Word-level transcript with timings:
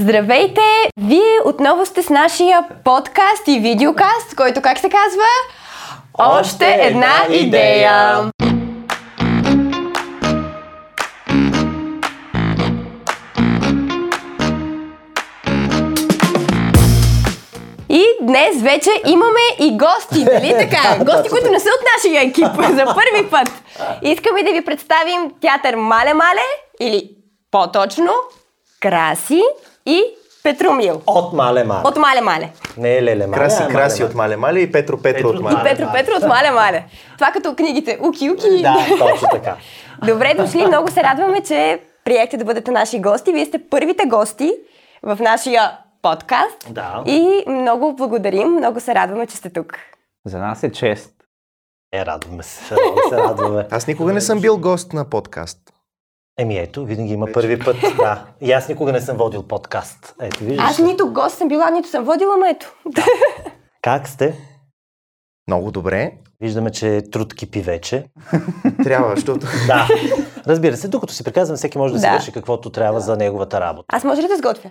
Здравейте! 0.00 0.60
Вие 1.00 1.40
отново 1.44 1.86
сте 1.86 2.02
с 2.02 2.10
нашия 2.10 2.68
подкаст 2.84 3.48
и 3.48 3.60
видеокаст, 3.60 4.36
който 4.36 4.62
как 4.62 4.78
се 4.78 4.88
казва? 4.88 5.22
Още 6.18 6.78
една 6.80 7.26
идея! 7.30 8.20
И 17.88 18.04
днес 18.22 18.62
вече 18.62 18.90
имаме 19.06 19.40
и 19.58 19.78
гости, 19.78 20.24
нали 20.24 20.54
така? 20.58 21.04
Гости, 21.04 21.28
които 21.30 21.50
не 21.50 21.60
са 21.60 21.68
от 21.68 21.86
нашия 21.96 22.22
екип 22.22 22.74
за 22.76 22.84
първи 22.84 23.30
път. 23.30 23.48
Искаме 24.02 24.42
да 24.42 24.52
ви 24.52 24.64
представим 24.64 25.32
театър 25.40 25.74
Мале 25.74 26.14
Мале 26.14 26.46
или 26.80 27.10
по-точно 27.50 28.12
Краси 28.80 29.42
и 29.86 30.02
Петромил. 30.42 31.02
От 31.06 31.32
Мале 31.32 31.64
Мале. 31.64 31.80
От 31.84 31.96
Мале 31.96 32.20
Мале. 32.20 32.52
Не 32.76 32.96
е 32.96 33.02
Леле 33.02 33.26
Мале. 33.26 33.42
Краси, 33.42 33.62
а 33.62 33.68
краси 33.68 34.02
Мале 34.02 34.10
от 34.10 34.14
Мале 34.14 34.36
Мале 34.36 34.60
и 34.60 34.72
Петро 34.72 34.96
Петро, 34.96 35.16
Петро 35.16 35.28
от 35.28 35.40
И 35.40 35.42
Мале. 35.42 35.54
Мале. 35.54 35.70
Петро 35.70 35.92
Петро 35.92 36.12
от 36.16 36.22
Мале 36.22 36.50
Мале. 36.50 36.84
Това 37.14 37.30
като 37.32 37.54
книгите 37.54 37.98
Уки 38.02 38.30
Уки. 38.30 38.62
Да, 38.62 38.86
точно 38.98 39.28
така. 39.32 39.56
Добре 40.06 40.34
дошли, 40.34 40.66
много 40.66 40.90
се 40.90 41.02
радваме, 41.02 41.40
че 41.40 41.80
приехте 42.04 42.36
да 42.36 42.44
бъдете 42.44 42.70
наши 42.70 43.00
гости. 43.00 43.32
Вие 43.32 43.46
сте 43.46 43.68
първите 43.70 44.04
гости 44.06 44.52
в 45.02 45.18
нашия 45.20 45.70
подкаст. 46.02 46.66
Да. 46.70 47.02
И 47.06 47.44
много 47.48 47.96
благодарим, 47.96 48.48
много 48.48 48.80
се 48.80 48.94
радваме, 48.94 49.26
че 49.26 49.36
сте 49.36 49.50
тук. 49.50 49.78
За 50.26 50.38
нас 50.38 50.62
е 50.62 50.72
чест. 50.72 51.10
Е, 51.94 52.06
радваме 52.06 52.42
се. 52.42 52.74
Много 52.74 53.00
се 53.08 53.16
радваме. 53.16 53.66
Аз 53.70 53.86
никога 53.86 54.12
не 54.12 54.20
съм 54.20 54.40
бил 54.40 54.58
гост 54.58 54.92
на 54.92 55.04
подкаст. 55.04 55.58
Еми 56.40 56.58
ето, 56.58 56.84
винаги 56.84 57.12
има 57.12 57.26
първи 57.34 57.58
път. 57.58 57.76
Да. 57.96 58.24
И 58.40 58.52
аз 58.52 58.68
никога 58.68 58.92
не 58.92 59.00
съм 59.00 59.16
водил 59.16 59.42
подкаст. 59.42 60.14
Ето, 60.22 60.44
виждаш. 60.44 60.66
Аз 60.70 60.78
нито 60.78 61.12
гост 61.12 61.38
съм 61.38 61.48
била, 61.48 61.70
нито 61.70 61.88
съм 61.88 62.04
водила, 62.04 62.36
но 62.36 62.46
ето. 62.46 62.74
Как 63.82 64.08
сте? 64.08 64.34
Много 65.48 65.70
добре. 65.70 66.12
Виждаме, 66.40 66.70
че 66.70 67.02
труд 67.12 67.34
кипи 67.34 67.60
вече. 67.60 68.04
Трябва, 68.84 69.16
защото... 69.16 69.46
Да. 69.66 69.88
Разбира 70.46 70.76
се, 70.76 70.88
докато 70.88 71.12
си 71.12 71.24
приказвам, 71.24 71.56
всеки 71.56 71.78
може 71.78 71.94
да 71.94 72.00
си 72.00 72.06
Да. 72.06 72.12
върши 72.12 72.32
каквото 72.32 72.70
трябва 72.70 73.00
за 73.00 73.16
неговата 73.16 73.60
работа. 73.60 73.86
Аз 73.88 74.04
може 74.04 74.22
ли 74.22 74.28
да 74.28 74.36
сготвя? 74.36 74.70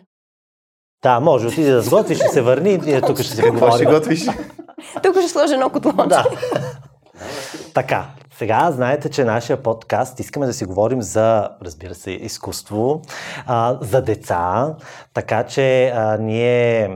Да, 1.04 1.20
може, 1.20 1.48
отиди 1.48 1.70
да 1.70 1.82
сготвиш, 1.82 2.18
ще 2.18 2.28
се 2.28 2.42
върни 2.42 2.74
и 2.74 3.02
тук 3.08 3.20
ще 3.22 3.36
се 3.36 3.42
Какво 3.42 3.72
ще 3.72 3.84
поговорим. 3.84 3.90
готвиш? 3.90 4.26
Тук 5.04 5.20
ще 5.20 5.28
сложа 5.30 5.54
едно 5.54 5.70
котлонче. 5.70 6.08
Да. 6.08 6.26
така, 7.74 8.06
сега 8.40 8.72
знаете, 8.72 9.10
че 9.10 9.24
нашия 9.24 9.64
подкаст 9.64 10.20
искаме 10.20 10.46
да 10.46 10.54
си 10.54 10.66
говорим 10.66 11.02
за, 11.02 11.50
разбира 11.62 11.96
се, 11.96 12.12
изкуство, 12.12 13.02
а, 13.46 13.78
за 13.82 14.02
деца, 14.02 14.76
така 15.14 15.44
че 15.44 15.88
а, 15.96 16.18
ние 16.18 16.90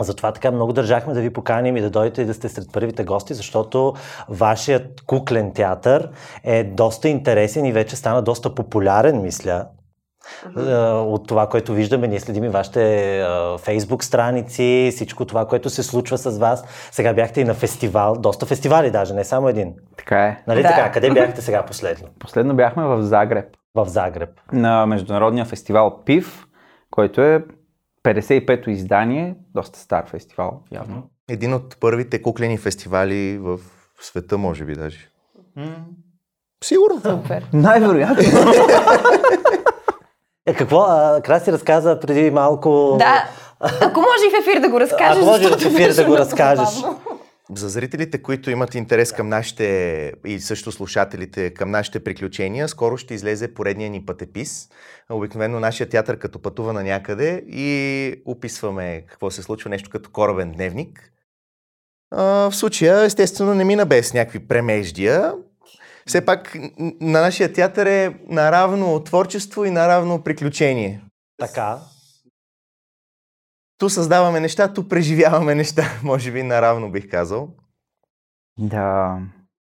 затова 0.00 0.32
така 0.32 0.50
много 0.50 0.72
държахме 0.72 1.14
да 1.14 1.20
ви 1.20 1.32
поканим 1.32 1.76
и 1.76 1.80
да 1.80 1.90
дойдете 1.90 2.22
и 2.22 2.24
да 2.24 2.34
сте 2.34 2.48
сред 2.48 2.72
първите 2.72 3.04
гости, 3.04 3.34
защото 3.34 3.94
вашият 4.28 5.00
куклен 5.06 5.52
театър 5.52 6.10
е 6.44 6.64
доста 6.64 7.08
интересен 7.08 7.64
и 7.64 7.72
вече 7.72 7.96
стана 7.96 8.22
доста 8.22 8.54
популярен, 8.54 9.22
мисля. 9.22 9.66
От 10.86 11.26
това, 11.28 11.46
което 11.48 11.72
виждаме, 11.72 12.08
ние 12.08 12.20
следим 12.20 12.44
и 12.44 12.48
вашите 12.48 13.26
фейсбук 13.58 14.04
страници, 14.04 14.92
всичко 14.94 15.24
това, 15.24 15.46
което 15.46 15.70
се 15.70 15.82
случва 15.82 16.18
с 16.18 16.38
вас. 16.38 16.64
Сега 16.90 17.14
бяхте 17.14 17.40
и 17.40 17.44
на 17.44 17.54
фестивал, 17.54 18.14
доста 18.14 18.46
фестивали 18.46 18.90
даже, 18.90 19.14
не 19.14 19.24
само 19.24 19.48
един. 19.48 19.74
Така 20.08 20.22
е. 20.22 20.42
Нали 20.46 20.62
Да. 20.62 20.68
така? 20.68 20.92
Къде 20.92 21.10
бяхте 21.10 21.42
сега 21.42 21.62
последно? 21.62 22.08
Последно 22.18 22.54
бяхме 22.54 22.84
в 22.84 23.02
Загреб 23.02 23.44
В 23.74 23.86
Загреб. 23.86 24.30
на 24.52 24.86
международния 24.86 25.44
фестивал 25.44 26.02
ПИВ, 26.04 26.46
който 26.90 27.20
е 27.20 27.44
55-то 28.04 28.70
издание, 28.70 29.34
доста 29.54 29.78
стар 29.78 30.06
фестивал, 30.06 30.60
явно. 30.72 31.02
Един 31.30 31.54
от 31.54 31.76
първите 31.80 32.22
куклени 32.22 32.58
фестивали 32.58 33.38
в 33.38 33.58
света, 34.00 34.38
може 34.38 34.64
би 34.64 34.74
даже. 34.74 35.08
Сигурно. 36.64 37.00
Супер. 37.00 37.46
Най-вероятно. 37.52 38.24
Е, 40.46 40.54
какво? 40.54 40.86
Краси 41.24 41.52
разказа 41.52 42.00
преди 42.00 42.30
малко... 42.30 42.96
Да. 42.98 43.24
Ако 43.60 44.00
може 44.00 44.26
и 44.26 44.30
в 44.30 44.48
ефир 44.48 44.60
да 44.60 44.68
го 44.68 44.80
разкажеш. 44.80 45.16
Ако 45.16 45.24
може 45.26 45.48
в 45.48 45.66
ефир 45.66 45.94
да 45.94 46.04
го 46.04 46.16
разкажеш. 46.18 46.68
забавно. 46.68 47.17
За 47.54 47.68
зрителите, 47.68 48.22
които 48.22 48.50
имат 48.50 48.74
интерес 48.74 49.12
към 49.12 49.28
нашите 49.28 50.12
и 50.26 50.40
също 50.40 50.72
слушателите 50.72 51.54
към 51.54 51.70
нашите 51.70 52.04
приключения, 52.04 52.68
скоро 52.68 52.96
ще 52.96 53.14
излезе 53.14 53.54
поредния 53.54 53.90
ни 53.90 54.06
пътепис. 54.06 54.68
Обикновено 55.10 55.60
нашия 55.60 55.88
театър 55.88 56.18
като 56.18 56.42
пътува 56.42 56.72
на 56.72 56.82
някъде 56.82 57.44
и 57.48 58.22
описваме 58.24 59.04
какво 59.08 59.30
се 59.30 59.42
случва, 59.42 59.70
нещо 59.70 59.90
като 59.90 60.10
корабен 60.10 60.52
дневник. 60.52 61.12
А, 62.10 62.24
в 62.50 62.56
случая, 62.56 63.02
естествено, 63.02 63.54
не 63.54 63.64
мина 63.64 63.86
без 63.86 64.14
някакви 64.14 64.48
премеждия. 64.48 65.32
Все 66.06 66.24
пак 66.24 66.56
на 67.00 67.20
нашия 67.20 67.52
театър 67.52 67.86
е 67.86 68.14
наравно 68.28 69.04
творчество 69.04 69.64
и 69.64 69.70
наравно 69.70 70.22
приключение. 70.22 71.02
Така. 71.38 71.78
Ту 73.78 73.88
създаваме 73.88 74.40
неща, 74.40 74.72
ту 74.72 74.88
преживяваме 74.88 75.54
неща, 75.54 75.82
може 76.02 76.32
би 76.32 76.42
наравно 76.42 76.90
бих 76.90 77.10
казал. 77.10 77.48
да. 78.58 79.18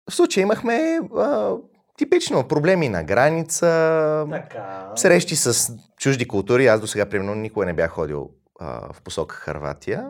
В 0.09 0.13
случая 0.13 0.41
имахме 0.41 0.99
а, 1.17 1.55
типично 1.97 2.47
проблеми 2.47 2.89
на 2.89 3.03
граница, 3.03 4.27
Така. 4.31 4.91
срещи 4.95 5.35
с 5.35 5.73
чужди 5.97 6.27
култури. 6.27 6.67
Аз 6.67 6.81
до 6.81 6.87
сега, 6.87 7.05
примерно, 7.09 7.35
никога 7.35 7.65
не 7.65 7.73
бях 7.73 7.91
ходил 7.91 8.29
а, 8.59 8.93
в 8.93 9.01
посока 9.01 9.35
Харватия. 9.35 10.09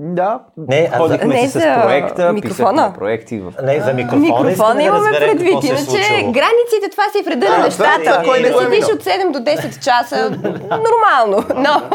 Да, 0.00 0.40
Не, 0.56 0.90
а 0.92 0.98
ходихме 0.98 1.34
за- 1.36 1.38
си 1.38 1.42
Не 1.42 1.48
с 1.48 1.52
за 1.52 1.82
проекта, 1.82 2.32
микрофона. 2.32 2.92
проекти 2.94 3.40
в... 3.40 3.54
Не, 3.62 3.80
за 3.80 3.92
микрофона. 3.94 4.20
Микрофона 4.20 4.74
да 4.74 4.82
имаме 4.82 5.10
разберем 5.10 5.28
предвид, 5.30 5.64
е 5.64 5.66
иначе 5.66 5.84
случило. 5.84 6.32
границите 6.32 6.90
това 6.90 7.02
си 7.12 7.24
в 7.24 7.28
реда 7.28 7.46
А, 7.48 7.58
на 7.58 7.64
нещата. 7.64 8.22
кой 8.24 8.40
не 8.40 8.48
да 8.48 8.54
го 8.54 8.60
е 8.60 8.64
седиш 8.64 8.84
от 8.84 9.02
7 9.02 9.30
до 9.30 9.38
10 9.40 9.78
часа, 9.80 10.30
нормално, 10.70 11.44
но... 11.56 11.90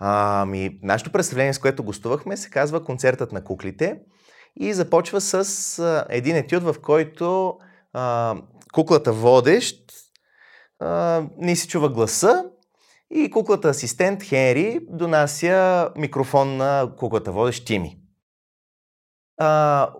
Ами, 0.00 0.70
нашето 0.82 1.10
представление, 1.12 1.54
с 1.54 1.58
което 1.58 1.84
гостувахме, 1.84 2.36
се 2.36 2.50
казва 2.50 2.84
Концертът 2.84 3.32
на 3.32 3.44
куклите 3.44 3.96
и 4.56 4.72
започва 4.72 5.20
с 5.20 5.34
а, 5.78 6.04
един 6.08 6.36
етюд, 6.36 6.62
в 6.62 6.74
който 6.82 7.54
а, 7.92 8.34
куклата 8.72 9.12
водещ 9.12 9.76
а, 10.80 11.22
не 11.38 11.56
си 11.56 11.68
чува 11.68 11.88
гласа 11.88 12.44
и 13.14 13.30
куклата 13.30 13.68
асистент 13.68 14.22
Хенри 14.22 14.80
донася 14.88 15.88
микрофон 15.96 16.56
на 16.56 16.90
куклата 16.98 17.32
водещ 17.32 17.66
Тими. 17.66 17.98
А, 19.38 19.90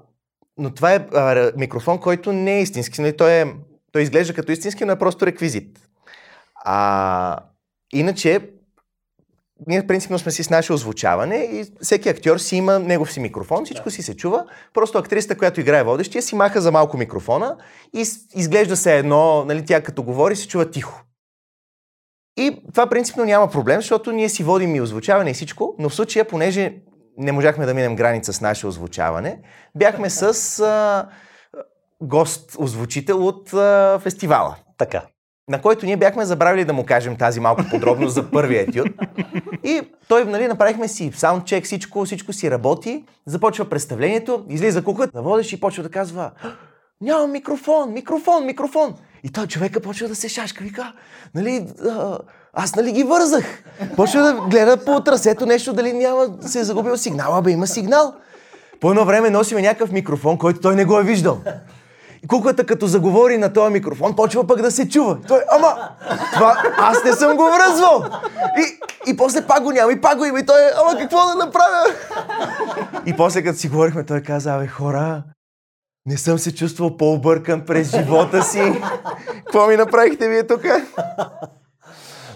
но 0.58 0.74
това 0.74 0.94
е 0.94 1.06
а, 1.14 1.52
микрофон, 1.56 1.98
който 1.98 2.32
не 2.32 2.58
е 2.58 2.62
истински. 2.62 3.00
Нали, 3.00 3.16
той, 3.16 3.32
е, 3.32 3.54
той 3.92 4.02
изглежда 4.02 4.34
като 4.34 4.52
истински, 4.52 4.84
но 4.84 4.92
е 4.92 4.98
просто 4.98 5.26
реквизит. 5.26 5.78
А, 6.64 7.38
иначе, 7.92 8.50
ние 9.66 9.86
принципно 9.86 10.18
сме 10.18 10.32
си 10.32 10.42
с 10.42 10.50
наше 10.50 10.72
озвучаване 10.72 11.36
и 11.36 11.64
всеки 11.80 12.08
актьор 12.08 12.38
си 12.38 12.56
има 12.56 12.78
негов 12.78 13.12
си 13.12 13.20
микрофон, 13.20 13.64
всичко 13.64 13.90
си 13.90 14.02
се 14.02 14.16
чува. 14.16 14.44
Просто 14.74 14.98
актрисата, 14.98 15.38
която 15.38 15.60
играе 15.60 15.82
водещия, 15.82 16.22
си 16.22 16.34
маха 16.34 16.60
за 16.60 16.72
малко 16.72 16.96
микрофона 16.96 17.56
и 17.94 18.04
изглежда 18.36 18.76
се 18.76 18.98
едно, 18.98 19.44
нали, 19.44 19.64
тя 19.64 19.82
като 19.82 20.02
говори, 20.02 20.36
се 20.36 20.48
чува 20.48 20.70
тихо. 20.70 21.04
И 22.36 22.56
това 22.72 22.86
принципно 22.86 23.24
няма 23.24 23.50
проблем, 23.50 23.80
защото 23.80 24.12
ние 24.12 24.28
си 24.28 24.44
водим 24.44 24.74
и 24.74 24.80
озвучаване 24.80 25.30
и 25.30 25.34
всичко, 25.34 25.74
но 25.78 25.88
в 25.88 25.94
случая, 25.94 26.28
понеже 26.28 26.74
не 27.18 27.32
можахме 27.32 27.66
да 27.66 27.74
минем 27.74 27.96
граница 27.96 28.32
с 28.32 28.40
наше 28.40 28.66
озвучаване, 28.66 29.38
бяхме 29.74 30.10
с 30.10 30.60
а, 30.60 31.08
гост-озвучител 32.00 33.26
от 33.26 33.52
а, 33.52 33.98
фестивала 34.02 34.56
Така. 34.78 35.02
на 35.48 35.62
който 35.62 35.86
ние 35.86 35.96
бяхме 35.96 36.24
забравили 36.24 36.64
да 36.64 36.72
му 36.72 36.86
кажем 36.86 37.16
тази 37.16 37.40
малко 37.40 37.62
подробност 37.70 38.14
за 38.14 38.30
първия 38.30 38.62
етюд. 38.62 38.88
И 39.64 39.80
той, 40.08 40.24
нали, 40.24 40.48
направихме 40.48 40.88
си 40.88 41.12
саундчек, 41.14 41.64
всичко, 41.64 42.04
всичко 42.04 42.32
си 42.32 42.50
работи, 42.50 43.04
започва 43.26 43.68
представлението, 43.68 44.44
излиза 44.48 44.84
куклата, 44.84 45.22
водеш 45.22 45.52
и 45.52 45.60
почва 45.60 45.82
да 45.82 45.90
казва 45.90 46.30
няма 47.02 47.26
микрофон, 47.26 47.92
микрофон, 47.92 48.46
микрофон. 48.46 48.94
И 49.24 49.32
той 49.32 49.46
човека 49.46 49.80
почва 49.80 50.08
да 50.08 50.14
се 50.14 50.28
шашка, 50.28 50.64
вика, 50.64 50.92
нали, 51.34 51.66
а, 51.90 52.18
аз 52.52 52.74
нали 52.76 52.92
ги 52.92 53.02
вързах. 53.02 53.44
Почва 53.96 54.22
да 54.22 54.32
гледа 54.32 54.84
по 54.84 55.00
трасето 55.00 55.46
нещо, 55.46 55.72
дали 55.72 55.92
няма 55.92 56.28
се 56.40 56.60
е 56.60 56.64
загубил 56.64 56.96
сигнал, 56.96 57.42
бе 57.42 57.50
има 57.50 57.66
сигнал. 57.66 58.14
По 58.80 58.90
едно 58.90 59.04
време 59.04 59.30
носиме 59.30 59.62
някакъв 59.62 59.92
микрофон, 59.92 60.38
който 60.38 60.60
той 60.60 60.76
не 60.76 60.84
го 60.84 60.98
е 60.98 61.04
виждал. 61.04 61.40
И 62.24 62.26
куклата 62.26 62.66
като 62.66 62.86
заговори 62.86 63.38
на 63.38 63.52
този 63.52 63.72
микрофон, 63.72 64.16
почва 64.16 64.46
пък 64.46 64.62
да 64.62 64.70
се 64.70 64.88
чува. 64.88 65.18
Той, 65.28 65.40
ама, 65.50 65.88
това 66.32 66.62
аз 66.78 67.04
не 67.04 67.12
съм 67.12 67.36
го 67.36 67.44
връзвал. 67.44 68.04
И, 68.58 69.10
и 69.10 69.16
после 69.16 69.46
пак 69.46 69.62
го 69.62 69.70
няма, 69.70 69.92
и 69.92 70.00
пак 70.00 70.18
го 70.18 70.24
има. 70.24 70.40
И 70.40 70.46
той, 70.46 70.60
ама 70.80 70.98
какво 70.98 71.26
да 71.26 71.34
направя? 71.34 71.86
И 73.06 73.16
после 73.16 73.42
като 73.42 73.58
си 73.58 73.68
говорихме, 73.68 74.04
той 74.04 74.20
каза, 74.20 74.54
абе 74.54 74.66
хора, 74.66 75.22
Не 76.06 76.16
съм 76.16 76.38
се 76.38 76.54
чувствал 76.54 76.96
по-объркан 76.96 77.64
през 77.64 77.96
живота 77.96 78.42
си. 78.42 78.60
Какво 79.36 79.66
ми 79.66 79.76
направихте 79.76 80.28
вие 80.28 80.46
тук? 80.46 80.62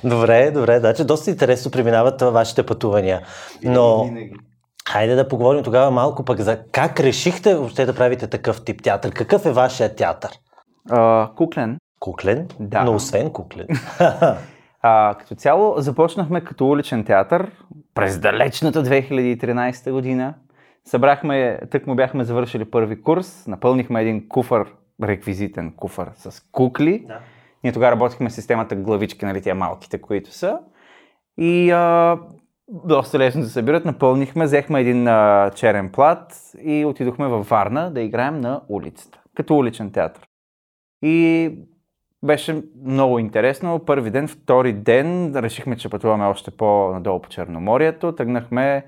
Добре, 0.05 0.51
добре, 0.51 0.79
значи 0.81 1.05
доста 1.05 1.31
интересно 1.31 1.71
преминават 1.71 2.21
вашите 2.21 2.67
пътувания. 2.67 3.21
Но 3.65 4.11
хайде 4.89 5.15
да 5.15 5.29
поговорим 5.29 5.63
тогава 5.63 5.91
малко 5.91 6.25
пък 6.25 6.41
за 6.41 6.63
как 6.73 7.01
решихте 7.01 7.55
въобще 7.55 7.87
да 7.87 7.95
правите 7.95 8.27
такъв 8.27 8.65
тип 8.65 8.83
театър. 8.83 9.13
Какъв 9.13 9.47
е 9.47 9.53
вашия 9.53 9.95
театър? 9.95 10.31
А, 10.91 11.31
куклен. 11.37 11.79
Куклен, 12.01 12.49
Да. 12.61 12.85
но 12.85 12.95
освен 12.95 13.31
куклен. 13.31 13.67
А, 14.83 15.15
като 15.19 15.35
цяло 15.35 15.75
започнахме 15.79 16.41
като 16.45 16.69
уличен 16.69 17.05
театър 17.05 17.51
през 17.95 18.19
далечната 18.19 18.85
2013 18.85 19.93
година. 19.93 20.35
Събрахме, 20.87 21.59
тък 21.71 21.87
му 21.87 21.95
бяхме 21.95 22.25
завършили 22.25 22.65
първи 22.65 23.03
курс, 23.03 23.47
напълнихме 23.47 24.01
един 24.01 24.29
куфър, 24.29 24.67
реквизитен 25.03 25.73
куфър 25.77 26.11
с 26.15 26.51
кукли. 26.53 27.05
Да. 27.09 27.21
Ние 27.65 27.73
тогава 27.73 27.93
работихме 27.93 28.31
с 28.31 28.35
системата 28.35 28.77
главички, 28.77 29.25
нали, 29.25 29.43
тия 29.43 29.55
малките, 29.55 30.01
които 30.01 30.31
са. 30.31 30.59
И 31.39 31.71
а, 31.71 32.19
доста 32.69 33.19
лесно 33.19 33.43
се 33.43 33.51
събират. 33.51 33.85
Напълнихме, 33.85 34.45
взехме 34.45 34.81
един 34.81 35.09
а, 35.09 35.51
черен 35.55 35.93
плат 35.93 36.53
и 36.63 36.85
отидохме 36.85 37.27
във 37.27 37.49
Варна 37.49 37.91
да 37.91 38.01
играем 38.01 38.41
на 38.41 38.61
улицата, 38.69 39.21
като 39.37 39.57
уличен 39.57 39.93
театър. 39.93 40.29
И 41.03 41.51
беше 42.25 42.63
много 42.85 43.19
интересно. 43.19 43.85
Първи 43.87 44.11
ден, 44.11 44.29
втори 44.29 44.73
ден 44.73 45.33
решихме, 45.37 45.77
че 45.77 45.89
пътуваме 45.89 46.25
още 46.25 46.51
по-надолу 46.51 47.23
по 47.23 47.29
Черноморието. 47.29 48.13
Тръгнахме, 48.13 48.85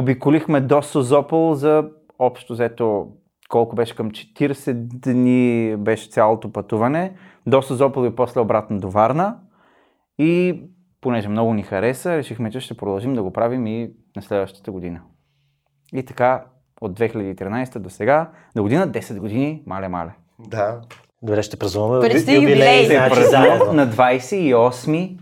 обиколихме 0.00 0.60
до 0.60 0.82
Созопол 0.82 1.54
за 1.54 1.88
общо 2.18 2.52
взето 2.52 3.06
колко 3.48 3.76
беше 3.76 3.96
към 3.96 4.10
40 4.10 4.72
дни 4.74 5.76
беше 5.76 6.10
цялото 6.10 6.52
пътуване. 6.52 7.12
До 7.46 7.62
Созопол 7.62 8.06
и 8.06 8.16
после 8.16 8.40
обратно 8.40 8.78
до 8.78 8.90
Варна. 8.90 9.36
И 10.18 10.62
понеже 11.00 11.28
много 11.28 11.54
ни 11.54 11.62
хареса, 11.62 12.16
решихме, 12.16 12.50
че 12.50 12.60
ще 12.60 12.76
продължим 12.76 13.14
да 13.14 13.22
го 13.22 13.32
правим 13.32 13.66
и 13.66 13.90
на 14.16 14.22
следващата 14.22 14.72
година. 14.72 15.00
И 15.94 16.02
така, 16.04 16.44
от 16.80 16.98
2013 16.98 17.78
до 17.78 17.90
сега, 17.90 18.30
до 18.56 18.62
година 18.62 18.88
10 18.88 19.18
години, 19.18 19.62
мале-мале. 19.66 20.10
Да. 20.38 20.80
Добре, 21.22 21.42
ще 21.42 21.58
празнуваме 21.58 22.00
Предстои 22.00 22.34
юбилей, 22.34 22.82
юбилей. 22.82 22.86
значи 22.86 23.24
заедно. 23.24 23.72
на 23.72 23.86
28 23.86 25.18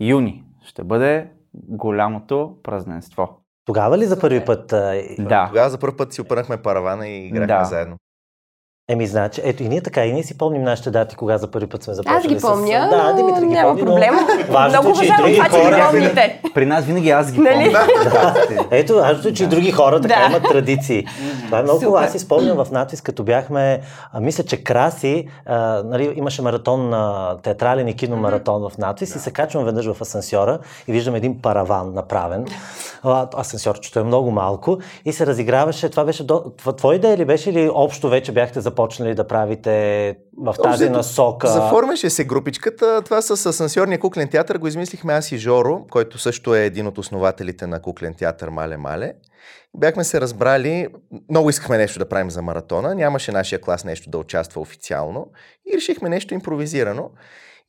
юни 0.00 0.44
ще 0.64 0.84
бъде 0.84 1.30
голямото 1.54 2.56
празненство. 2.62 3.28
Тогава 3.66 3.98
ли 3.98 4.04
за 4.04 4.20
първи 4.20 4.44
път? 4.44 4.72
а, 4.72 5.02
Да. 5.18 5.46
Тогава 5.48 5.70
за 5.70 5.78
първ 5.78 5.96
път 5.96 6.12
си 6.12 6.20
опърнахме 6.20 6.56
паравана 6.56 7.08
и 7.08 7.26
играхме 7.26 7.46
Да. 7.46 7.64
заедно. 7.64 7.96
Еми, 8.88 9.06
значи, 9.06 9.40
ето 9.44 9.62
и 9.62 9.68
ние 9.68 9.80
така, 9.80 10.04
и 10.04 10.12
ние 10.12 10.22
си 10.22 10.38
помним 10.38 10.62
нашите 10.62 10.90
дати, 10.90 11.16
кога 11.16 11.38
за 11.38 11.46
първи 11.46 11.66
път 11.66 11.82
сме 11.82 11.94
започнали. 11.94 12.18
Аз 12.18 12.26
ги 12.26 12.38
с- 12.38 12.42
помня, 12.42 12.88
Да, 12.90 13.10
но 13.10 13.16
Димитър 13.16 13.40
ги 13.40 13.46
няма 13.46 13.68
помни, 13.68 13.82
но 13.82 13.86
проблем. 13.86 14.14
Много 14.68 14.88
е, 14.88 14.92
че 14.92 14.98
и 14.98 15.06
уважавам 15.06 15.22
други 15.22 15.34
това, 15.36 15.48
че 15.50 15.58
ги 15.58 15.64
хора... 15.66 15.88
помните. 15.90 16.40
При 16.54 16.66
нас 16.66 16.84
винаги 16.84 17.10
аз 17.10 17.32
ги 17.32 17.40
Нали? 17.40 17.64
помня. 17.64 18.34
Ето, 18.70 18.94
важното 18.94 19.28
е, 19.28 19.32
че 19.32 19.44
и 19.44 19.46
други 19.46 19.70
хора 19.70 20.00
така 20.00 20.14
Да. 20.16 20.26
имат 20.26 20.42
традиции. 20.44 21.06
Това 21.46 21.58
е 21.58 21.62
много 21.62 21.78
хубаво. 21.78 21.96
Супер. 21.96 22.06
Аз 22.06 22.12
си 22.12 22.18
спомням 22.18 22.56
в 22.56 22.70
надпис, 22.70 23.00
като 23.00 23.22
бяхме, 23.22 23.80
а, 24.12 24.20
мисля, 24.20 24.44
че 24.44 24.56
Краси, 24.56 25.28
а, 25.46 25.56
нали, 25.84 26.12
имаше 26.16 26.42
маратон 26.42 26.88
на 26.88 27.36
театрален 27.36 27.88
и 27.88 27.94
киномаратон 27.94 28.62
в 28.62 28.78
надпис 28.78 29.14
и 29.14 29.18
се 29.18 29.30
качвам 29.30 29.64
веднъж 29.64 29.86
в 29.86 30.00
асансьора 30.00 30.58
и 30.88 30.92
виждам 30.92 31.14
един 31.14 31.42
параван 31.42 31.94
направен. 31.94 32.46
А, 33.02 33.26
асансьорчето 33.34 33.98
е 33.98 34.04
много 34.04 34.30
малко 34.30 34.78
и 35.04 35.12
се 35.12 35.26
разиграваше. 35.26 35.88
Това 35.88 36.04
беше 36.04 36.24
до... 36.24 36.42
твоя 36.76 36.96
идея 36.96 37.16
ли 37.16 37.24
беше 37.24 37.50
или 37.50 37.70
общо 37.74 38.08
вече 38.08 38.32
бяхте 38.32 38.60
започнали 38.76 39.14
да 39.14 39.26
правите 39.26 40.16
в 40.38 40.54
тази 40.62 40.90
насока? 40.90 41.48
Заформяше 41.48 42.10
се 42.10 42.24
групичката. 42.24 43.02
Това 43.04 43.22
с 43.22 43.46
асансьорния 43.46 43.98
куклен 43.98 44.28
театър 44.28 44.58
го 44.58 44.66
измислихме 44.66 45.12
аз 45.12 45.32
и 45.32 45.38
Жоро, 45.38 45.86
който 45.90 46.18
също 46.18 46.54
е 46.54 46.64
един 46.64 46.86
от 46.86 46.98
основателите 46.98 47.66
на 47.66 47.82
куклен 47.82 48.14
театър 48.14 48.48
Мале 48.48 48.76
Мале. 48.76 49.12
Бяхме 49.76 50.04
се 50.04 50.20
разбрали, 50.20 50.88
много 51.30 51.50
искахме 51.50 51.78
нещо 51.78 51.98
да 51.98 52.08
правим 52.08 52.30
за 52.30 52.42
маратона, 52.42 52.94
нямаше 52.94 53.32
нашия 53.32 53.60
клас 53.60 53.84
нещо 53.84 54.10
да 54.10 54.18
участва 54.18 54.60
официално 54.60 55.28
и 55.72 55.76
решихме 55.76 56.08
нещо 56.08 56.34
импровизирано. 56.34 57.10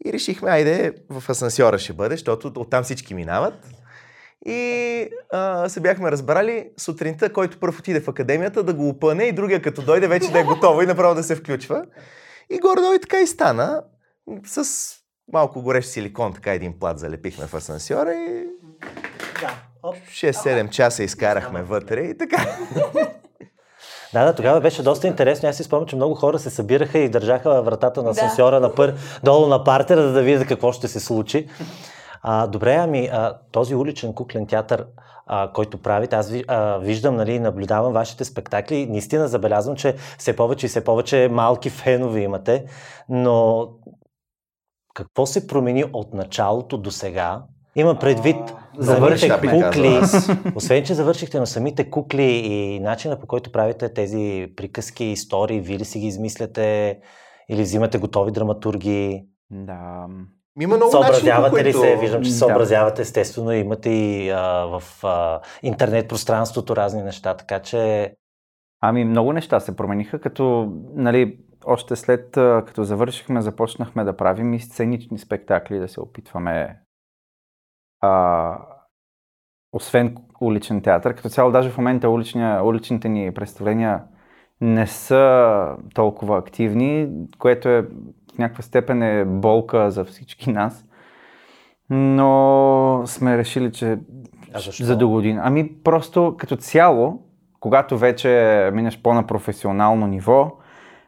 И 0.06 0.14
решихме, 0.14 0.50
айде, 0.50 0.94
в 1.10 1.30
асансьора 1.30 1.80
ще 1.80 1.94
бъде, 1.94 2.16
защото 2.16 2.52
оттам 2.56 2.84
всички 2.84 3.14
минават. 3.14 3.54
И 4.46 5.10
а, 5.32 5.70
се 5.70 5.80
бяхме 5.80 6.12
разбрали 6.12 6.70
сутринта, 6.78 7.34
който 7.34 7.60
първ 7.60 7.80
отиде 7.80 8.02
в 8.02 8.08
академията 8.08 8.64
да 8.64 8.74
го 8.74 8.90
опъне 8.90 9.24
и 9.24 9.32
другия 9.32 9.62
като 9.62 9.82
дойде 9.82 10.08
вече 10.08 10.32
да 10.32 10.40
е 10.40 10.44
готово 10.44 10.82
и 10.82 10.86
направо 10.86 11.16
да 11.16 11.24
се 11.24 11.36
включва. 11.36 11.86
И 12.50 12.60
горе 12.60 12.82
и 12.96 13.00
така 13.02 13.20
и 13.20 13.28
стана. 13.28 13.84
С 14.46 14.68
малко 15.34 15.62
горещ 15.62 15.90
силикон, 15.90 16.34
така 16.34 16.54
един 16.54 16.80
плат 16.80 17.00
залепихме 17.00 17.48
в 17.48 17.54
асансьора 17.54 18.14
и 18.14 18.44
Да. 19.42 19.52
Оп. 19.84 19.96
6-7 19.96 20.70
часа 20.70 21.04
изкарахме 21.04 21.62
вътре 21.62 22.02
и 22.02 22.18
така. 22.18 22.58
Да, 24.14 24.26
да, 24.26 24.36
тогава 24.36 24.62
беше 24.62 24.84
доста 24.84 25.08
интересно. 25.08 25.50
Аз 25.50 25.58
си 25.58 25.64
спомням, 25.64 25.88
че 25.88 25.96
много 25.96 26.16
хора 26.16 26.40
се 26.40 26.50
събираха 26.50 27.00
и 27.00 27.10
държаха 27.10 27.62
вратата 27.62 28.00
на 28.04 28.06
Да. 28.06 28.12
асансьора 28.12 28.60
на 28.60 28.76
пър, 28.76 28.96
долу 29.24 29.48
на 29.48 29.64
партера, 29.64 30.02
за 30.02 30.14
да 30.14 30.22
видят 30.22 30.48
какво 30.48 30.72
ще 30.72 30.88
се 30.88 31.00
случи. 31.00 31.48
А, 32.30 32.48
добре, 32.48 32.76
ами 32.76 33.10
а, 33.12 33.38
този 33.52 33.76
уличен 33.76 34.14
куклен 34.14 34.48
театър, 34.48 34.88
а, 35.26 35.52
който 35.54 35.82
правите, 35.82 36.16
аз 36.16 36.30
ви, 36.30 36.44
а, 36.48 36.78
виждам, 36.78 37.16
нали, 37.16 37.40
наблюдавам 37.40 37.94
вашите 37.94 38.26
спектакли 38.26 38.86
наистина 38.86 39.28
забелязвам, 39.28 39.76
че 39.76 39.96
все 40.18 40.36
повече 40.36 40.66
и 40.66 40.70
все 40.70 40.84
повече 40.84 41.30
малки 41.32 41.70
фенове 41.70 42.20
имате, 42.20 42.66
но 43.10 43.68
какво 44.94 45.26
се 45.26 45.48
промени 45.48 45.86
от 45.94 46.14
началото 46.14 46.78
до 46.78 46.92
сега? 46.92 47.44
Има 47.76 48.00
предвид 48.00 48.54
самите 48.82 49.38
кукли, 49.38 50.00
освен, 50.56 50.86
че 50.86 50.94
завършихте, 50.94 51.40
но 51.40 51.46
самите 51.46 51.90
кукли 51.90 52.24
и 52.24 52.80
начина 52.80 53.20
по 53.20 53.28
който 53.28 53.52
правите 53.52 53.94
тези 53.94 54.54
приказки, 54.56 55.06
истории, 55.06 55.62
вие 55.62 55.80
ли 55.80 55.86
си 55.86 56.00
ги 56.00 56.08
измисляте 56.08 57.00
или 57.50 57.62
взимате 57.62 57.98
готови 57.98 58.32
драматурги? 58.32 59.26
Да. 59.52 60.08
Има 60.62 60.76
много 60.76 61.00
начини, 61.00 61.14
Съобразявате 61.14 61.64
ли 61.64 61.74
които... 61.74 61.80
се? 61.80 61.96
Виждам, 61.96 62.24
че 62.24 62.30
се 62.30 62.36
Да. 62.36 62.40
съобразявате 62.40 63.02
естествено. 63.02 63.52
Имате 63.52 63.90
и 63.90 64.30
а, 64.30 64.42
в 64.80 65.04
а, 65.04 65.40
интернет 65.64 66.10
пространството 66.10 66.76
разни 66.76 67.04
неща, 67.04 67.34
така 67.34 67.60
че 67.60 68.12
Ами 68.82 69.06
много 69.06 69.34
неща 69.34 69.60
се 69.60 69.76
промениха, 69.76 70.20
като 70.20 70.74
нали, 70.94 71.40
още 71.66 71.96
след 71.96 72.38
а, 72.38 72.64
като 72.68 72.84
завършихме, 72.84 73.42
започнахме 73.42 74.04
да 74.04 74.18
правим 74.18 74.54
и 74.54 74.60
сценични 74.60 75.20
спектакли, 75.20 75.80
да 75.80 75.88
се 75.88 76.02
опитваме 76.02 76.80
а, 78.02 78.58
освен 79.72 80.18
уличен 80.42 80.82
театър. 80.82 81.14
Като 81.14 81.30
цяло 81.30 81.52
даже 81.52 81.70
в 81.70 81.78
момента 81.78 82.10
уличния, 82.10 82.64
уличните 82.64 83.10
ни 83.10 83.34
представления 83.34 84.04
не 84.62 84.88
са 84.88 85.76
толкова 85.96 86.38
активни, 86.38 87.10
което 87.38 87.70
е 87.70 87.88
в 88.38 88.40
някаква 88.40 88.64
степен 88.64 89.04
е 89.04 89.26
болка 89.26 89.92
за 89.92 90.06
всички 90.06 90.52
нас. 90.52 90.86
Но 91.90 93.02
сме 93.06 93.38
решили, 93.38 93.72
че 93.72 93.98
А 94.54 94.60
защо? 94.60 94.84
за 94.84 94.98
до 94.98 95.10
година. 95.10 95.42
Ами 95.44 95.74
просто 95.84 96.36
като 96.38 96.56
цяло, 96.56 97.22
когато 97.60 97.98
вече 97.98 98.70
минеш 98.74 99.02
по-на 99.02 99.28
професионално 99.28 100.08
ниво 100.08 100.52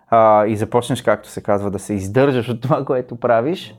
а, 0.08 0.46
и 0.46 0.56
започнеш, 0.56 1.02
както 1.02 1.30
се 1.30 1.44
казва, 1.44 1.72
да 1.72 1.80
се 1.80 1.94
издържаш 1.94 2.50
от 2.50 2.62
това, 2.62 2.86
което 2.86 3.16
правиш, 3.16 3.76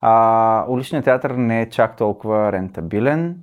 а, 0.00 0.64
уличният 0.68 1.04
театър 1.04 1.30
не 1.30 1.62
е 1.62 1.68
чак 1.68 1.96
толкова 1.96 2.52
рентабилен 2.52 3.36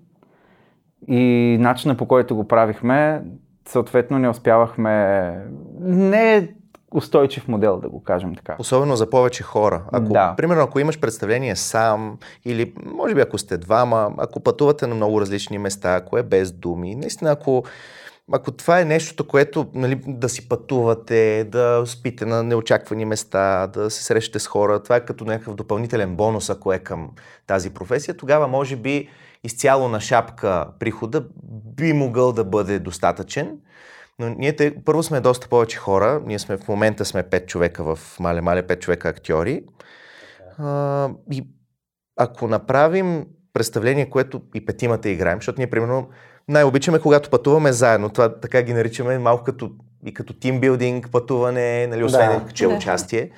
и 1.08 1.58
начина 1.60 1.98
по 1.98 2.06
който 2.06 2.36
го 2.36 2.48
правихме, 2.48 3.24
съответно 3.68 4.20
не 4.20 4.30
успявахме, 4.30 5.32
не 5.80 6.36
е 6.36 6.48
устойчив 6.94 7.48
модел, 7.48 7.80
да 7.80 7.90
го 7.90 8.04
кажем 8.04 8.36
така. 8.36 8.56
Особено 8.60 8.96
за 8.96 9.10
повече 9.10 9.44
хора. 9.44 9.84
Ако, 9.92 10.14
Да. 10.14 10.34
Примерно, 10.38 10.62
ако 10.62 10.80
имаш 10.80 11.00
представление 11.00 11.56
сам, 11.56 12.18
или 12.46 12.74
може 12.86 13.16
би 13.16 13.22
ако 13.22 13.38
сте 13.38 13.58
двама, 13.58 14.12
ако 14.18 14.40
пътувате 14.40 14.88
на 14.88 14.96
много 14.96 15.22
различни 15.22 15.58
места, 15.58 15.96
ако 15.96 16.18
е 16.18 16.24
без 16.24 16.52
думи, 16.52 16.96
наистина 16.96 17.32
ако, 17.32 17.64
ако 18.34 18.52
това 18.52 18.80
е 18.80 18.86
нещото, 18.86 19.28
което 19.28 19.68
нали, 19.74 20.02
да 20.08 20.30
си 20.30 20.50
пътувате, 20.50 21.44
да 21.52 21.84
спите 21.86 22.26
на 22.26 22.44
неочаквани 22.44 23.06
места, 23.06 23.68
да 23.68 23.90
се 23.90 24.04
срещате 24.04 24.40
с 24.40 24.48
хора, 24.48 24.84
това 24.84 24.96
е 24.96 25.06
като 25.06 25.26
някакъв 25.26 25.56
допълнителен 25.56 26.16
бонус, 26.16 26.50
ако 26.50 26.74
е 26.74 26.80
към 26.80 27.10
тази 27.48 27.70
професия, 27.70 28.18
тогава 28.18 28.48
може 28.48 28.76
би 28.76 29.10
изцяло 29.44 29.90
на 29.90 30.02
шапка 30.02 30.68
прихода 30.80 31.24
би 31.78 31.94
могъл 31.94 32.32
да 32.32 32.44
бъде 32.44 32.80
достатъчен. 32.80 33.58
Но 34.22 34.30
ние 34.38 34.56
те, 34.56 34.76
първо 34.86 35.04
сме 35.04 35.22
доста 35.22 35.48
повече 35.48 35.78
хора. 35.78 36.22
Ние 36.26 36.40
сме 36.40 36.58
в 36.58 36.68
момента 36.68 37.06
сме 37.06 37.24
5 37.24 37.46
човека 37.46 37.84
в 37.84 38.00
Мале-Мале, 38.20 38.64
5 38.64 38.80
човека 38.80 39.10
актьори. 39.10 39.64
А, 40.58 41.10
и 41.32 41.48
ако 42.18 42.48
направим 42.48 43.26
представление, 43.54 44.10
което 44.10 44.42
и 44.56 44.66
петимата 44.66 45.10
играем, 45.10 45.38
защото 45.38 45.60
ние 45.60 45.70
примерно 45.70 46.10
най-обичаме, 46.48 47.00
когато 47.00 47.30
пътуваме 47.30 47.72
заедно. 47.72 48.10
Това 48.10 48.40
така 48.40 48.62
ги 48.62 48.74
наричаме 48.74 49.18
малко 49.18 49.44
като, 49.44 49.72
и 50.06 50.14
като 50.14 50.34
тимбилдинг, 50.34 51.12
пътуване, 51.12 51.88
нали, 51.88 52.04
освен 52.04 52.44
Да. 52.46 52.54
че 52.54 52.64
е 52.64 52.68
участие. 52.68 53.32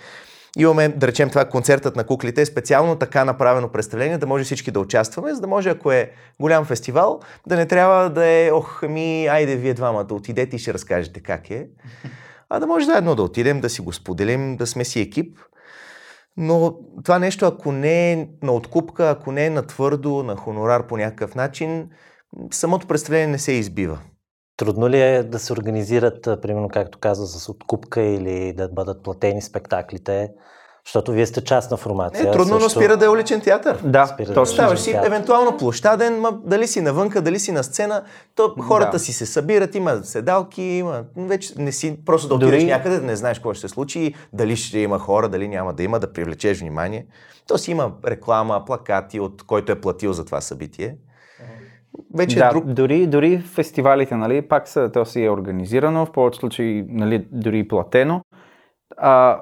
Имаме, 0.58 0.90
да 0.90 1.08
речем 1.08 1.30
това, 1.30 1.46
концертът 1.46 1.96
на 1.96 2.04
куклите 2.04 2.42
е 2.42 2.46
специално 2.46 2.96
така 2.96 3.26
направено 3.26 3.70
представление, 3.70 4.18
да 4.18 4.28
може 4.28 4.44
всички 4.44 4.72
да 4.72 4.80
участваме, 4.80 5.34
за 5.34 5.42
да 5.42 5.48
може, 5.48 5.70
ако 5.70 5.92
е 5.92 6.12
голям 6.40 6.66
фестивал, 6.66 7.20
да 7.48 7.56
не 7.56 7.66
трябва 7.66 8.10
да 8.10 8.26
е, 8.26 8.52
ох, 8.52 8.82
ми, 8.82 9.28
айде 9.28 9.56
вие 9.56 9.74
двамата, 9.74 10.08
отидете 10.12 10.56
и 10.56 10.60
ще 10.60 10.74
разкажете 10.74 11.20
как 11.20 11.50
е. 11.50 11.68
А 12.50 12.60
да 12.60 12.68
може 12.68 12.86
заедно 12.86 13.16
да 13.16 13.24
отидем, 13.24 13.62
да 13.62 13.70
си 13.70 13.82
го 13.82 13.94
споделим, 13.94 14.58
да 14.58 14.68
сме 14.68 14.86
си 14.86 15.02
екип. 15.02 15.38
Но 16.38 16.76
това 17.04 17.20
нещо, 17.20 17.46
ако 17.46 17.72
не 17.72 18.12
е 18.12 18.28
на 18.42 18.52
откупка, 18.52 19.10
ако 19.10 19.32
не 19.32 19.46
е 19.46 19.50
на 19.50 19.68
твърдо, 19.68 20.24
на 20.24 20.36
хонорар 20.36 20.88
по 20.88 20.98
някакъв 20.98 21.36
начин, 21.36 21.90
самото 22.52 22.88
представление 22.88 23.28
не 23.28 23.38
се 23.38 23.52
избива. 23.52 24.00
Трудно 24.58 24.90
ли 24.90 25.02
е 25.02 25.24
да 25.24 25.40
се 25.40 25.54
организират, 25.54 26.24
примерно, 26.42 26.70
както 26.70 27.00
каза, 27.00 27.28
с 27.28 27.50
откупка 27.50 28.02
или 28.02 28.54
да 28.54 28.70
бъдат 28.70 29.04
платени 29.04 29.42
спектаклите? 29.42 30.30
Защото 30.86 31.12
вие 31.12 31.26
сте 31.26 31.44
частна 31.44 31.78
формация. 31.78 32.26
Не, 32.26 32.32
трудно, 32.32 32.54
но 32.54 32.60
също... 32.60 32.80
спира 32.80 32.98
да 32.98 33.06
е 33.06 33.10
уличен 33.10 33.42
театър. 33.42 33.80
Да, 33.84 34.06
Спира 34.06 34.28
да 34.28 34.34
точно. 34.34 34.54
Ставаш 34.54 34.80
си 34.80 34.92
театър. 34.92 35.08
евентуално 35.08 35.58
площаден, 35.58 36.20
ма 36.20 36.40
дали 36.46 36.68
си 36.68 36.82
навънка, 36.82 37.22
дали 37.22 37.40
си 37.40 37.52
на 37.52 37.64
сцена, 37.64 38.04
то 38.36 38.56
хората 38.62 38.92
Да. 38.92 39.00
си 39.00 39.14
се 39.14 39.26
събират, 39.26 39.76
има 39.76 40.00
седалки, 40.04 40.62
има... 40.62 41.04
Вече 41.18 41.54
не 41.58 41.72
си 41.72 41.98
просто 42.06 42.28
да 42.28 42.36
отидеш 42.36 42.54
Дори- 42.54 42.66
някъде, 42.66 43.00
да 43.00 43.06
не 43.06 43.16
знаеш 43.16 43.38
какво 43.38 43.54
ще 43.54 43.68
се 43.68 43.74
случи, 43.74 44.14
дали 44.34 44.56
ще 44.56 44.80
има 44.80 45.00
хора, 45.00 45.30
дали 45.30 45.48
няма 45.48 45.74
да 45.74 45.84
има, 45.84 46.00
да 46.00 46.14
привлечеш 46.14 46.60
внимание. 46.60 47.06
То 47.48 47.58
си 47.58 47.72
има 47.72 47.92
реклама, 48.08 48.64
плакати 48.66 49.20
от 49.20 49.44
който 49.44 49.72
е 49.72 49.82
платил 49.82 50.14
за 50.14 50.26
това 50.26 50.42
събитие. 50.42 50.96
Вече 52.16 52.38
да, 52.38 52.46
е 52.46 52.50
друг... 52.50 52.66
дори, 52.66 53.08
дори 53.08 53.38
фестивалите, 53.38 54.16
нали, 54.16 54.42
пак 54.42 54.68
са, 54.68 54.92
то 54.94 55.06
си 55.06 55.24
е 55.24 55.30
организирано, 55.30 56.06
в 56.06 56.12
повече 56.12 56.40
случаи, 56.40 56.86
нали, 56.90 57.26
дори 57.32 57.60
и 57.60 57.68
платено. 57.68 58.22
А, 58.98 59.42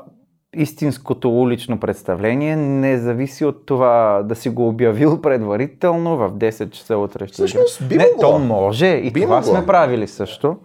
истинското 0.55 1.31
улично 1.31 1.79
представление 1.79 2.55
не 2.55 2.97
зависи 2.97 3.45
от 3.45 3.65
това 3.65 4.23
да 4.25 4.35
си 4.35 4.49
го 4.49 4.67
обявил 4.67 5.21
предварително 5.21 6.17
в 6.17 6.31
10 6.31 6.69
часа 6.69 6.97
утре. 6.97 7.25
Всъщност, 7.27 7.87
би 7.89 7.97
не, 7.97 8.05
могло. 8.05 8.31
то 8.31 8.39
може 8.39 8.87
и 8.87 9.11
Би 9.11 9.21
това 9.21 9.35
могло. 9.35 9.55
сме 9.55 9.65
правили 9.65 10.07
също. 10.07 10.57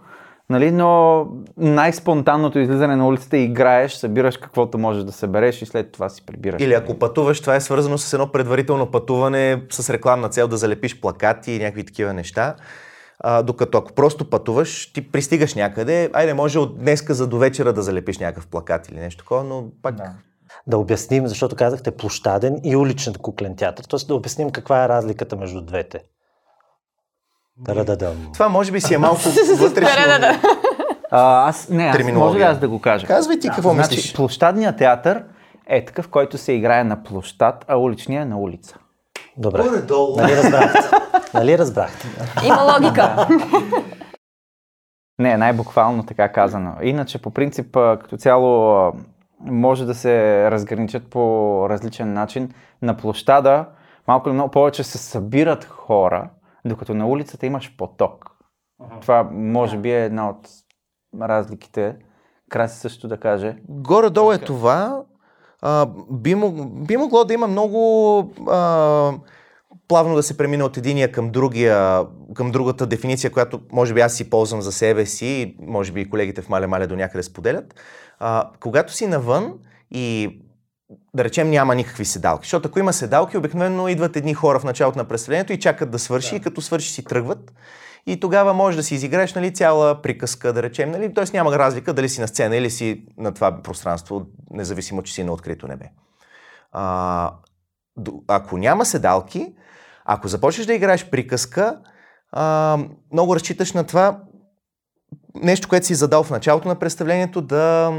Нали, 0.49 0.71
но 0.71 1.25
най-спонтанното 1.57 2.59
излизане 2.59 2.95
на 2.95 3.07
улицата 3.07 3.37
играеш, 3.37 3.93
събираш 3.93 4.37
каквото 4.37 4.77
можеш 4.77 5.03
да 5.03 5.11
събереш 5.11 5.61
и 5.61 5.65
след 5.65 5.91
това 5.91 6.09
си 6.09 6.25
прибираш. 6.25 6.61
Или 6.61 6.73
ако 6.73 6.99
пътуваш, 6.99 7.41
това 7.41 7.55
е 7.55 7.61
свързано 7.61 7.97
с 7.97 8.13
едно 8.13 8.31
предварително 8.31 8.91
пътуване 8.91 9.63
с 9.69 9.89
рекламна 9.89 10.29
цел 10.29 10.47
да 10.47 10.57
залепиш 10.57 11.01
плакати 11.01 11.51
и 11.51 11.59
някакви 11.59 11.85
такива 11.85 12.13
неща. 12.13 12.55
А, 13.19 13.43
докато 13.43 13.77
ако 13.77 13.93
просто 13.93 14.29
пътуваш, 14.29 14.93
ти 14.93 15.11
пристигаш 15.11 15.55
някъде, 15.55 16.09
айде 16.13 16.33
може 16.33 16.59
от 16.59 16.79
днеска 16.79 17.13
за 17.13 17.27
до 17.27 17.37
вечера 17.37 17.73
да 17.73 17.81
залепиш 17.81 18.17
някакъв 18.17 18.47
плакат 18.47 18.89
или 18.89 18.99
нещо 18.99 19.23
такова, 19.23 19.43
но 19.43 19.65
пак 19.81 19.95
Да. 19.95 20.11
Да 20.67 20.77
обясним, 20.77 21.27
защото 21.27 21.55
казахте 21.55 21.91
площаден 21.91 22.59
и 22.63 22.75
уличен 22.75 23.13
куклен 23.13 23.55
театър. 23.55 23.83
Тоест 23.83 24.07
да 24.07 24.15
обясним 24.15 24.49
каква 24.49 24.83
е 24.83 24.89
разликата 24.89 25.35
между 25.35 25.61
двете. 25.61 25.99
Тарададам. 27.65 28.29
Това 28.33 28.49
може 28.49 28.71
би 28.71 28.81
си 28.81 28.93
е 28.93 28.97
малко 28.97 29.21
вътрешно. 29.57 30.39
А, 31.11 31.49
аз, 31.49 31.69
не, 31.69 31.83
аз, 31.83 32.13
може 32.13 32.37
ли 32.37 32.41
аз 32.41 32.59
да 32.59 32.69
го 32.69 32.81
кажа? 32.81 33.07
Казвай 33.07 33.39
ти 33.39 33.49
какво 33.49 33.73
значи, 33.73 33.95
мислиш. 33.95 34.13
Площадният 34.13 34.77
театър 34.77 35.23
е 35.67 35.85
такъв, 35.85 36.07
който 36.07 36.37
се 36.37 36.51
играе 36.51 36.83
на 36.83 37.03
площад, 37.03 37.65
а 37.67 37.77
уличният 37.77 38.25
е 38.25 38.29
на 38.29 38.39
улица. 38.39 38.77
Добре. 39.37 39.61
Горе-долу. 39.61 40.17
Нали 40.17 40.35
разбрахте? 40.35 40.79
нали 41.33 41.57
разбрахте? 41.57 42.07
Има 42.45 42.73
логика. 42.73 43.27
Не, 45.19 45.37
най-буквално 45.37 46.05
така 46.05 46.31
казано. 46.31 46.73
Иначе, 46.81 47.21
по 47.21 47.31
принцип, 47.31 47.75
а, 47.75 47.99
като 48.01 48.17
цяло 48.17 48.75
а, 48.75 48.91
може 49.41 49.85
да 49.85 49.95
се 49.95 50.47
разграничат 50.51 51.09
по 51.09 51.65
различен 51.69 52.13
начин. 52.13 52.51
На 52.81 52.97
площада 52.97 53.65
малко 54.07 54.29
или 54.29 54.33
много 54.33 54.51
повече 54.51 54.83
се 54.83 54.97
събират 54.97 55.65
хора, 55.65 56.29
докато 56.67 56.93
на 56.93 57.07
улицата 57.07 57.45
имаш 57.45 57.77
поток. 57.77 58.31
Това 59.01 59.29
може 59.31 59.77
би 59.77 59.91
е 59.91 60.05
една 60.05 60.29
от 60.29 60.49
разликите. 61.21 61.95
Краси 62.49 62.79
също 62.79 63.07
да 63.07 63.19
каже. 63.19 63.57
Горе-долу 63.69 64.31
е 64.31 64.37
това. 64.37 65.03
А, 65.61 65.87
би, 66.11 66.35
мог, 66.35 66.85
би 66.87 66.97
могло 66.97 67.25
да 67.25 67.33
има 67.33 67.47
много 67.47 68.19
а, 68.47 69.13
плавно 69.87 70.15
да 70.15 70.23
се 70.23 70.37
премине 70.37 70.63
от 70.63 70.77
единия 70.77 71.11
към, 71.11 71.29
другия, 71.29 72.05
към 72.33 72.51
другата 72.51 72.87
дефиниция, 72.87 73.31
която 73.31 73.61
може 73.71 73.93
би 73.93 74.01
аз 74.01 74.13
си 74.13 74.29
ползвам 74.29 74.61
за 74.61 74.71
себе 74.71 75.05
си, 75.05 75.25
и 75.25 75.55
може 75.59 75.91
би 75.91 76.01
и 76.01 76.09
колегите 76.09 76.41
в 76.41 76.49
Мале-Мале 76.49 76.87
до 76.87 76.95
някъде 76.95 77.23
споделят. 77.23 77.75
А, 78.19 78.49
когато 78.59 78.93
си 78.93 79.07
навън 79.07 79.53
и 79.91 80.39
да 81.15 81.23
речем 81.23 81.49
няма 81.49 81.75
никакви 81.75 82.05
седалки, 82.05 82.45
защото 82.45 82.67
ако 82.67 82.79
има 82.79 82.93
седалки, 82.93 83.37
обикновено 83.37 83.87
идват 83.87 84.15
едни 84.15 84.33
хора 84.33 84.59
в 84.59 84.63
началото 84.63 84.97
на 84.97 85.05
представлението 85.05 85.53
и 85.53 85.59
чакат 85.59 85.91
да 85.91 85.99
свърши 85.99 86.35
и 86.35 86.39
като 86.39 86.61
свърши 86.61 86.91
си 86.91 87.03
тръгват. 87.03 87.53
И 88.05 88.19
тогава 88.19 88.53
можеш 88.53 88.75
да 88.75 88.83
си 88.83 88.95
изиграеш 88.95 89.33
нали, 89.33 89.53
цяла 89.53 90.01
приказка, 90.01 90.53
да 90.53 90.63
речем. 90.63 90.91
Нали? 90.91 91.13
Тоест 91.13 91.33
няма 91.33 91.59
разлика 91.59 91.93
дали 91.93 92.09
си 92.09 92.21
на 92.21 92.27
сцена 92.27 92.55
или 92.55 92.69
си 92.69 93.05
на 93.17 93.33
това 93.33 93.61
пространство, 93.61 94.25
независимо, 94.51 95.03
че 95.03 95.13
си 95.13 95.23
на 95.23 95.31
открито 95.31 95.67
небе. 95.67 95.85
А, 96.71 97.33
ако 98.27 98.57
няма 98.57 98.85
седалки, 98.85 99.55
ако 100.05 100.27
започнеш 100.27 100.67
да 100.67 100.73
играеш 100.73 101.09
приказка, 101.09 101.79
а, 102.31 102.77
много 103.11 103.35
разчиташ 103.35 103.73
на 103.73 103.83
това 103.83 104.19
нещо, 105.35 105.67
което 105.67 105.85
си 105.85 105.95
задал 105.95 106.23
в 106.23 106.31
началото 106.31 106.67
на 106.67 106.75
представлението, 106.75 107.41
да, 107.41 107.93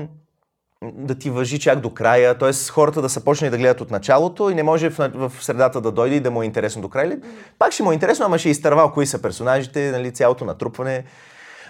да 0.83 1.15
ти 1.15 1.31
въжи 1.31 1.59
чак 1.59 1.81
до 1.81 1.91
края. 1.91 2.39
Т.е. 2.39 2.53
хората 2.71 3.03
да 3.03 3.09
са 3.09 3.25
почнали 3.25 3.51
да 3.51 3.59
гледат 3.59 3.81
от 3.81 3.91
началото 3.91 4.51
и 4.51 4.55
не 4.55 4.63
може 4.63 4.91
в, 4.91 5.11
в 5.15 5.33
средата 5.45 5.81
да 5.81 5.93
дойде 5.93 6.17
и 6.17 6.21
да 6.21 6.31
му 6.31 6.43
е 6.43 6.47
интересно 6.47 6.83
до 6.83 6.89
края. 6.89 7.19
Пак 7.59 7.73
ще 7.73 7.83
му 7.83 7.91
е 7.91 7.95
интересно, 7.95 8.27
ама 8.27 8.39
ще 8.39 8.49
е 8.49 8.53
изтървал 8.53 8.93
кои 8.93 9.07
са 9.07 9.23
персонажите, 9.23 9.91
нали, 9.91 10.13
цялото 10.13 10.45
натрупване. 10.45 11.05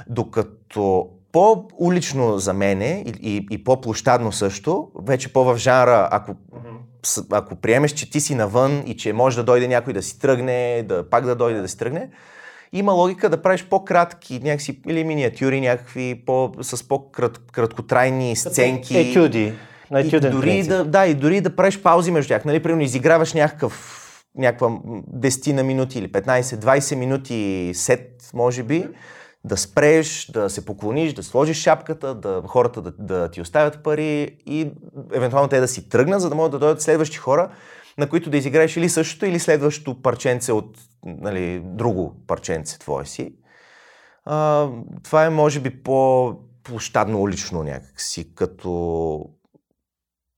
Докато 0.08 1.08
по-улично 1.32 2.38
за 2.38 2.52
мене 2.52 3.04
и, 3.06 3.36
и, 3.36 3.46
и 3.50 3.64
по-площадно 3.64 4.32
също, 4.32 4.88
вече 5.02 5.32
по-в 5.32 5.56
жанра, 5.56 6.08
ако, 6.10 6.34
ако 7.32 7.56
приемеш, 7.56 7.92
че 7.92 8.10
ти 8.10 8.20
си 8.20 8.34
навън 8.34 8.82
и 8.86 8.96
че 8.96 9.12
може 9.12 9.36
да 9.36 9.44
дойде 9.44 9.68
някой 9.68 9.92
да 9.92 10.02
си 10.02 10.18
тръгне, 10.18 10.84
да 10.88 11.10
пак 11.10 11.24
да 11.24 11.36
дойде 11.36 11.60
да 11.60 11.68
си 11.68 11.78
тръгне, 11.78 12.10
има 12.72 12.92
логика 12.92 13.28
да 13.28 13.42
правиш 13.42 13.64
по-кратки 13.64 14.40
някакси, 14.44 14.80
или 14.88 15.04
миниатюри, 15.04 15.60
някакви 15.60 16.22
по, 16.26 16.52
с 16.60 16.88
по-краткотрайни 16.88 18.36
сценки. 18.36 18.98
Етюди. 18.98 19.52
На 19.90 20.00
И 20.00 20.10
дори 20.10 20.40
принцип. 20.40 20.70
да, 20.70 20.84
да, 20.84 21.06
и 21.06 21.14
дори 21.14 21.40
да 21.40 21.56
правиш 21.56 21.82
паузи 21.82 22.10
между 22.10 22.28
тях. 22.28 22.44
Нали, 22.44 22.62
примерно 22.62 22.82
изиграваш 22.82 23.32
някакъв, 23.32 24.04
някаква 24.38 24.68
м, 24.68 24.78
10 25.16 25.52
на 25.52 25.62
минути 25.62 25.98
или 25.98 26.12
15-20 26.12 26.94
минути 26.94 27.70
сет, 27.74 28.30
може 28.34 28.62
би, 28.62 28.88
да 29.44 29.56
спреш, 29.56 30.30
да 30.32 30.50
се 30.50 30.64
поклониш, 30.64 31.12
да 31.12 31.22
сложиш 31.22 31.56
шапката, 31.56 32.14
да 32.14 32.42
хората 32.46 32.82
да, 32.82 32.92
да 32.98 33.30
ти 33.30 33.40
оставят 33.40 33.82
пари 33.82 34.36
и 34.46 34.70
евентуално 35.14 35.48
те 35.48 35.60
да 35.60 35.68
си 35.68 35.88
тръгнат, 35.88 36.20
за 36.20 36.28
да 36.28 36.34
могат 36.34 36.52
да 36.52 36.58
дойдат 36.58 36.82
следващи 36.82 37.16
хора, 37.16 37.50
на 37.98 38.08
които 38.08 38.30
да 38.30 38.36
изиграеш 38.36 38.76
или 38.76 38.88
същото, 38.88 39.26
или 39.26 39.38
следващото 39.38 40.02
парченце 40.02 40.52
от 40.52 40.78
нали, 41.04 41.60
друго 41.64 42.16
парченце 42.26 42.78
твое 42.78 43.04
си. 43.04 43.34
А, 44.24 44.68
това 45.04 45.24
е, 45.24 45.30
може 45.30 45.60
би, 45.60 45.82
по-площадно 45.82 47.20
улично 47.20 47.62
някакси, 47.62 48.34
като 48.34 49.24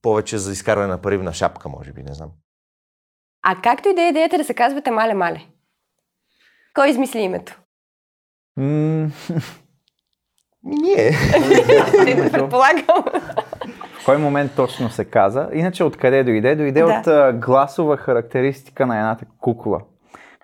повече 0.01 0.37
за 0.37 0.51
изкарване 0.51 0.87
на 0.87 1.01
пари 1.01 1.17
на 1.17 1.33
шапка, 1.33 1.69
може 1.69 1.93
би, 1.93 2.03
не 2.03 2.13
знам. 2.13 2.29
А 3.41 3.61
както 3.61 3.89
и 3.89 3.95
да 3.95 4.01
е 4.01 4.09
идеята 4.09 4.37
да 4.37 4.43
се 4.43 4.53
казвате 4.53 4.89
Мале-Мале? 4.89 5.41
Кой 6.73 6.89
измисли 6.89 7.19
името? 7.19 7.61
Ние. 10.63 11.11
Предполагам. 12.31 13.03
В 14.01 14.05
кой 14.05 14.17
момент 14.17 14.51
точно 14.55 14.89
се 14.89 15.05
каза? 15.05 15.49
Иначе 15.53 15.83
откъде 15.83 16.23
дойде? 16.23 16.55
Дойде 16.55 16.81
Да. 16.81 16.85
от 16.85 17.07
а, 17.07 17.33
гласова 17.33 17.97
характеристика 17.97 18.85
на 18.85 18.97
едната 18.97 19.25
кукла, 19.41 19.81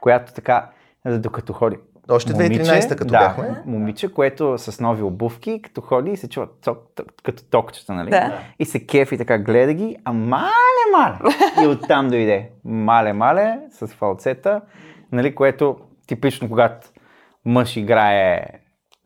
която 0.02 0.34
така, 0.34 0.70
докато 1.06 1.54
ходи. 1.54 1.78
Още 2.10 2.34
2013 2.34 2.90
като 2.90 3.06
да, 3.06 3.20
бяхме. 3.20 3.62
момиче, 3.66 4.14
което 4.14 4.58
с 4.58 4.80
нови 4.80 5.04
обувки, 5.04 5.62
като 5.62 5.82
ходи 5.82 6.12
и 6.12 6.18
се 6.18 6.30
чува 6.30 6.48
цок, 6.62 6.78
ток, 6.96 7.06
като 7.24 7.44
токчета, 7.44 7.94
нали? 7.94 8.10
Да. 8.10 8.40
И 8.60 8.66
се 8.66 8.86
кефи 8.86 9.18
така, 9.18 9.38
гледа 9.38 9.74
ги, 9.74 9.98
а 10.06 10.14
мале, 10.14 10.48
мале. 10.98 11.18
И 11.64 11.68
оттам 11.68 12.08
дойде. 12.10 12.50
Мале, 12.66 13.14
мале, 13.14 13.60
с 13.72 13.88
фалцета, 13.88 14.62
нали, 15.12 15.36
което 15.36 15.78
типично, 16.08 16.50
когато 16.50 16.88
мъж 17.46 17.78
играе 17.78 18.46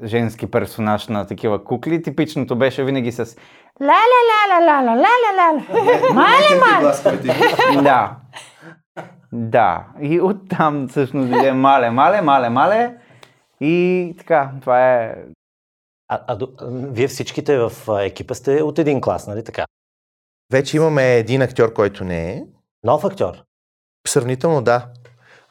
женски 0.03 0.51
персонаж 0.51 1.07
на 1.07 1.27
такива 1.27 1.63
кукли, 1.63 2.01
типичното 2.01 2.55
беше 2.55 2.83
винаги 2.83 3.11
с 3.11 3.37
ла 3.81 4.01
ла 4.11 4.19
ла 4.29 4.41
ла 4.49 4.59
ла 4.67 4.77
ла 4.85 4.95
ла 4.95 5.13
ла 5.25 5.33
ла 5.37 6.13
мале, 6.13 6.59
мале. 6.59 7.83
Да. 7.83 8.15
Да. 9.33 9.85
И 10.01 10.21
оттам 10.21 10.87
всъщност 10.87 11.29
дойде 11.29 11.53
мале, 11.53 11.89
мале, 11.89 12.21
мале, 12.21 12.49
мале. 12.49 12.97
И 13.61 14.15
така, 14.17 14.51
това 14.61 14.93
е... 14.93 15.15
А, 16.07 16.19
а, 16.27 16.37
вие 16.69 17.07
всичките 17.07 17.57
в 17.57 17.71
екипа 18.01 18.33
сте 18.33 18.63
от 18.63 18.79
един 18.79 19.01
клас, 19.01 19.27
нали 19.27 19.43
така? 19.43 19.65
Вече 20.51 20.77
имаме 20.77 21.15
един 21.15 21.41
актьор, 21.41 21.73
който 21.73 22.03
не 22.03 22.31
е. 22.31 22.43
Нов 22.83 23.05
актьор. 23.05 23.43
Сравнително 24.07 24.61
да. 24.61 24.87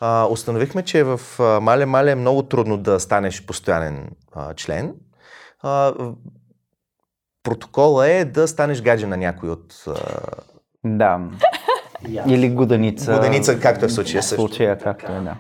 А, 0.00 0.26
установихме, 0.30 0.82
че 0.84 1.04
в 1.04 1.20
а, 1.38 1.60
Мале 1.60 1.86
Мале 1.86 2.10
е 2.10 2.14
много 2.14 2.42
трудно 2.42 2.78
да 2.78 3.00
станеш 3.00 3.46
постоянен 3.46 4.10
а, 4.34 4.54
член. 4.54 4.94
А, 5.62 5.94
протокола 7.42 8.08
е 8.08 8.24
да 8.24 8.48
станеш 8.48 8.82
гадже 8.82 9.06
на 9.06 9.16
някой 9.16 9.48
от... 9.48 9.84
А, 9.86 9.94
Да. 10.84 11.20
Или 12.26 12.50
годеница. 12.50 13.14
Годеница, 13.14 13.60
както 13.60 13.84
е 13.84 13.88
в 13.88 13.92
случая 13.92 14.22
В 14.22 14.24
също. 14.24 14.40
случая, 14.40 14.78
както 14.78 15.12
е, 15.12 15.20
да. 15.20 15.34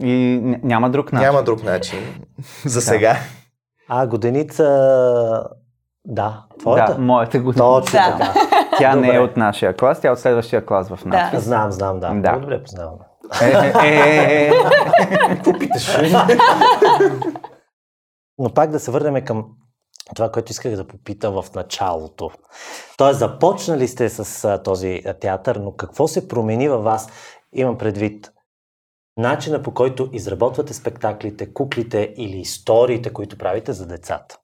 И 0.00 0.40
ня- 0.42 0.60
няма 0.62 0.90
друг 0.90 1.12
начин. 1.12 1.26
Няма 1.26 1.42
друг 1.42 1.62
начин. 1.64 1.98
За 2.64 2.80
сега. 2.80 3.16
А, 3.88 4.06
годеница... 4.06 5.44
Да, 6.04 6.44
твоята? 6.58 6.94
Да, 6.94 6.98
моята 7.00 7.40
година. 7.40 7.64
Точно 7.64 7.98
Да. 7.98 8.18
така. 8.18 8.32
Тя 8.78 8.94
не 8.94 9.00
е 9.00 9.12
Добре. 9.12 9.18
от 9.20 9.36
нашия 9.36 9.76
клас, 9.76 10.00
тя 10.00 10.08
е 10.08 10.12
от 10.12 10.18
следващия 10.18 10.66
клас 10.66 10.88
в 10.88 11.04
нас. 11.04 11.30
Да. 11.32 11.40
Знам, 11.40 11.72
знам, 11.72 12.00
да. 12.00 12.08
Да. 12.08 12.14
Много 12.14 12.40
добре 12.40 12.62
познавам. 12.62 12.94
Е, 13.42 13.46
е, 13.46 13.88
е, 13.88 14.46
е, 14.46 14.48
е. 14.48 14.52
Но 18.38 18.50
пак 18.50 18.70
да 18.70 18.80
се 18.80 18.90
върнем 18.90 19.24
към 19.24 19.44
това, 20.14 20.30
което 20.30 20.52
исках 20.52 20.76
да 20.76 20.86
попитам 20.86 21.42
в 21.42 21.54
началото. 21.54 22.30
Тоест, 22.96 23.18
започнали 23.18 23.88
сте 23.88 24.08
с 24.08 24.44
а, 24.44 24.62
този 24.62 25.02
театър, 25.20 25.56
но 25.56 25.76
какво 25.76 26.08
се 26.08 26.28
промени 26.28 26.68
във 26.68 26.84
вас? 26.84 27.08
Имам 27.52 27.78
предвид 27.78 28.32
начина 29.16 29.62
по 29.62 29.74
който 29.74 30.10
изработвате 30.12 30.74
спектаклите, 30.74 31.52
куклите 31.52 32.14
или 32.16 32.36
историите, 32.36 33.12
които 33.12 33.38
правите 33.38 33.72
за 33.72 33.86
децата. 33.86 34.38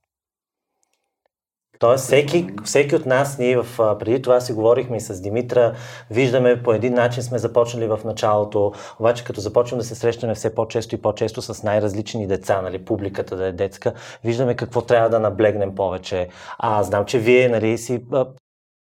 Тоест, 1.78 2.04
всеки, 2.04 2.46
всеки 2.64 2.96
от 2.96 3.06
нас, 3.06 3.38
ние 3.38 3.56
в, 3.56 3.66
а, 3.78 3.98
преди 3.98 4.22
това 4.22 4.40
си 4.40 4.52
говорихме 4.52 4.96
и 4.96 5.00
с 5.00 5.20
Димитра, 5.20 5.74
виждаме 6.10 6.62
по 6.62 6.72
един 6.72 6.94
начин 6.94 7.22
сме 7.22 7.38
започнали 7.38 7.86
в 7.86 8.00
началото, 8.04 8.72
обаче 9.00 9.24
като 9.24 9.40
започваме 9.40 9.82
да 9.82 9.88
се 9.88 9.94
срещаме 9.94 10.34
все 10.34 10.54
по-често 10.54 10.94
и 10.94 11.02
по-често 11.02 11.42
с 11.42 11.62
най-различни 11.62 12.26
деца, 12.26 12.62
нали, 12.62 12.84
публиката 12.84 13.36
да 13.36 13.46
е 13.46 13.52
детска, 13.52 13.92
виждаме 14.24 14.54
какво 14.54 14.82
трябва 14.82 15.10
да 15.10 15.20
наблегнем 15.20 15.74
повече. 15.74 16.28
А, 16.58 16.82
знам, 16.82 17.04
че 17.04 17.18
вие, 17.18 17.48
нали, 17.48 17.78
си, 17.78 18.04
а, 18.12 18.26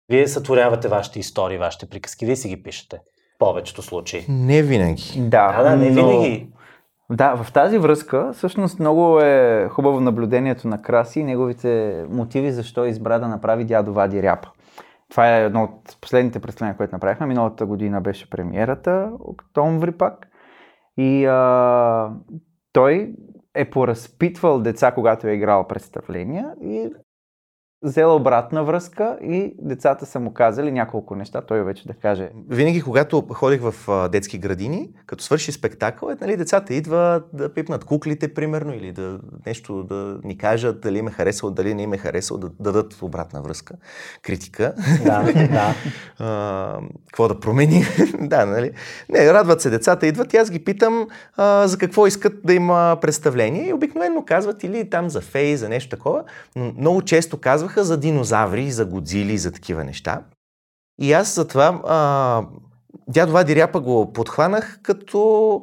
вие 0.10 0.28
сътворявате 0.28 0.88
вашите 0.88 1.20
истории, 1.20 1.58
вашите 1.58 1.86
приказки, 1.86 2.26
вие 2.26 2.36
си 2.36 2.50
ги 2.50 2.64
пишете. 2.64 2.98
В 3.36 3.40
повечето 3.40 3.82
случаи. 3.82 4.26
Не 4.30 4.62
винаги. 4.62 5.14
Да, 5.18 5.52
Да, 5.58 5.64
да, 5.64 5.76
не 5.76 5.90
но- 5.90 6.08
винаги. 6.10 6.48
Да, 7.14 7.36
в 7.36 7.54
тази 7.54 7.78
връзка 7.78 8.34
всъщност 8.34 8.80
много 8.80 9.20
е 9.20 9.68
хубаво 9.70 10.00
наблюдението 10.00 10.68
на 10.68 10.82
Краси 10.82 11.20
и 11.20 11.24
неговите 11.24 12.04
мотиви 12.10 12.52
защо 12.52 12.86
избра 12.86 13.20
да 13.20 13.28
направи 13.28 13.66
дядо 13.66 13.94
Вади 13.94 14.24
Ряпа. 14.24 14.50
Това 15.10 15.38
е 15.38 15.46
едно 15.46 15.64
от 15.64 15.98
последните 16.02 16.40
представления, 16.40 16.78
което 16.78 16.96
направихме. 16.96 17.26
Миналата 17.26 17.66
година 17.66 18.02
беше 18.02 18.30
премиерата, 18.30 19.12
октомври 19.20 19.92
пак. 19.92 20.28
И 20.98 21.26
а, 21.26 22.12
той 22.74 23.16
е 23.56 23.70
поразпитвал 23.70 24.60
деца, 24.60 24.92
когато 24.92 25.28
е 25.28 25.34
играл 25.34 25.68
представления 25.68 26.54
и 26.62 26.90
взел 27.84 28.16
обратна 28.16 28.64
връзка 28.64 29.18
и 29.22 29.54
децата 29.60 30.06
са 30.06 30.20
му 30.20 30.34
казали 30.34 30.72
няколко 30.72 31.16
неща, 31.16 31.42
той 31.42 31.64
вече 31.64 31.88
да 31.88 31.94
каже. 31.94 32.30
Винаги, 32.50 32.82
когато 32.82 33.22
ходих 33.34 33.62
в 33.62 34.10
детски 34.10 34.38
градини, 34.38 34.90
като 35.06 35.24
свърши 35.24 35.52
спектакъл, 35.52 36.10
е, 36.10 36.16
нали, 36.22 36.38
децата 36.38 36.74
идват 36.74 37.24
да 37.34 37.54
пипнат 37.54 37.86
куклите, 37.86 38.34
примерно, 38.34 38.74
или 38.74 38.92
да 38.92 39.20
нещо 39.46 39.84
да 39.84 40.20
ни 40.24 40.38
кажат 40.38 40.82
дали 40.82 40.98
им 40.98 41.08
е 41.08 41.12
харесало, 41.12 41.52
дали 41.52 41.74
не 41.74 41.84
им 41.84 41.94
е 41.94 41.98
харесало, 41.98 42.40
да 42.40 42.50
дадат 42.60 43.02
обратна 43.02 43.42
връзка, 43.42 43.76
критика. 44.22 44.74
Да, 45.06 45.24
да. 45.34 45.76
а, 46.26 46.80
какво 47.08 47.28
да 47.28 47.40
промени. 47.40 47.84
да, 48.20 48.46
нали? 48.46 48.72
Не, 49.10 49.34
радват 49.34 49.62
се 49.62 49.70
децата, 49.70 50.08
идват 50.08 50.34
и 50.34 50.38
аз 50.38 50.52
ги 50.52 50.64
питам 50.64 51.08
а, 51.38 51.68
за 51.68 51.78
какво 51.78 52.08
искат 52.08 52.34
да 52.44 52.54
има 52.54 52.98
представление 53.02 53.70
и 53.70 53.74
обикновено 53.74 54.26
казват 54.26 54.64
или 54.64 54.90
там 54.90 55.10
за 55.10 55.22
фей, 55.22 55.56
за 55.56 55.70
нещо 55.70 55.90
такова, 55.90 56.24
но 56.56 56.74
много 56.78 57.02
често 57.02 57.38
казваха 57.74 57.84
за 57.84 57.98
динозаври, 57.98 58.72
за 58.72 58.86
годзили, 58.86 59.38
за 59.38 59.52
такива 59.52 59.84
неща. 59.84 60.22
И 61.02 61.14
аз 61.14 61.36
затова 61.36 61.82
а, 61.88 61.98
дядо 63.08 63.32
Вади 63.32 63.56
Ряпа 63.56 63.80
го 63.80 64.14
подхванах, 64.14 64.80
като 64.84 65.62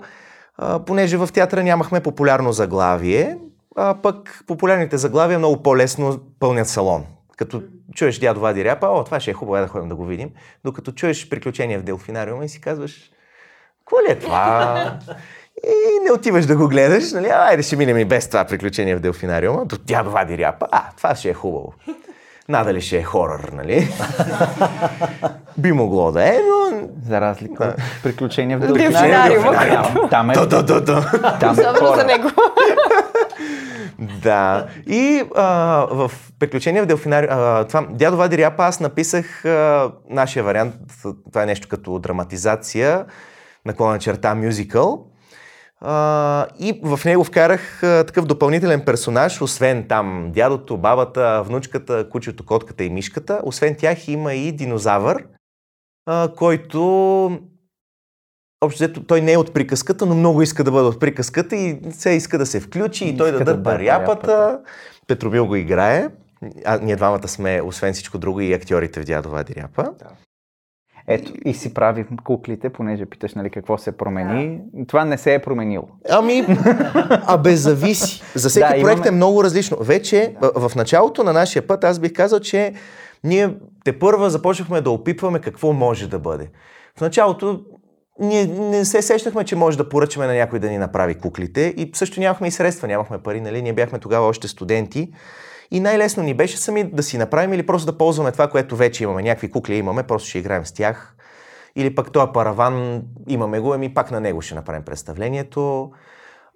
а, 0.58 0.78
понеже 0.84 1.16
в 1.16 1.28
театъра 1.32 1.62
нямахме 1.62 2.00
популярно 2.00 2.52
заглавие, 2.52 3.38
а 3.76 3.94
пък 4.02 4.44
популярните 4.46 4.98
заглавия 4.98 5.38
много 5.38 5.62
по-лесно 5.62 6.18
пълнят 6.38 6.68
салон. 6.68 7.04
Като 7.36 7.62
чуеш 7.94 8.18
дядо 8.18 8.40
Вади 8.40 8.64
Ряпа, 8.64 8.86
о, 8.86 9.04
това 9.04 9.20
ще 9.20 9.30
е 9.30 9.34
хубаво 9.34 9.62
да 9.62 9.68
ходим 9.68 9.88
да 9.88 9.96
го 9.96 10.04
видим, 10.04 10.30
докато 10.64 10.92
чуеш 10.92 11.28
приключения 11.28 11.78
в 11.78 11.82
Делфинариума 11.82 12.44
и 12.44 12.48
си 12.48 12.60
казваш, 12.60 13.10
какво 13.78 13.96
ли 13.96 14.12
е 14.12 14.18
това? 14.18 14.98
И 15.66 16.04
не 16.04 16.12
отиваш 16.12 16.46
да 16.46 16.56
го 16.56 16.68
гледаш, 16.68 17.12
нали? 17.12 17.26
А, 17.26 17.46
Айде 17.48 17.62
ще 17.62 17.76
минем 17.76 17.98
и 17.98 18.04
без 18.04 18.28
това 18.28 18.44
приключение 18.44 18.96
в 18.96 19.00
Делфинариума, 19.00 19.64
до 19.64 19.76
дядо 19.78 20.10
Вади 20.10 20.38
Ряпа. 20.38 20.66
А, 20.72 20.82
това 20.96 21.14
ще 21.14 21.28
е 21.30 21.34
хубаво. 21.34 21.72
Надали 22.48 22.80
ще 22.80 22.98
е 22.98 23.02
хорър, 23.02 23.50
нали? 23.52 23.88
Би 25.58 25.72
могло 25.72 26.12
да 26.12 26.28
е, 26.28 26.38
но... 26.48 26.88
За 27.08 27.20
разлика 27.20 27.64
от 27.64 28.02
приключения 28.02 28.58
в 28.58 28.60
Делфинариума, 28.60 29.52
Там- 30.10 30.30
е, 30.30 30.34
там 30.34 31.50
е 31.50 31.50
Особено 31.50 31.96
за 31.96 32.04
него. 32.04 32.28
Да. 34.22 34.66
И 34.86 35.22
а, 35.36 35.44
в 35.90 36.12
приключения 36.38 36.82
в 36.82 36.86
Делфинариума, 36.86 37.64
това, 37.68 37.86
дядо 37.90 38.16
Вади 38.16 38.38
Ряпа, 38.38 38.64
аз 38.64 38.80
написах 38.80 39.44
а, 39.44 39.90
нашия 40.10 40.44
вариант, 40.44 40.74
това 41.32 41.42
е 41.42 41.46
нещо 41.46 41.68
като 41.68 41.98
драматизация, 41.98 43.04
наклона 43.66 43.98
черта 43.98 44.34
мюзикъл. 44.34 45.06
А, 45.80 46.46
и 46.58 46.80
в 46.82 47.00
него 47.04 47.24
вкарах 47.24 47.82
а, 47.82 48.04
такъв 48.06 48.26
допълнителен 48.26 48.84
персонаж, 48.84 49.42
освен 49.42 49.88
там 49.88 50.30
дядото, 50.34 50.76
бабата, 50.76 51.42
внучката, 51.46 52.08
кучето, 52.08 52.46
котката 52.46 52.84
и 52.84 52.90
мишката. 52.90 53.40
Освен 53.44 53.74
тях 53.74 54.08
има 54.08 54.34
и 54.34 54.52
динозавър, 54.52 55.24
а, 56.06 56.28
който 56.36 56.80
общо 58.60 58.78
взето 58.78 59.02
той 59.02 59.20
не 59.20 59.32
е 59.32 59.38
от 59.38 59.54
приказката, 59.54 60.06
но 60.06 60.14
много 60.14 60.42
иска 60.42 60.64
да 60.64 60.70
бъде 60.70 60.88
от 60.88 61.00
приказката 61.00 61.56
и 61.56 61.80
се 61.90 62.10
иска 62.10 62.38
да 62.38 62.46
се 62.46 62.60
включи 62.60 63.04
и 63.04 63.16
той 63.16 63.28
Иска 63.28 63.38
да 63.38 63.44
да 63.44 63.54
дърпа 63.54 63.78
ряпата. 63.78 64.10
ряпата. 64.10 64.60
Петромил 65.06 65.46
го 65.46 65.56
играе. 65.56 66.08
А, 66.64 66.78
ние 66.78 66.96
двамата 66.96 67.28
сме, 67.28 67.62
освен 67.62 67.92
всичко 67.92 68.18
друго, 68.18 68.40
и 68.40 68.52
актьорите 68.52 69.00
в 69.00 69.04
Дядо 69.04 69.30
Вади 69.30 69.54
Ряпа. 69.54 69.92
Ето, 71.10 71.32
и 71.44 71.54
си 71.54 71.74
прави 71.74 72.04
куклите, 72.24 72.70
понеже 72.70 73.06
питаш 73.06 73.34
нали, 73.34 73.50
какво 73.50 73.78
се 73.78 73.92
промени. 73.92 74.60
Това 74.88 75.04
не 75.04 75.18
се 75.18 75.34
е 75.34 75.38
променило. 75.38 75.84
Ами, 76.10 76.46
абе, 77.26 77.56
зависи. 77.56 78.22
За 78.34 78.48
всеки 78.48 78.66
Да, 78.68 78.74
да, 78.74 78.82
проект 78.82 78.98
имаме- 78.98 79.08
е 79.08 79.16
много 79.16 79.44
различно. 79.44 79.76
Вече 79.80 80.34
в 80.54 80.68
в 80.68 80.76
началото 80.76 81.24
на 81.24 81.32
нашия 81.32 81.66
път 81.66 81.84
аз 81.84 81.98
бих 81.98 82.12
казал, 82.12 82.40
че 82.40 82.72
ние 83.24 83.54
те 83.84 83.98
първа 83.98 84.30
започнахме 84.30 84.80
да 84.80 84.90
опитваме 84.90 85.38
какво 85.38 85.72
може 85.72 86.08
да 86.08 86.18
бъде. 86.18 86.50
В 86.96 87.00
началото 87.00 87.60
ние 88.20 88.46
не 88.46 88.84
се 88.84 89.02
сещахме, 89.02 89.44
че 89.44 89.56
може 89.56 89.76
да 89.76 89.88
поръчаме 89.88 90.26
на 90.26 90.34
някой 90.34 90.58
да 90.58 90.70
ни 90.70 90.78
направи 90.78 91.14
куклите 91.14 91.74
и 91.76 91.90
също 91.94 92.20
нямахме 92.20 92.48
и 92.48 92.50
средства, 92.50 92.88
нямахме 92.88 93.18
пари, 93.18 93.40
нали? 93.40 93.62
Ние 93.62 93.72
бяхме 93.72 93.98
тогава 93.98 94.26
още 94.26 94.48
студенти. 94.48 95.12
И 95.70 95.80
най-лесно 95.80 96.22
ни 96.22 96.34
беше 96.34 96.56
сами 96.56 96.84
да 96.84 97.02
си 97.02 97.18
направим 97.18 97.52
или 97.52 97.66
просто 97.66 97.92
да 97.92 97.98
ползваме 97.98 98.32
това, 98.32 98.48
което 98.48 98.76
вече 98.76 99.04
имаме. 99.04 99.22
Някакви 99.22 99.50
кукли 99.50 99.74
имаме, 99.74 100.02
просто 100.02 100.28
ще 100.28 100.38
играем 100.38 100.66
с 100.66 100.72
тях. 100.72 101.16
Или 101.76 101.94
пък 101.94 102.12
този 102.12 102.32
параван 102.34 103.02
имаме 103.28 103.60
го, 103.60 103.72
ами 103.72 103.94
пак 103.94 104.10
на 104.10 104.20
него 104.20 104.42
ще 104.42 104.54
направим 104.54 104.82
представлението. 104.82 105.90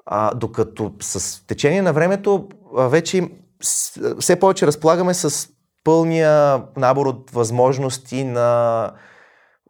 А, 0.07 0.35
докато 0.35 0.93
с 1.01 1.47
течение 1.47 1.83
на 1.83 1.93
времето 1.93 2.49
вече 2.77 3.29
все 4.19 4.37
повече 4.41 4.67
разполагаме 4.67 5.15
с 5.15 5.49
пълния 5.85 6.63
набор 6.77 7.07
от 7.07 7.31
възможности 7.31 8.25
на 8.25 8.91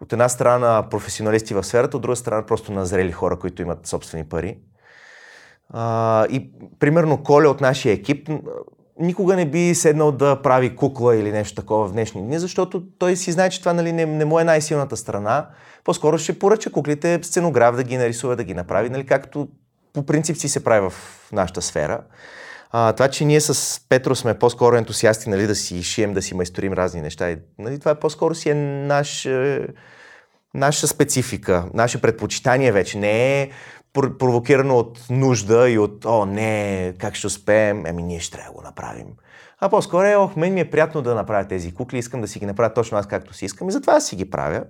от 0.00 0.12
една 0.12 0.28
страна 0.28 0.86
професионалисти 0.90 1.54
в 1.54 1.64
сферата, 1.64 1.96
от 1.96 2.02
друга 2.02 2.16
страна 2.16 2.46
просто 2.46 2.72
на 2.72 2.86
зрели 2.86 3.12
хора, 3.12 3.38
които 3.38 3.62
имат 3.62 3.86
собствени 3.86 4.24
пари. 4.24 4.58
А, 5.70 6.26
и 6.26 6.50
примерно 6.78 7.22
Коля 7.22 7.48
от 7.48 7.60
нашия 7.60 7.92
екип 7.92 8.28
никога 9.00 9.36
не 9.36 9.50
би 9.50 9.74
седнал 9.74 10.12
да 10.12 10.42
прави 10.42 10.76
кукла 10.76 11.16
или 11.16 11.32
нещо 11.32 11.54
такова 11.54 11.88
в 11.88 11.92
днешни 11.92 12.22
дни, 12.22 12.38
защото 12.38 12.82
той 12.98 13.16
си 13.16 13.32
знае, 13.32 13.50
че 13.50 13.60
това 13.60 13.72
нали, 13.72 13.92
не, 13.92 14.06
не 14.06 14.24
му 14.24 14.40
е 14.40 14.44
най-силната 14.44 14.96
страна. 14.96 15.48
По-скоро 15.84 16.18
ще 16.18 16.38
поръча 16.38 16.72
куклите 16.72 17.20
сценограф 17.22 17.76
да 17.76 17.82
ги 17.82 17.96
нарисува, 17.96 18.36
да 18.36 18.44
ги 18.44 18.54
направи, 18.54 18.90
нали, 18.90 19.06
както 19.06 19.48
по 19.92 20.06
принцип 20.06 20.36
си 20.36 20.48
се 20.48 20.64
прави 20.64 20.88
в 20.90 20.92
нашата 21.32 21.62
сфера. 21.62 22.00
А, 22.76 22.92
това, 22.92 23.08
че 23.08 23.24
ние 23.24 23.40
с 23.40 23.80
Петро 23.88 24.14
сме 24.14 24.38
по-скоро 24.38 24.76
ентусиасти, 24.76 25.30
нали, 25.30 25.46
да 25.46 25.54
си 25.54 25.82
шием, 25.82 26.14
да 26.14 26.22
си 26.22 26.34
майсторим 26.34 26.72
разни 26.72 27.00
неща, 27.00 27.30
и, 27.30 27.36
нали, 27.58 27.78
това 27.78 27.90
е 27.90 27.98
по-скоро 27.98 28.34
си 28.34 28.50
е 28.50 28.54
наш, 28.54 29.26
е, 29.26 29.66
наша 30.54 30.86
специфика, 30.86 31.68
наше 31.74 32.00
предпочитание 32.00 32.72
вече. 32.72 32.98
Не 32.98 33.42
е 33.42 33.50
пр- 33.94 34.18
провокирано 34.18 34.78
от 34.78 35.00
нужда 35.10 35.70
и 35.70 35.78
от, 35.78 36.04
о, 36.04 36.26
не, 36.26 36.94
как 36.98 37.14
ще 37.14 37.26
успеем, 37.26 37.84
ами 37.86 38.02
ние 38.02 38.20
ще 38.20 38.36
трябва 38.36 38.52
да 38.52 38.56
го 38.56 38.62
направим. 38.62 39.06
а 39.60 39.68
по-скоро 39.68 40.06
е, 40.06 40.16
ох, 40.16 40.36
мен 40.36 40.54
ми 40.54 40.60
е 40.60 40.70
приятно 40.70 41.02
да 41.02 41.14
направя 41.14 41.48
тези 41.48 41.74
кукли, 41.74 41.98
искам 41.98 42.20
да 42.20 42.28
си 42.28 42.38
ги 42.38 42.46
направя 42.46 42.74
точно 42.74 42.98
аз 42.98 43.06
както 43.06 43.34
си 43.34 43.44
искам 43.44 43.68
и 43.68 43.72
затова 43.72 44.00
си 44.00 44.16
ги 44.16 44.30
правя. 44.30 44.64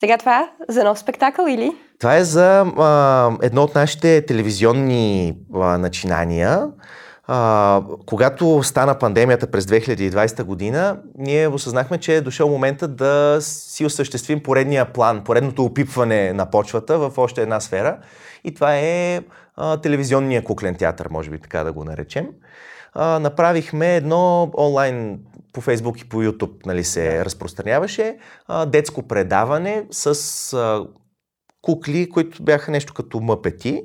Сега 0.00 0.18
това 0.18 0.40
е 0.40 0.48
за 0.68 0.84
нов 0.84 0.98
спектакъл 0.98 1.46
или? 1.48 1.72
Това 1.98 2.16
е 2.16 2.24
за 2.24 2.60
а, 2.60 3.30
едно 3.42 3.62
от 3.62 3.74
нашите 3.74 4.26
телевизионни 4.26 5.34
а, 5.54 5.78
начинания. 5.78 6.68
А, 7.26 7.82
когато 8.06 8.62
стана 8.62 8.98
пандемията 8.98 9.50
през 9.50 9.64
2020 9.64 10.42
година, 10.42 10.98
ние 11.18 11.48
осъзнахме, 11.48 11.98
че 11.98 12.16
е 12.16 12.20
дошъл 12.20 12.48
момента 12.48 12.88
да 12.88 13.38
си 13.40 13.86
осъществим 13.86 14.42
поредния 14.42 14.92
план, 14.92 15.24
поредното 15.24 15.64
опипване 15.64 16.32
на 16.32 16.50
почвата 16.50 16.98
в 16.98 17.12
още 17.18 17.42
една 17.42 17.60
сфера. 17.60 17.98
И 18.44 18.54
това 18.54 18.76
е 18.76 19.20
а, 19.56 19.76
телевизионния 19.76 20.44
куклен 20.44 20.74
театър, 20.74 21.08
може 21.10 21.30
би 21.30 21.38
така 21.38 21.64
да 21.64 21.72
го 21.72 21.84
наречем. 21.84 22.26
А, 22.94 23.18
направихме 23.18 23.96
едно 23.96 24.50
онлайн 24.58 25.18
по 25.56 25.60
Фейсбук 25.60 26.00
и 26.00 26.08
по 26.08 26.22
Ютуб 26.22 26.66
нали, 26.66 26.84
се 26.84 27.24
разпространяваше 27.24 28.18
а, 28.46 28.66
детско 28.66 29.02
предаване 29.02 29.86
с 29.90 30.52
а, 30.52 30.86
кукли, 31.62 32.10
които 32.10 32.42
бяха 32.42 32.70
нещо 32.70 32.94
като 32.94 33.20
мъпети. 33.20 33.82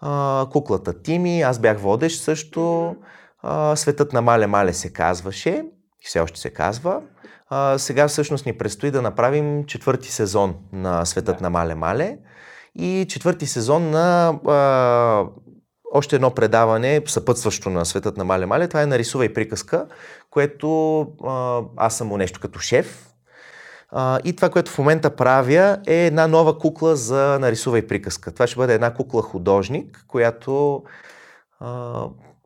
А, 0.00 0.46
куклата 0.52 1.02
Тими, 1.02 1.42
аз 1.42 1.58
бях 1.58 1.78
водещ 1.78 2.22
също. 2.22 2.96
А, 3.42 3.76
Светът 3.76 4.12
на 4.12 4.22
Мале 4.22 4.46
Мале 4.46 4.72
се 4.72 4.92
казваше 4.92 5.64
и 6.00 6.06
все 6.06 6.20
още 6.20 6.40
се 6.40 6.50
казва. 6.50 7.02
А, 7.48 7.78
сега 7.78 8.08
всъщност 8.08 8.46
ни 8.46 8.58
предстои 8.58 8.90
да 8.90 9.02
направим 9.02 9.64
четвърти 9.64 10.12
сезон 10.12 10.54
на 10.72 11.04
Светът 11.04 11.36
да. 11.36 11.42
на 11.42 11.50
Мале 11.50 11.74
Мале 11.74 12.18
и 12.74 13.06
четвърти 13.08 13.46
сезон 13.46 13.90
на 13.90 14.28
а, 14.28 15.24
още 15.94 16.16
едно 16.16 16.30
предаване, 16.30 17.02
съпътстващо 17.06 17.70
на 17.70 17.86
Светът 17.86 18.16
на 18.16 18.24
Мале 18.24 18.46
Мале. 18.46 18.68
Това 18.68 18.82
е 18.82 18.86
Нарисува 18.86 19.24
и 19.24 19.34
приказка, 19.34 19.86
което 20.30 21.00
а, 21.26 21.60
аз 21.76 21.96
съм 21.96 22.08
му 22.08 22.16
нещо 22.16 22.40
като 22.40 22.58
шеф. 22.58 23.08
А, 23.90 24.20
и 24.24 24.36
това, 24.36 24.50
което 24.50 24.70
в 24.70 24.78
момента 24.78 25.16
правя 25.16 25.78
е 25.86 26.06
една 26.06 26.26
нова 26.26 26.58
кукла 26.58 26.96
за 26.96 27.38
Нарисува 27.40 27.78
и 27.78 27.86
приказка. 27.86 28.32
Това 28.32 28.46
ще 28.46 28.56
бъде 28.56 28.74
една 28.74 28.94
кукла 28.94 29.22
художник, 29.22 30.04
която 30.08 30.82
а, 31.60 32.04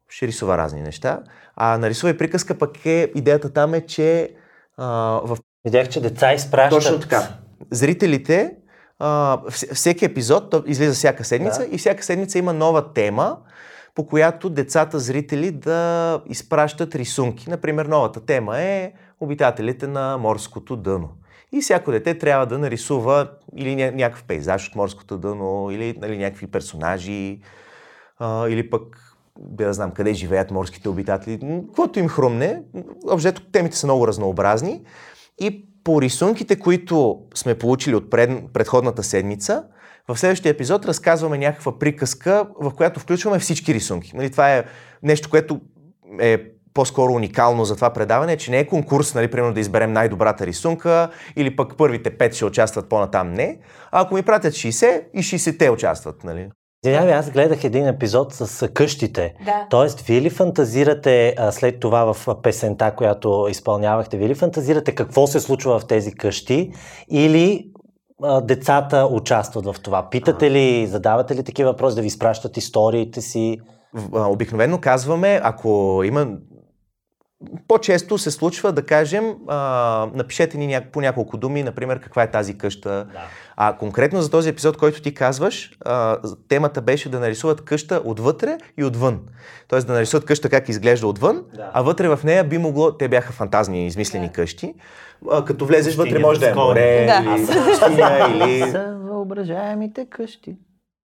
ще 0.08 0.26
рисува 0.26 0.58
разни 0.58 0.82
неща. 0.82 1.20
А 1.56 1.78
Нарисува 1.78 2.10
и 2.10 2.18
приказка 2.18 2.58
пък 2.58 2.86
е, 2.86 3.12
идеята 3.14 3.52
там 3.52 3.74
е, 3.74 3.86
че 3.86 4.34
а, 4.76 4.86
в... 5.24 5.38
Видях, 5.64 5.88
че 5.88 6.00
деца 6.00 6.32
изпращат. 6.32 6.82
Точно 6.82 7.00
така. 7.00 7.28
Зрителите 7.70 8.56
Всеки 9.72 10.04
епизод 10.04 10.54
излиза 10.66 10.94
всяка 10.94 11.24
седмица 11.24 11.60
да. 11.60 11.74
и 11.74 11.78
всяка 11.78 12.04
седмица 12.04 12.38
има 12.38 12.52
нова 12.52 12.92
тема, 12.92 13.36
по 13.94 14.06
която 14.06 14.50
децата 14.50 14.98
зрители 14.98 15.50
да 15.50 16.20
изпращат 16.26 16.94
рисунки. 16.94 17.50
Например, 17.50 17.86
новата 17.86 18.20
тема 18.20 18.60
е 18.60 18.92
обитателите 19.20 19.86
на 19.86 20.18
морското 20.18 20.76
дъно. 20.76 21.08
И 21.52 21.60
всяко 21.60 21.90
дете 21.90 22.18
трябва 22.18 22.46
да 22.46 22.58
нарисува 22.58 23.28
или 23.56 23.74
някакъв 23.74 24.24
пейзаж 24.24 24.68
от 24.68 24.74
морското 24.74 25.18
дъно, 25.18 25.70
или 25.70 25.98
нали, 26.00 26.18
някакви 26.18 26.46
персонажи, 26.46 27.40
а, 28.18 28.48
или 28.48 28.70
пък 28.70 28.98
да 29.38 29.72
знам 29.72 29.90
къде 29.90 30.14
живеят 30.14 30.50
морските 30.50 30.88
обитатели, 30.88 31.62
каквото 31.66 31.98
им 31.98 32.08
хрумне. 32.08 32.62
Обжето 33.10 33.42
темите 33.52 33.76
са 33.76 33.86
много 33.86 34.06
разнообразни. 34.06 34.82
И 35.40 35.68
по 35.84 36.02
рисунките, 36.02 36.58
които 36.58 37.18
сме 37.34 37.54
получили 37.54 37.94
от 37.94 38.10
пред, 38.10 38.30
предходната 38.52 39.02
седмица, 39.02 39.64
в 40.08 40.18
следващия 40.18 40.50
епизод 40.50 40.86
разказваме 40.86 41.38
някаква 41.38 41.78
приказка, 41.78 42.46
в 42.60 42.70
която 42.74 43.00
включваме 43.00 43.38
всички 43.38 43.74
рисунки. 43.74 44.16
Нали, 44.16 44.30
това 44.30 44.56
е 44.56 44.64
нещо, 45.02 45.30
което 45.30 45.60
е 46.20 46.38
по-скоро 46.74 47.12
уникално 47.12 47.64
за 47.64 47.74
това 47.74 47.92
предаване, 47.92 48.36
че 48.36 48.50
не 48.50 48.58
е 48.58 48.66
конкурс, 48.66 49.14
нали, 49.14 49.30
примерно 49.30 49.54
да 49.54 49.60
изберем 49.60 49.92
най-добрата 49.92 50.46
рисунка 50.46 51.10
или 51.36 51.56
пък 51.56 51.76
първите 51.76 52.18
пет 52.18 52.34
ще 52.34 52.44
участват 52.44 52.88
по-натам, 52.88 53.32
не. 53.32 53.58
А 53.92 54.02
ако 54.02 54.14
ми 54.14 54.22
пратят 54.22 54.54
60 54.54 55.04
и 55.14 55.22
60-те 55.22 55.70
участват, 55.70 56.24
нали? 56.24 56.48
Извинявай, 56.86 57.14
аз 57.14 57.30
гледах 57.30 57.64
един 57.64 57.86
епизод 57.86 58.34
с 58.34 58.68
къщите. 58.68 59.34
Да. 59.44 59.66
Тоест, 59.70 60.00
вие 60.00 60.20
ли 60.20 60.30
фантазирате 60.30 61.34
а, 61.38 61.52
след 61.52 61.80
това 61.80 62.12
в 62.12 62.42
песента, 62.42 62.94
която 62.96 63.46
изпълнявахте, 63.50 64.16
вие 64.16 64.28
ли 64.28 64.34
фантазирате 64.34 64.94
какво 64.94 65.26
се 65.26 65.40
случва 65.40 65.78
в 65.78 65.86
тези 65.86 66.12
къщи 66.12 66.72
или 67.10 67.70
а, 68.22 68.40
децата 68.40 69.08
участват 69.12 69.66
в 69.66 69.74
това? 69.82 70.08
Питате 70.10 70.50
ли, 70.50 70.86
задавате 70.86 71.34
ли 71.34 71.44
такива 71.44 71.70
въпроси, 71.70 71.96
да 71.96 72.00
ви 72.00 72.06
изпращат 72.06 72.56
историите 72.56 73.20
си? 73.20 73.60
Обикновено 74.12 74.78
казваме, 74.80 75.40
ако 75.42 76.02
има 76.04 76.26
по-често 77.68 78.18
се 78.18 78.30
случва 78.30 78.72
да 78.72 78.82
кажем, 78.82 79.34
а, 79.48 80.08
напишете 80.14 80.58
ни 80.58 80.78
по 80.92 81.00
няколко 81.00 81.36
думи, 81.36 81.62
например, 81.62 82.00
каква 82.00 82.22
е 82.22 82.30
тази 82.30 82.58
къща. 82.58 82.88
Да. 82.88 83.20
А 83.56 83.76
конкретно 83.76 84.22
за 84.22 84.30
този 84.30 84.48
епизод, 84.48 84.76
който 84.76 85.02
ти 85.02 85.14
казваш, 85.14 85.72
а, 85.84 86.18
темата 86.48 86.82
беше 86.82 87.08
да 87.08 87.20
нарисуват 87.20 87.64
къща 87.64 88.02
отвътре 88.04 88.58
и 88.76 88.84
отвън. 88.84 89.20
Тоест 89.68 89.86
да 89.86 89.92
нарисуват 89.92 90.24
къща 90.24 90.48
как 90.48 90.68
изглежда 90.68 91.06
отвън, 91.06 91.44
да. 91.54 91.70
а 91.74 91.82
вътре 91.82 92.08
в 92.08 92.20
нея 92.24 92.44
би 92.44 92.58
могло, 92.58 92.92
те 92.96 93.08
бяха 93.08 93.32
фантазни, 93.32 93.86
измислени 93.86 94.26
да. 94.26 94.32
къщи. 94.32 94.74
А, 95.30 95.44
като 95.44 95.66
влезеш 95.66 95.96
вътре, 95.96 96.18
може 96.18 96.40
да 96.40 96.50
е 96.50 96.54
море, 96.54 97.06
да. 97.06 97.30
или 97.30 97.46
пустиня, 97.46 98.28
или... 98.34 98.70
Са 98.70 98.96
въображаемите 99.02 100.06
къщи. 100.10 100.56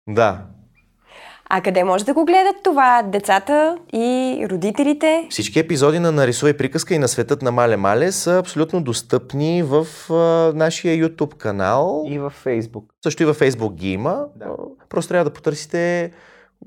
Да. 0.09 0.41
А 1.53 1.61
къде 1.61 1.83
може 1.83 2.05
да 2.05 2.13
го 2.13 2.25
гледат 2.25 2.55
това 2.63 3.03
децата 3.03 3.77
и 3.93 4.47
родителите? 4.51 5.27
Всички 5.29 5.59
епизоди 5.59 5.99
на 5.99 6.11
Нарисувай 6.11 6.57
приказка 6.57 6.93
и 6.93 6.97
на 6.99 7.07
Светът 7.07 7.41
на 7.41 7.51
Мале 7.51 7.77
Мале 7.77 8.11
са 8.11 8.37
абсолютно 8.37 8.83
достъпни 8.83 9.63
в 9.63 9.87
а, 10.09 10.13
нашия 10.55 11.07
YouTube 11.07 11.35
канал. 11.35 12.05
И 12.09 12.19
в 12.19 12.33
Facebook. 12.45 12.83
Също 13.03 13.23
и 13.23 13.25
във 13.25 13.39
Facebook 13.39 13.73
ги 13.73 13.91
има. 13.91 14.25
Да. 14.35 14.47
Просто 14.89 15.09
трябва 15.09 15.25
да 15.25 15.33
потърсите 15.33 16.11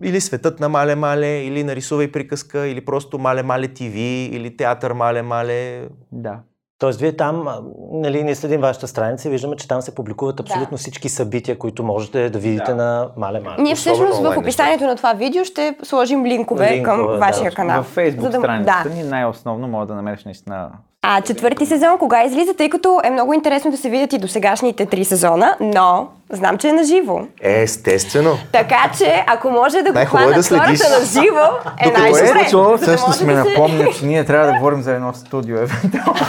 или 0.03 0.21
Светът 0.21 0.61
на 0.61 0.69
Мале 0.69 0.95
Мале, 0.95 1.43
или 1.43 1.65
Нарисувай 1.65 2.13
приказка, 2.13 2.67
или 2.67 2.85
просто 2.85 3.19
Мале 3.19 3.43
Мале 3.43 3.69
ТВ, 3.69 3.97
или 4.33 4.57
Театър 4.57 4.93
Мале 4.93 5.23
Мале. 5.23 5.89
Да. 6.13 6.41
Тоест, 6.85 7.01
вие 7.01 7.17
там, 7.17 7.49
нали, 7.93 8.23
не 8.23 8.35
следим 8.35 8.61
вашата 8.61 8.89
страница 8.89 9.29
и 9.29 9.31
виждаме, 9.31 9.57
че 9.57 9.69
там 9.69 9.83
се 9.83 9.95
публикуват 9.95 10.41
абсолютно 10.41 10.71
да. 10.71 10.77
всички 10.77 11.09
събития, 11.09 11.59
които 11.59 11.83
можете 11.83 12.31
да 12.31 12.39
видите 12.39 12.71
да. 12.71 12.75
на 12.75 13.09
Мале 13.17 13.41
Мале. 13.41 13.57
Ние 13.59 13.75
всъщност 13.75 14.23
в 14.23 14.35
описанието 14.39 14.85
на 14.85 14.97
това 14.97 15.13
видео 15.13 15.45
ще 15.45 15.77
сложим 15.83 16.27
линкове, 16.27 16.71
линкове 16.71 16.83
към 16.83 17.07
да, 17.07 17.19
вашия 17.19 17.51
канал. 17.51 17.83
В 17.83 17.97
Facebook 17.97 18.31
да, 18.31 18.39
страницата 18.39 18.89
да. 18.89 18.95
ни 18.95 19.03
най-основно 19.03 19.69
може 19.69 19.89
да 19.89 19.95
намериш 19.95 20.25
наистина 20.25 20.71
а 21.07 21.21
четвърти 21.21 21.67
сезон 21.67 21.99
кога 21.99 22.25
излиза, 22.25 22.55
тъй 22.55 22.71
като 22.71 23.01
е 23.05 23.11
много 23.11 23.33
интересно 23.33 23.71
да 23.71 23.77
се 23.77 23.91
видят 23.91 24.13
и 24.13 24.19
до 24.19 24.29
сегашните 24.29 24.87
три 24.87 25.05
сезона, 25.05 25.57
но 25.61 26.09
знам, 26.31 26.59
че 26.59 26.69
е 26.69 26.73
на 26.73 26.85
живо. 26.85 27.21
Естествено. 27.41 28.39
Така 28.53 28.91
че, 28.99 29.25
ако 29.27 29.51
може 29.51 29.83
да 29.83 29.93
го 29.93 29.99
е 29.99 30.05
хванат 30.05 30.37
да 30.37 30.43
хората 30.43 31.01
на 31.01 31.07
живо, 31.07 31.47
е 31.81 31.91
най-добре. 31.91 32.47
Това 32.51 32.79
всъщност 32.79 33.23
ме 33.23 33.35
напомня, 33.35 33.87
че 33.99 34.07
ние 34.07 34.25
трябва 34.25 34.47
да 34.47 34.53
говорим 34.53 34.83
за 34.83 34.93
едно 34.93 35.13
студио, 35.15 35.57
евентуално. 35.57 36.15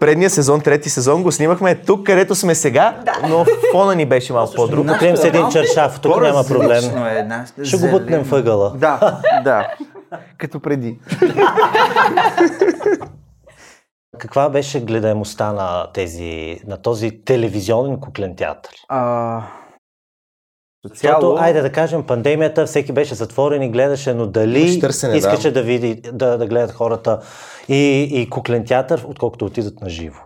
Предния 0.00 0.30
сезон, 0.30 0.60
трети 0.60 0.90
сезон 0.90 1.22
го 1.22 1.32
снимахме 1.32 1.74
тук, 1.74 2.06
където 2.06 2.34
сме 2.34 2.54
сега, 2.54 2.94
да. 3.04 3.28
но 3.28 3.44
фона 3.72 3.94
ни 3.94 4.06
беше 4.06 4.32
малко 4.32 4.54
по-друг. 4.54 4.86
Накрием 4.86 5.16
се 5.16 5.28
един 5.28 5.48
чершаф, 5.48 6.00
тук 6.00 6.22
няма 6.22 6.44
проблем. 6.44 6.84
Е, 7.06 7.64
Ще 7.64 7.76
го 7.76 7.88
бутнем 7.88 8.22
въгъла. 8.22 8.72
Да, 8.76 9.18
да. 9.44 9.66
Като 10.38 10.60
преди. 10.60 10.98
Каква 14.18 14.48
беше 14.48 14.84
гледаемостта 14.84 15.52
на, 15.52 15.92
тези, 15.92 16.60
на 16.66 16.82
този 16.82 17.24
телевизионен 17.24 18.00
куклен 18.00 18.36
театър? 18.36 18.72
А... 18.88 19.42
Защото, 20.84 21.36
айде 21.38 21.62
да 21.62 21.72
кажем, 21.72 22.06
пандемията, 22.06 22.66
всеки 22.66 22.92
беше 22.92 23.14
затворен 23.14 23.62
и 23.62 23.70
гледаше, 23.70 24.14
но 24.14 24.26
дали 24.26 24.80
търсене, 24.80 25.16
искаше 25.16 25.50
да. 25.50 25.60
да 25.60 25.62
види, 25.62 25.94
да, 25.94 26.38
да 26.38 26.46
гледат 26.46 26.72
хората 26.72 27.20
и, 27.68 28.08
и 28.12 28.30
куклен 28.30 28.64
театър, 28.64 29.04
отколкото 29.08 29.44
отидат 29.44 29.80
на 29.80 29.90
живо? 29.90 30.20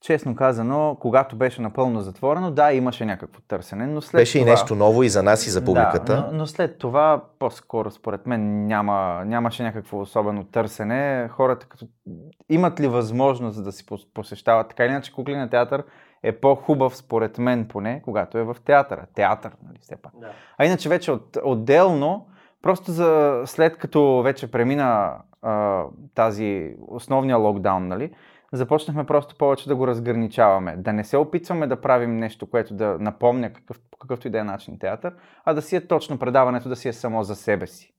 Честно 0.00 0.36
казано, 0.36 0.96
когато 1.00 1.36
беше 1.36 1.62
напълно 1.62 2.00
затворено, 2.00 2.50
да, 2.50 2.72
имаше 2.72 3.04
някакво 3.04 3.40
търсене, 3.40 3.86
но 3.86 4.00
след 4.00 4.20
Беше 4.20 4.38
това... 4.38 4.48
и 4.48 4.50
нещо 4.50 4.74
ново 4.74 5.02
и 5.02 5.08
за 5.08 5.22
нас, 5.22 5.46
и 5.46 5.50
за 5.50 5.64
публиката. 5.64 6.16
Да, 6.16 6.28
но, 6.32 6.38
но 6.38 6.46
след 6.46 6.78
това, 6.78 7.24
по-скоро, 7.38 7.90
според 7.90 8.26
мен, 8.26 8.66
няма, 8.66 9.22
нямаше 9.26 9.62
някакво 9.62 10.00
особено 10.00 10.44
търсене. 10.44 11.28
Хората 11.28 11.66
като 11.66 11.86
имат 12.48 12.80
ли 12.80 12.88
възможност 12.88 13.64
да 13.64 13.72
си 13.72 13.84
посещават, 14.14 14.68
така 14.68 14.84
или 14.84 14.92
иначе, 14.92 15.12
кукления 15.12 15.50
театър 15.50 15.84
е 16.22 16.32
по-хубав, 16.32 16.96
според 16.96 17.38
мен 17.38 17.68
поне, 17.68 18.02
когато 18.04 18.38
е 18.38 18.42
в 18.42 18.56
театъра. 18.64 19.06
Театър, 19.14 19.52
нали, 19.66 19.78
все 19.80 19.96
пак. 19.96 20.12
Да. 20.20 20.30
А 20.58 20.66
иначе 20.66 20.88
вече 20.88 21.12
от, 21.12 21.38
отделно, 21.44 22.26
просто 22.62 22.92
за, 22.92 23.42
след 23.46 23.76
като 23.76 24.22
вече 24.22 24.50
премина 24.50 25.16
а, 25.42 25.84
тази 26.14 26.74
основния 26.88 27.36
локдаун, 27.36 27.88
нали, 27.88 28.10
започнахме 28.52 29.04
просто 29.04 29.34
повече 29.34 29.68
да 29.68 29.76
го 29.76 29.86
разграничаваме. 29.86 30.76
Да 30.76 30.92
не 30.92 31.04
се 31.04 31.16
опитваме 31.16 31.66
да 31.66 31.80
правим 31.80 32.16
нещо, 32.16 32.46
което 32.46 32.74
да 32.74 32.96
напомня 33.00 33.52
какъв, 33.52 33.80
какъвто 34.00 34.26
и 34.26 34.30
да 34.30 34.38
е 34.38 34.44
начин 34.44 34.78
театър, 34.78 35.12
а 35.44 35.54
да 35.54 35.62
си 35.62 35.76
е 35.76 35.86
точно 35.86 36.18
предаването, 36.18 36.68
да 36.68 36.76
си 36.76 36.88
е 36.88 36.92
само 36.92 37.22
за 37.22 37.36
себе 37.36 37.66
си. 37.66 37.92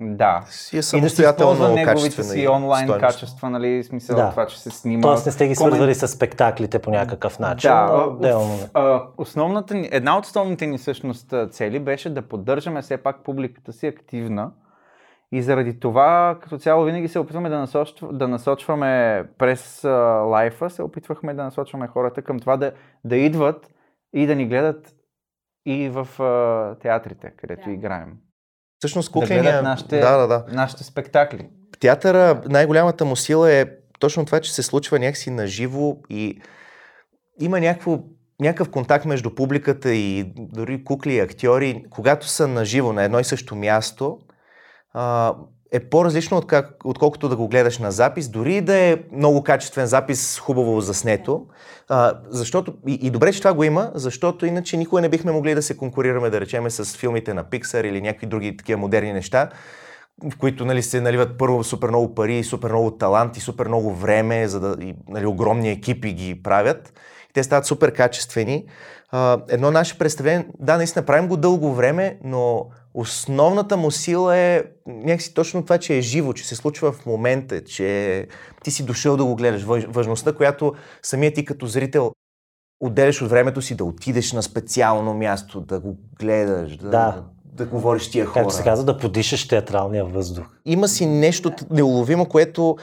Да. 0.00 0.42
Си 0.46 0.76
е 0.76 0.78
И 0.78 0.78
да 0.78 0.82
си 0.82 0.88
самостоятелно 0.88 1.68
неговите 1.68 2.22
си 2.22 2.48
онлайн 2.48 2.86
стойност. 2.86 3.06
качества, 3.06 3.50
нали, 3.50 3.84
смисъл 3.84 4.16
Да. 4.16 4.30
това, 4.30 4.46
че 4.46 4.60
се 4.60 4.70
снима. 4.70 5.02
Тоест 5.02 5.26
не 5.26 5.32
сте 5.32 5.48
ги 5.48 5.54
Комен- 5.54 5.56
свързвали 5.56 5.94
с 5.94 6.08
спектаклите 6.08 6.78
по 6.78 6.90
някакъв 6.90 7.38
начин. 7.38 7.70
Да, 7.70 8.06
отделно. 8.08 8.58
а, 8.74 9.02
основната 9.18 9.74
ни, 9.74 9.88
една 9.92 10.18
от 10.18 10.24
основните 10.24 10.66
ни 10.66 10.78
всъщност 10.78 11.34
цели 11.50 11.78
беше 11.78 12.10
да 12.10 12.22
поддържаме 12.22 12.82
все 12.82 12.96
пак 12.96 13.24
публиката 13.24 13.72
си 13.72 13.86
активна 13.86 14.50
и 15.32 15.42
заради 15.42 15.80
това 15.80 16.38
като 16.42 16.58
цяло 16.58 16.84
винаги 16.84 17.08
се 17.08 17.18
опитваме 17.18 17.48
да, 17.48 17.58
насочва, 17.58 18.12
да 18.12 18.28
насочваме 18.28 19.24
през 19.38 19.84
а, 19.84 19.88
лайфа, 20.20 20.70
се 20.70 20.82
опитвахме 20.82 21.34
да 21.34 21.44
насочваме 21.44 21.86
хората 21.86 22.22
към 22.22 22.38
това 22.38 22.56
да, 22.56 22.72
да 23.04 23.16
идват 23.16 23.70
и 24.14 24.26
да 24.26 24.34
ни 24.34 24.46
гледат 24.46 24.94
и 25.66 25.88
в 25.88 26.22
а, 26.22 26.78
театрите, 26.78 27.30
където 27.36 27.68
Да. 27.68 27.70
играем. 27.74 28.12
Всъщност 28.78 29.08
Да 29.08 29.12
кукления... 29.12 29.42
гледат 29.42 29.62
нашите, 29.62 30.00
Да, 30.00 30.16
да, 30.16 30.26
да. 30.26 30.44
нашите 30.48 30.84
спектакли. 30.84 31.48
Театъра, 31.80 32.42
най-голямата 32.48 33.04
му 33.04 33.16
сила 33.16 33.52
е 33.52 33.66
точно 33.98 34.24
това, 34.24 34.40
че 34.40 34.54
се 34.54 34.62
случва 34.62 34.98
някакси 34.98 35.30
наживо 35.30 36.02
и 36.10 36.40
има 37.40 37.60
някакво, 37.60 37.98
някакъв 38.40 38.70
контакт 38.70 39.04
между 39.04 39.34
публиката 39.34 39.94
и 39.94 40.32
дори 40.38 40.84
кукли 40.84 41.14
и 41.14 41.20
актьори, 41.20 41.84
когато 41.90 42.26
са 42.26 42.48
наживо 42.48 42.92
на 42.92 43.02
едно 43.02 43.20
и 43.20 43.24
също 43.24 43.56
място, 43.56 44.18
а, 44.94 45.34
е 45.72 45.80
по-различно 45.80 46.36
от 46.36 46.46
как, 46.46 46.76
отколкото 46.84 47.28
да 47.28 47.36
го 47.36 47.48
гледаш 47.48 47.78
на 47.78 47.92
запис, 47.92 48.28
дори 48.28 48.60
да 48.60 48.76
е 48.76 48.98
много 49.12 49.42
качествен 49.42 49.86
запис, 49.86 50.38
хубаво 50.38 50.80
заснето. 50.80 51.46
А, 51.88 52.12
защото, 52.28 52.74
и, 52.88 52.98
и 53.02 53.10
добре, 53.10 53.32
че 53.32 53.38
това 53.38 53.54
го 53.54 53.64
има, 53.64 53.90
защото 53.94 54.46
иначе 54.46 54.76
никога 54.76 55.00
не 55.00 55.08
бихме 55.08 55.32
могли 55.32 55.54
да 55.54 55.62
се 55.62 55.76
конкурираме, 55.76 56.30
да 56.30 56.40
речеме, 56.40 56.70
с 56.70 56.96
филмите 56.96 57.34
на 57.34 57.44
Pixar 57.44 57.86
или 57.86 58.00
някакви 58.00 58.26
други 58.26 58.56
такива 58.56 58.80
модерни 58.80 59.12
неща, 59.12 59.48
в 60.32 60.38
които 60.38 60.64
нали, 60.64 60.82
се 60.82 61.00
наливат 61.00 61.38
първо 61.38 61.64
супер 61.64 61.88
много 61.88 62.14
пари, 62.14 62.44
супер 62.44 62.68
много 62.68 62.90
талант 62.90 63.36
и 63.36 63.40
супер 63.40 63.68
много 63.68 63.94
време, 63.94 64.48
за 64.48 64.60
да 64.60 64.84
и, 64.84 64.94
нали, 65.08 65.26
огромни 65.26 65.70
екипи 65.70 66.12
ги 66.12 66.42
правят. 66.42 66.92
И 67.30 67.32
те 67.32 67.42
стават 67.42 67.66
супер 67.66 67.92
качествени. 67.92 68.66
А, 69.10 69.38
едно 69.48 69.70
наше 69.70 69.98
представление, 69.98 70.46
да, 70.58 70.76
наистина 70.76 71.04
правим 71.04 71.28
го 71.28 71.36
дълго 71.36 71.74
време, 71.74 72.18
но 72.24 72.66
основната 72.94 73.76
му 73.76 73.90
сила 73.90 74.36
е 74.36 74.64
някакси 74.86 75.34
точно 75.34 75.62
това, 75.62 75.78
че 75.78 75.98
е 75.98 76.00
живо, 76.00 76.32
че 76.32 76.46
се 76.46 76.56
случва 76.56 76.92
в 76.92 77.06
момента, 77.06 77.64
че 77.64 78.26
ти 78.64 78.70
си 78.70 78.84
дошъл 78.84 79.16
да 79.16 79.24
го 79.24 79.36
гледаш. 79.36 79.62
Важността, 79.62 80.32
която 80.32 80.74
самият 81.02 81.34
ти 81.34 81.44
като 81.44 81.66
зрител 81.66 82.12
отделяш 82.80 83.22
от 83.22 83.30
времето 83.30 83.62
си 83.62 83.74
да 83.74 83.84
отидеш 83.84 84.32
на 84.32 84.42
специално 84.42 85.14
място, 85.14 85.60
да 85.60 85.80
го 85.80 85.96
гледаш, 86.18 86.76
да, 86.76 86.88
Да. 86.88 87.24
да 87.44 87.66
говориш 87.66 88.10
тия 88.10 88.26
хора. 88.26 88.42
Както 88.42 88.54
се 88.54 88.62
казва, 88.62 88.84
да 88.84 88.98
подишаш 88.98 89.48
театралния 89.48 90.04
въздух. 90.04 90.44
Има 90.64 90.88
си 90.88 91.06
нещо 91.06 91.52
неуловимо, 91.70 92.26
което 92.26 92.76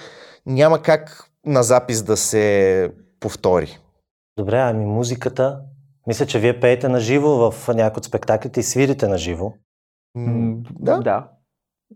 няма 0.46 0.82
как 0.82 1.30
на 1.46 1.64
запис 1.64 2.04
да 2.04 2.18
се 2.18 2.92
повтори. 3.20 3.80
Добре, 4.38 4.60
ами 4.60 4.86
музиката. 4.86 5.60
Мисля, 6.08 6.26
че 6.26 6.40
вие 6.40 6.60
пеете 6.60 6.88
на 6.88 7.00
живо 7.00 7.52
в 7.52 7.68
някои 7.68 7.98
от 8.00 8.06
спектаклите 8.06 8.60
и 8.60 8.64
свирите 8.64 9.08
на 9.08 9.18
живо. 9.18 9.54
М, 10.16 10.56
Да. 10.80 10.98
да. 10.98 11.24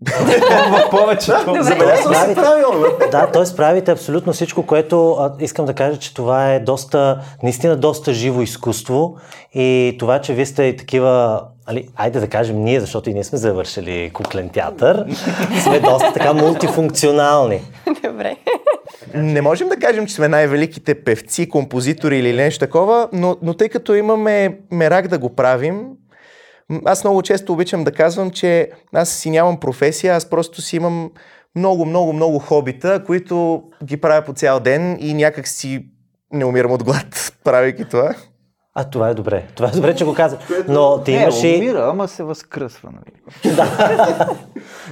в 0.02 0.90
повечето. 0.92 1.46
Добре. 1.46 1.64
Забелязал 1.64 2.14
си 2.14 2.36
правилно. 2.36 2.86
Да, 3.12 3.28
т.е. 3.28 3.56
правите 3.56 3.92
абсолютно 3.92 4.34
всичко, 4.34 4.66
което 4.66 5.12
а, 5.12 5.34
искам 5.40 5.66
да 5.66 5.74
кажа, 5.74 6.00
че 6.00 6.14
това 6.14 6.54
е 6.54 6.60
доста, 6.60 7.22
наистина 7.44 7.76
доста 7.78 8.14
живо 8.14 8.42
изкуство 8.42 9.18
и 9.54 9.96
това, 10.00 10.20
че 10.22 10.34
вие 10.34 10.46
сте 10.46 10.64
и 10.64 10.78
такива, 10.78 11.42
али, 11.66 11.88
айде 11.96 12.20
да 12.20 12.28
кажем 12.28 12.64
ние, 12.64 12.80
защото 12.80 13.10
и 13.10 13.14
ние 13.14 13.24
сме 13.24 13.38
завършили 13.38 14.12
куклен 14.14 14.50
театър, 14.50 15.06
сме 15.64 15.80
доста 15.80 16.14
така 16.14 16.34
мултифункционални. 16.34 17.62
Добре. 18.06 18.36
Не 19.16 19.42
можем 19.42 19.70
да 19.70 19.76
кажем, 19.76 20.06
че 20.08 20.16
сме 20.16 20.28
най-великите 20.28 21.04
певци, 21.04 21.50
композитори 21.50 22.18
или 22.18 22.34
нещо 22.34 22.60
такова, 22.60 23.10
но, 23.14 23.38
но 23.42 23.54
тъй 23.54 23.70
като 23.70 23.96
имаме 23.96 24.58
мерак 24.72 25.08
да 25.08 25.18
го 25.18 25.36
правим, 25.36 25.88
аз 26.86 27.04
много 27.04 27.22
често 27.22 27.54
обичам 27.54 27.84
да 27.84 27.92
казвам, 27.92 28.32
че 28.32 28.70
аз 28.94 29.10
си 29.10 29.30
нямам 29.30 29.60
професия, 29.60 30.16
аз 30.16 30.30
просто 30.30 30.62
си 30.62 30.76
имам 30.76 31.12
много, 31.56 31.86
много, 31.86 32.14
много 32.14 32.40
хобита, 32.40 33.04
които 33.06 33.64
ги 33.84 33.98
правя 33.98 34.22
по 34.22 34.34
цял 34.34 34.60
ден 34.60 34.98
и 35.00 35.14
някак 35.14 35.48
си 35.48 35.86
не 36.32 36.46
умирам 36.46 36.72
от 36.72 36.84
глад, 36.84 37.34
правейки 37.44 37.86
това. 37.86 38.16
А 38.76 38.84
това 38.84 39.10
е 39.10 39.14
добре. 39.14 39.48
Това 39.56 39.68
е 39.68 39.72
добре, 39.72 39.96
че 39.96 40.06
го 40.06 40.14
казвам. 40.14 40.42
Но 40.68 41.04
ти 41.04 41.12
имаш 41.12 41.42
не, 41.42 41.50
и... 41.50 41.58
умира, 41.58 41.88
ама 41.90 42.08
се 42.08 42.24
възкръсва, 42.24 42.90
нали? 42.92 43.46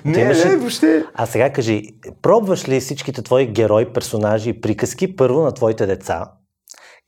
Ти 0.13 0.19
имаш 0.19 0.45
и- 0.45 0.47
въобще. 0.47 1.03
А 1.13 1.25
сега 1.25 1.49
кажи, 1.49 1.83
пробваш 2.21 2.69
ли 2.69 2.79
всичките 2.79 3.21
твои 3.21 3.47
герои, 3.47 3.93
персонажи 3.93 4.49
и 4.49 4.61
приказки 4.61 5.15
първо 5.15 5.41
на 5.41 5.51
твоите 5.51 5.85
деца? 5.85 6.31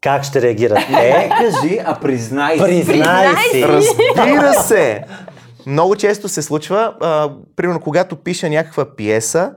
Как 0.03 0.23
ще 0.23 0.41
реагират 0.41 0.79
те? 0.87 1.29
кажи, 1.31 1.79
а 1.85 1.95
признай 1.95 2.57
Признай 2.57 2.85
Признай 2.85 3.27
си! 3.43 3.49
си! 3.51 3.63
Разбира 3.63 4.53
се! 4.53 5.03
Много 5.65 5.95
често 5.95 6.29
се 6.29 6.41
случва, 6.41 6.93
а, 7.01 7.29
примерно 7.55 7.79
когато 7.79 8.15
пиша 8.15 8.49
някаква 8.49 8.85
пиеса, 8.87 9.53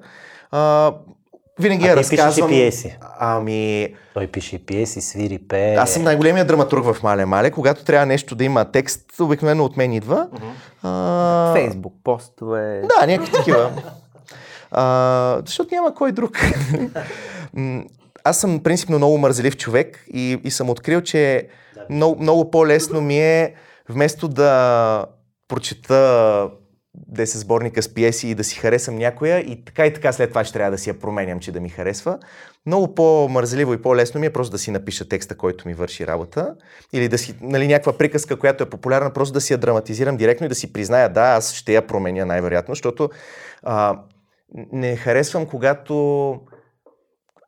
а, 0.51 0.93
винаги 1.59 1.85
А 1.85 1.89
я 1.89 1.95
ти 1.95 2.01
пишеш 2.01 2.13
и 2.13 2.17
разказвам. 2.17 2.49
пиеси. 2.49 2.97
Ами, 3.19 3.95
Той 4.15 4.27
пише 4.27 4.57
и 4.57 4.59
пиеси, 4.59 5.01
свири, 5.01 5.39
пее. 5.39 5.75
аз 5.75 5.91
съм 5.91 6.03
най-големия 6.03 6.45
драматург 6.45 6.85
в 6.85 7.03
Мале 7.03 7.25
Мале. 7.25 7.51
Когато 7.51 7.85
трябва 7.85 8.07
нещо 8.07 8.35
да 8.35 8.45
има 8.45 8.65
текст, 8.65 9.21
обикновено 9.21 9.65
от 9.65 9.77
мен 9.77 9.93
идва. 9.93 10.27
А, 10.83 11.53
Фейсбук 11.55 11.95
постове. 12.05 12.83
Да, 12.91 13.07
някакви 13.07 13.33
такива. 13.33 13.71
А, 14.71 15.39
защото 15.47 15.75
няма 15.75 15.95
кой 15.95 16.13
друг. 16.13 16.39
Аз 18.29 18.41
съм 18.41 18.63
принципно 18.63 18.97
много 18.97 19.19
мързелив 19.19 19.57
човек 19.57 20.05
и, 20.15 20.41
и 20.45 20.51
съм 20.51 20.71
открил, 20.71 21.01
че 21.01 21.49
много, 21.91 22.23
много 22.23 22.51
по-лесно 22.51 23.01
ми 23.01 23.19
е 23.19 23.55
вместо 23.89 24.29
да 24.29 25.05
прочета 25.49 26.51
10 27.13 27.25
сборника 27.25 27.83
с 27.83 27.95
пиеси 27.95 28.29
и 28.29 28.35
да 28.35 28.45
си 28.45 28.59
харесам 28.59 28.97
някоя 28.97 29.39
и 29.39 29.65
така 29.65 29.87
и 29.87 29.93
така 29.93 30.13
след 30.13 30.29
това 30.29 30.45
ще 30.45 30.53
трябва 30.53 30.71
да 30.71 30.79
си 30.79 30.91
я 30.91 30.99
променям, 30.99 31.41
че 31.41 31.53
да 31.53 31.61
ми 31.61 31.69
харесва. 31.69 32.19
Много 32.67 32.95
по-мързеливо 32.95 33.75
и 33.75 33.83
по-лесно 33.83 34.21
ми 34.21 34.27
е 34.27 34.33
просто 34.33 34.53
да 34.53 34.59
си 34.59 34.71
напиша 34.71 35.09
текста, 35.09 35.37
който 35.37 35.69
ми 35.69 35.75
върши 35.75 36.07
работа. 36.07 36.55
Или 36.93 37.09
да 37.09 37.19
си, 37.19 37.35
нали, 37.41 37.67
някаква 37.67 37.93
приказка, 37.93 38.39
която 38.39 38.65
е 38.65 38.71
популярна, 38.71 39.13
просто 39.13 39.33
да 39.33 39.41
си 39.41 39.53
я 39.53 39.59
драматизирам 39.59 40.17
директно 40.17 40.47
и 40.47 40.49
да 40.49 40.55
си 40.55 40.73
призная, 40.73 41.09
да, 41.09 41.23
аз 41.23 41.55
ще 41.55 41.75
я 41.75 41.87
променя 41.87 42.25
най-вероятно, 42.25 42.75
защото 42.75 43.11
а, 43.63 44.01
не 44.73 44.97
харесвам, 44.97 45.47
когато 45.47 45.95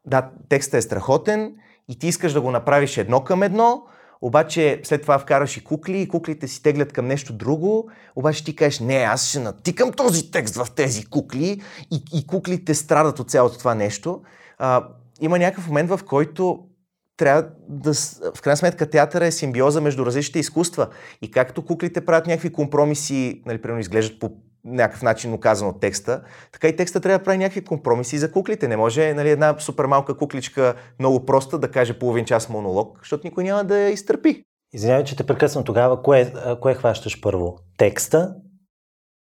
да, 0.08 0.30
текстът 0.48 0.78
е 0.78 0.82
страхотен 0.82 1.54
и 1.88 1.98
ти 1.98 2.06
искаш 2.06 2.32
да 2.32 2.40
го 2.40 2.50
направиш 2.50 2.96
едно 2.96 3.24
към 3.24 3.42
едно, 3.42 3.82
обаче 4.20 4.80
след 4.84 5.02
това 5.02 5.18
вкараш 5.18 5.56
и 5.56 5.64
кукли 5.64 6.00
и 6.00 6.08
куклите 6.08 6.48
си 6.48 6.62
теглят 6.62 6.92
към 6.92 7.06
нещо 7.06 7.32
друго, 7.32 7.90
обаче 8.16 8.44
ти 8.44 8.56
кажеш, 8.56 8.80
не, 8.80 8.94
аз 8.96 9.28
ще 9.28 9.40
натикам 9.40 9.92
този 9.92 10.30
текст 10.30 10.54
в 10.54 10.66
тези 10.76 11.04
кукли 11.04 11.62
и, 11.90 12.02
и 12.14 12.26
куклите 12.26 12.74
страдат 12.74 13.18
от 13.18 13.30
цялото 13.30 13.58
това 13.58 13.74
нещо. 13.74 14.22
А, 14.58 14.88
има 15.20 15.38
някакъв 15.38 15.68
момент, 15.68 15.90
в 15.90 16.00
който 16.06 16.58
трябва 17.16 17.48
да... 17.68 17.94
В 18.34 18.42
крайна 18.42 18.56
сметка 18.56 18.90
театъра 18.90 19.26
е 19.26 19.30
симбиоза 19.30 19.80
между 19.80 20.06
различните 20.06 20.38
изкуства. 20.38 20.88
И 21.22 21.30
както 21.30 21.64
куклите 21.64 22.04
правят 22.04 22.26
някакви 22.26 22.52
компромиси, 22.52 23.42
нали, 23.46 23.62
примерно 23.62 23.80
изглеждат 23.80 24.20
по 24.20 24.32
някакъв 24.64 25.02
начин 25.02 25.32
оказан 25.32 25.68
от 25.68 25.80
текста, 25.80 26.22
така 26.52 26.68
и 26.68 26.76
текста 26.76 27.00
трябва 27.00 27.18
да 27.18 27.24
прави 27.24 27.38
някакви 27.38 27.64
компромиси 27.64 28.18
за 28.18 28.32
куклите. 28.32 28.68
Не 28.68 28.76
може 28.76 29.14
нали, 29.14 29.30
една 29.30 29.54
супер 29.58 29.84
малка 29.84 30.16
кукличка, 30.16 30.74
много 30.98 31.26
проста, 31.26 31.58
да 31.58 31.70
каже 31.70 31.98
половин 31.98 32.24
час 32.24 32.48
монолог, 32.48 32.98
защото 32.98 33.26
никой 33.26 33.44
няма 33.44 33.64
да 33.64 33.78
я 33.78 33.90
изтърпи. 33.90 34.42
Извинявай, 34.72 35.04
че 35.04 35.16
те 35.16 35.26
прекъсвам 35.26 35.64
тогава. 35.64 36.02
Кое, 36.02 36.32
кое 36.60 36.74
хващаш 36.74 37.20
първо? 37.20 37.58
Текста? 37.76 38.34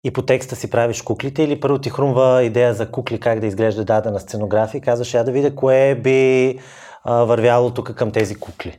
И 0.04 0.10
по 0.10 0.22
текста 0.22 0.56
си 0.56 0.70
правиш 0.70 1.02
куклите 1.02 1.42
или 1.42 1.60
първо 1.60 1.78
ти 1.78 1.90
хрумва 1.90 2.42
идея 2.42 2.74
за 2.74 2.90
кукли, 2.90 3.20
как 3.20 3.40
да 3.40 3.46
изглежда 3.46 3.84
дадена 3.84 4.20
сценография 4.20 4.78
и 4.78 4.82
казваш, 4.82 5.14
я 5.14 5.24
да 5.24 5.32
видя 5.32 5.54
кое 5.54 5.94
би 5.94 6.58
а, 7.04 7.24
вървяло 7.24 7.74
тук 7.74 7.94
към 7.94 8.12
тези 8.12 8.34
кукли. 8.34 8.78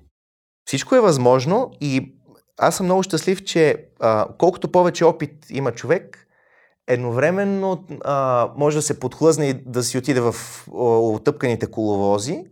Всичко 0.66 0.96
е 0.96 1.02
възможно 1.02 1.72
и 1.82 2.16
аз 2.58 2.76
съм 2.76 2.86
много 2.86 3.04
щастлив, 3.04 3.44
че 3.44 3.86
а, 4.00 4.28
колкото 4.38 4.72
повече 4.72 5.06
опит 5.06 5.46
има 5.50 5.72
човек, 5.72 6.21
едновременно 6.88 7.86
а, 8.04 8.50
може 8.58 8.78
да 8.78 8.82
се 8.82 9.00
подхлъзне 9.00 9.46
и 9.46 9.54
да 9.54 9.84
си 9.84 9.98
отиде 9.98 10.20
в 10.20 10.36
отъпканите 10.72 11.68
коловози, 11.68 12.44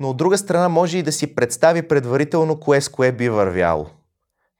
но 0.00 0.10
от 0.10 0.16
друга 0.16 0.38
страна 0.38 0.68
може 0.68 0.98
и 0.98 1.02
да 1.02 1.12
си 1.12 1.34
представи 1.34 1.88
предварително 1.88 2.60
кое 2.60 2.80
с 2.80 2.88
кое 2.88 3.12
би 3.12 3.28
вървяло. 3.28 3.86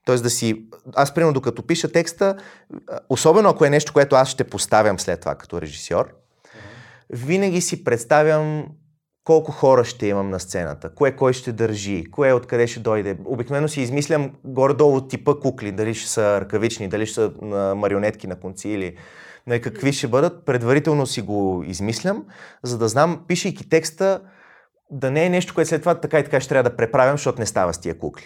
Тоест 0.05 0.23
да 0.23 0.29
си... 0.29 0.65
Аз, 0.95 1.13
примерно, 1.13 1.33
докато 1.33 1.63
пиша 1.63 1.91
текста, 1.91 2.35
особено 3.09 3.49
ако 3.49 3.65
е 3.65 3.69
нещо, 3.69 3.93
което 3.93 4.15
аз 4.15 4.29
ще 4.29 4.43
поставям 4.43 4.99
след 4.99 5.19
това 5.19 5.35
като 5.35 5.61
режисьор, 5.61 6.13
винаги 7.09 7.61
си 7.61 7.83
представям 7.83 8.65
колко 9.27 9.51
хора 9.51 9.85
ще 9.85 10.07
имам 10.07 10.29
на 10.29 10.39
сцената, 10.39 10.89
кое 10.89 11.15
кой 11.15 11.33
ще 11.33 11.51
държи, 11.51 12.05
кое 12.11 12.33
откъде 12.33 12.67
ще 12.67 12.79
дойде. 12.79 13.17
Обикновено 13.25 13.67
си 13.67 13.81
измислям 13.81 14.31
горе-долу 14.43 15.01
типа 15.01 15.33
кукли, 15.39 15.71
дали 15.71 15.93
ще 15.93 16.09
са 16.09 16.41
ръкавични, 16.41 16.87
дали 16.87 17.05
ще 17.05 17.13
са 17.13 17.31
марионетки 17.75 18.27
на 18.27 18.39
конци 18.39 18.69
или 18.69 18.97
на 19.47 19.61
какви 19.61 19.93
ще 19.93 20.07
бъдат. 20.07 20.45
Предварително 20.45 21.05
си 21.07 21.21
го 21.21 21.63
измислям, 21.65 22.25
за 22.63 22.77
да 22.77 22.87
знам, 22.87 23.25
пишейки 23.27 23.69
текста, 23.69 24.21
да 24.91 25.11
не 25.11 25.25
е 25.25 25.29
нещо, 25.29 25.53
което 25.53 25.69
след 25.69 25.81
това 25.81 25.95
така 25.95 26.19
и 26.19 26.23
така 26.23 26.39
ще 26.39 26.49
трябва 26.49 26.69
да 26.69 26.75
преправям, 26.75 27.17
защото 27.17 27.39
не 27.39 27.45
става 27.45 27.73
с 27.73 27.77
тия 27.77 27.97
кукли. 27.99 28.25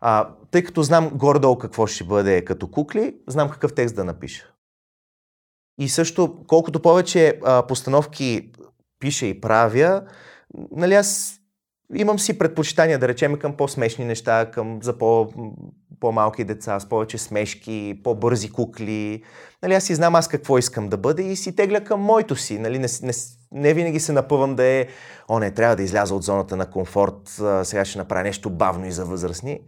А, 0.00 0.28
тъй 0.50 0.64
като 0.64 0.82
знам 0.82 1.10
горе-долу 1.14 1.58
какво 1.58 1.86
ще 1.86 2.04
бъде 2.04 2.44
като 2.44 2.70
кукли, 2.70 3.14
знам 3.28 3.50
какъв 3.50 3.74
текст 3.74 3.96
да 3.96 4.04
напиша. 4.04 4.46
И 5.80 5.88
също, 5.88 6.44
колкото 6.46 6.82
повече 6.82 7.40
а, 7.44 7.66
постановки 7.66 8.52
пиша 9.00 9.26
и 9.26 9.40
правя, 9.40 10.02
нали 10.70 10.94
аз 10.94 11.40
имам 11.94 12.18
си 12.18 12.38
предпочитания, 12.38 12.98
да 12.98 13.08
речем, 13.08 13.36
към 13.36 13.56
по-смешни 13.56 14.04
неща, 14.04 14.50
към 14.50 14.82
за 14.82 14.98
по, 14.98 15.28
по-малки 16.00 16.44
деца, 16.44 16.80
с 16.80 16.88
повече 16.88 17.18
смешки, 17.18 18.00
по-бързи 18.04 18.50
кукли. 18.50 19.22
Нали, 19.62 19.74
аз 19.74 19.84
си 19.84 19.94
знам 19.94 20.14
аз 20.14 20.28
какво 20.28 20.58
искам 20.58 20.88
да 20.88 20.96
бъде 20.96 21.22
и 21.22 21.36
си 21.36 21.56
тегля 21.56 21.80
към 21.80 22.00
моето 22.00 22.36
си. 22.36 22.58
Нали, 22.58 22.78
не, 22.78 22.86
не, 23.02 23.12
не 23.52 23.74
винаги 23.74 24.00
се 24.00 24.12
напъвам 24.12 24.54
да 24.54 24.64
е, 24.64 24.86
о 25.28 25.38
не, 25.38 25.54
трябва 25.54 25.76
да 25.76 25.82
изляза 25.82 26.14
от 26.14 26.22
зоната 26.22 26.56
на 26.56 26.70
комфорт, 26.70 27.28
сега 27.62 27.84
ще 27.84 27.98
направя 27.98 28.22
нещо 28.22 28.50
бавно 28.50 28.86
и 28.86 28.92
за 28.92 29.04
възрастни. 29.04 29.60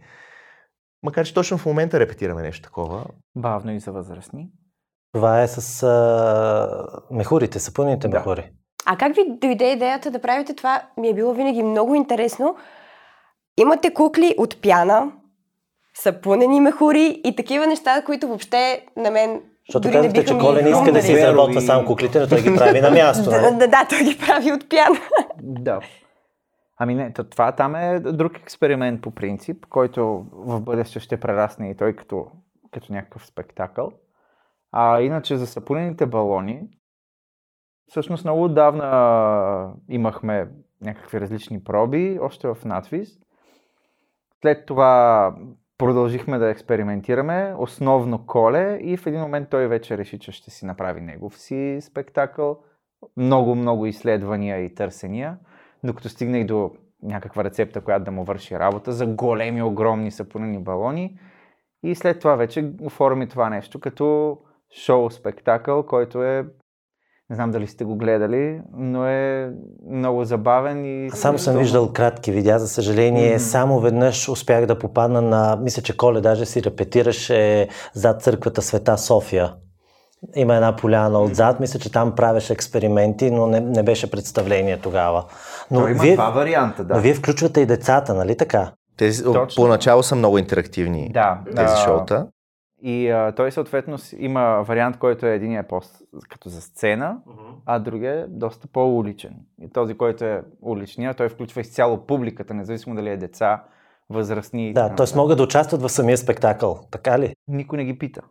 Макар 1.03 1.25
че 1.25 1.33
точно 1.33 1.57
в 1.57 1.65
момента 1.65 1.99
репетираме 1.99 2.41
нещо 2.41 2.63
такова. 2.63 3.05
Бавно 3.35 3.71
и 3.71 3.79
за 3.79 3.91
възрастни. 3.91 4.49
Това 5.13 5.41
е 5.41 5.47
с 5.47 5.83
а, 5.83 6.85
мехурите, 7.11 7.59
сапуните 7.59 8.07
Да. 8.07 8.17
мехури. 8.17 8.51
А 8.85 8.97
как 8.97 9.15
ви 9.15 9.23
дойде 9.27 9.71
идеята 9.71 10.11
да 10.11 10.19
правите 10.19 10.55
това? 10.55 10.81
Ми 10.97 11.09
е 11.09 11.13
било 11.13 11.33
винаги 11.33 11.63
много 11.63 11.95
интересно. 11.95 12.55
Имате 13.57 13.93
кукли 13.93 14.35
от 14.37 14.61
пяна, 14.61 15.11
сапунени 15.93 16.61
мехури 16.61 17.21
и 17.25 17.35
такива 17.35 17.67
неща, 17.67 18.01
които 18.05 18.27
въобще 18.27 18.85
на 18.97 19.11
мен 19.11 19.41
Защото 19.67 19.87
дори 19.87 20.01
не 20.01 20.07
казахте, 20.07 20.25
че 20.25 20.33
ми 20.33 20.39
Колен 20.39 20.67
иска 20.67 20.91
да 20.91 21.01
си 21.01 21.11
изработва 21.11 21.61
сам 21.61 21.85
куклите, 21.85 22.19
но 22.19 22.27
той 22.27 22.41
ги 22.41 22.55
прави 22.55 22.81
на 22.81 22.91
място. 22.91 23.29
Да, 23.29 23.41
нали? 23.41 23.55
да, 23.55 23.67
да, 23.67 23.85
той 23.89 24.03
ги 24.03 24.17
прави 24.17 24.51
от 24.51 24.69
пяна. 24.69 24.99
Да. 25.43 25.79
Ами 26.77 26.95
не, 26.95 27.13
то- 27.13 27.23
това 27.23 27.51
там 27.51 27.75
е 27.75 27.99
друг 27.99 28.37
експеримент 28.39 29.01
по 29.01 29.11
принцип, 29.11 29.65
който 29.69 30.25
в 30.31 30.61
бъдеще 30.61 30.99
ще 30.99 31.19
прерасне 31.19 31.69
и 31.69 31.75
той 31.75 31.93
като, 31.93 32.27
като 32.71 32.93
някакъв 32.93 33.25
спектакъл. 33.25 33.91
А 34.71 35.01
иначе 35.01 35.37
за 35.37 35.47
сапунените 35.47 36.05
балони, 36.05 36.61
всъщност 37.93 38.23
много 38.23 38.43
отдавна 38.43 39.73
имахме 39.89 40.47
някакви 40.81 41.21
различни 41.21 41.63
проби, 41.63 42.19
още 42.21 42.47
в 42.47 42.57
надвис. 42.65 43.19
След 44.41 44.65
това 44.65 45.35
продължихме 45.77 46.37
да 46.37 46.49
експериментираме, 46.49 47.53
основно 47.57 48.25
Коле 48.25 48.79
и 48.81 48.97
в 48.97 49.07
един 49.07 49.21
момент 49.21 49.49
той 49.49 49.67
вече 49.67 49.97
реши, 49.97 50.19
че 50.19 50.31
ще 50.31 50.51
си 50.51 50.65
направи 50.65 51.01
негов 51.01 51.37
си 51.37 51.77
спектакъл. 51.81 52.59
Много, 53.17 53.55
много 53.55 53.85
изследвания 53.85 54.59
и 54.59 54.75
търсения, 54.75 55.37
докато 55.83 56.09
стигна 56.09 56.37
и 56.37 56.45
до 56.45 56.71
някаква 57.03 57.43
рецепта, 57.43 57.81
която 57.81 58.05
да 58.05 58.11
му 58.11 58.23
върши 58.23 58.59
работа 58.59 58.91
за 58.91 59.05
големи, 59.05 59.63
огромни 59.63 60.11
сапунени 60.11 60.59
балони. 60.59 61.19
И 61.83 61.95
след 61.95 62.19
това 62.19 62.35
вече 62.35 62.71
оформи 62.81 63.27
това 63.29 63.49
нещо 63.49 63.79
като 63.79 64.37
шоу-спектакъл, 64.71 65.85
който 65.85 66.23
е 66.23 66.45
не 67.33 67.35
знам 67.35 67.51
дали 67.51 67.67
сте 67.67 67.83
го 67.83 67.95
гледали, 67.95 68.61
но 68.77 69.07
е 69.07 69.51
много 69.91 70.23
забавен 70.23 70.85
и... 70.85 71.07
Аз 71.13 71.19
Само 71.19 71.37
съм 71.39 71.57
виждал 71.57 71.93
кратки 71.93 72.31
видеа, 72.31 72.59
за 72.59 72.67
съжаление. 72.67 73.29
Мгм. 73.29 73.39
Само 73.39 73.79
веднъж 73.79 74.29
успях 74.29 74.65
да 74.65 74.79
попадна 74.79 75.21
на... 75.21 75.57
Мисля, 75.61 75.81
че 75.81 75.97
Коле 75.97 76.21
даже 76.21 76.45
си 76.45 76.63
репетираше 76.63 77.67
зад 77.93 78.21
църквата 78.21 78.61
Света 78.61 78.97
София. 78.97 79.53
Има 80.35 80.55
една 80.55 80.75
поляна 80.75 81.21
отзад. 81.21 81.59
Мисля, 81.59 81.79
че 81.79 81.91
там 81.91 82.15
правеше 82.15 82.53
експерименти, 82.53 83.31
но 83.31 83.47
не, 83.47 83.59
не 83.59 83.83
беше 83.83 84.11
представление 84.11 84.77
тогава. 84.77 85.25
Но 85.71 85.79
Той 85.79 85.91
има 85.91 86.01
вие, 86.03 86.13
два 86.13 86.29
варианта, 86.29 86.83
да. 86.83 86.95
но 86.95 87.01
вие 87.01 87.13
включвате 87.13 87.61
и 87.61 87.65
децата, 87.65 88.13
нали 88.13 88.37
така? 88.37 88.71
Тези 88.97 89.23
Точно. 89.23 89.63
поначало 89.63 90.03
са 90.03 90.15
много 90.15 90.37
интерактивни 90.37 91.11
Да. 91.13 91.37
тези 91.55 91.73
а, 91.73 91.77
шоута. 91.77 92.27
И 92.85 93.09
а, 93.09 93.31
той 93.35 93.51
съответно 93.51 93.97
има 94.17 94.63
вариант, 94.67 94.97
който 94.97 95.25
е 95.25 95.35
един 95.35 95.55
е 95.57 95.67
по 95.67 95.81
като 96.29 96.49
за 96.49 96.61
сцена, 96.61 97.17
а 97.65 97.79
другия 97.79 98.19
е 98.19 98.25
доста 98.27 98.67
по-уличен. 98.67 99.35
И 99.61 99.69
този, 99.69 99.93
който 99.93 100.25
е 100.25 100.41
уличния, 100.61 101.13
той 101.13 101.29
включва 101.29 101.61
изцяло 101.61 102.05
публиката, 102.05 102.53
независимо 102.53 102.95
дали 102.95 103.09
е 103.09 103.17
деца, 103.17 103.63
възрастни. 104.09 104.69
и 104.69 104.73
Да, 104.73 104.95
т.е. 104.95 105.05
могат 105.15 105.37
да 105.37 105.43
участват 105.43 105.81
в 105.81 105.89
самия 105.89 106.17
спектакъл, 106.17 106.79
така 106.91 107.19
ли? 107.19 107.35
Никой 107.47 107.77
не 107.77 107.85
ги 107.85 107.97
пита. 107.97 108.21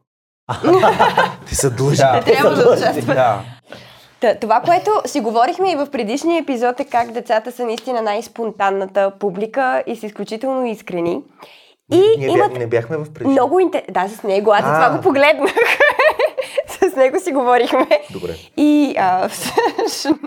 Ти 1.47 1.55
са 1.55 1.71
длъжни. 1.71 1.97
Да. 1.97 2.21
Трябва 2.21 2.51
да 2.51 2.73
участват. 2.73 3.07
да. 3.07 3.43
Това, 4.41 4.61
което 4.61 4.91
си 5.05 5.21
говорихме 5.21 5.73
и 5.73 5.77
в 5.77 5.91
предишния 5.91 6.43
епизод 6.43 6.81
е 6.81 6.85
как 6.85 7.13
децата 7.13 7.53
са 7.53 7.65
наистина 7.65 8.03
най-спонтанната 8.03 9.13
публика 9.19 9.85
и 9.87 9.97
са 9.97 10.07
изключително 10.07 10.67
искрени. 10.67 11.23
И 11.93 12.19
Ние 12.19 12.29
имат 12.29 12.53
не 12.53 12.67
бяхме 12.67 12.97
в 12.97 13.13
преди. 13.13 13.31
много 13.31 13.59
интерес... 13.59 13.87
Да, 13.91 14.09
с 14.09 14.23
него, 14.23 14.53
аз 14.53 14.65
за 14.65 14.73
това 14.75 14.91
го 14.91 15.03
погледнах. 15.03 15.53
с 16.93 16.97
него 16.97 17.21
си 17.21 17.33
говорихме. 17.33 17.87
Добре. 18.13 18.35
И 18.57 18.95
а, 18.99 19.29
всъщност... 19.29 20.19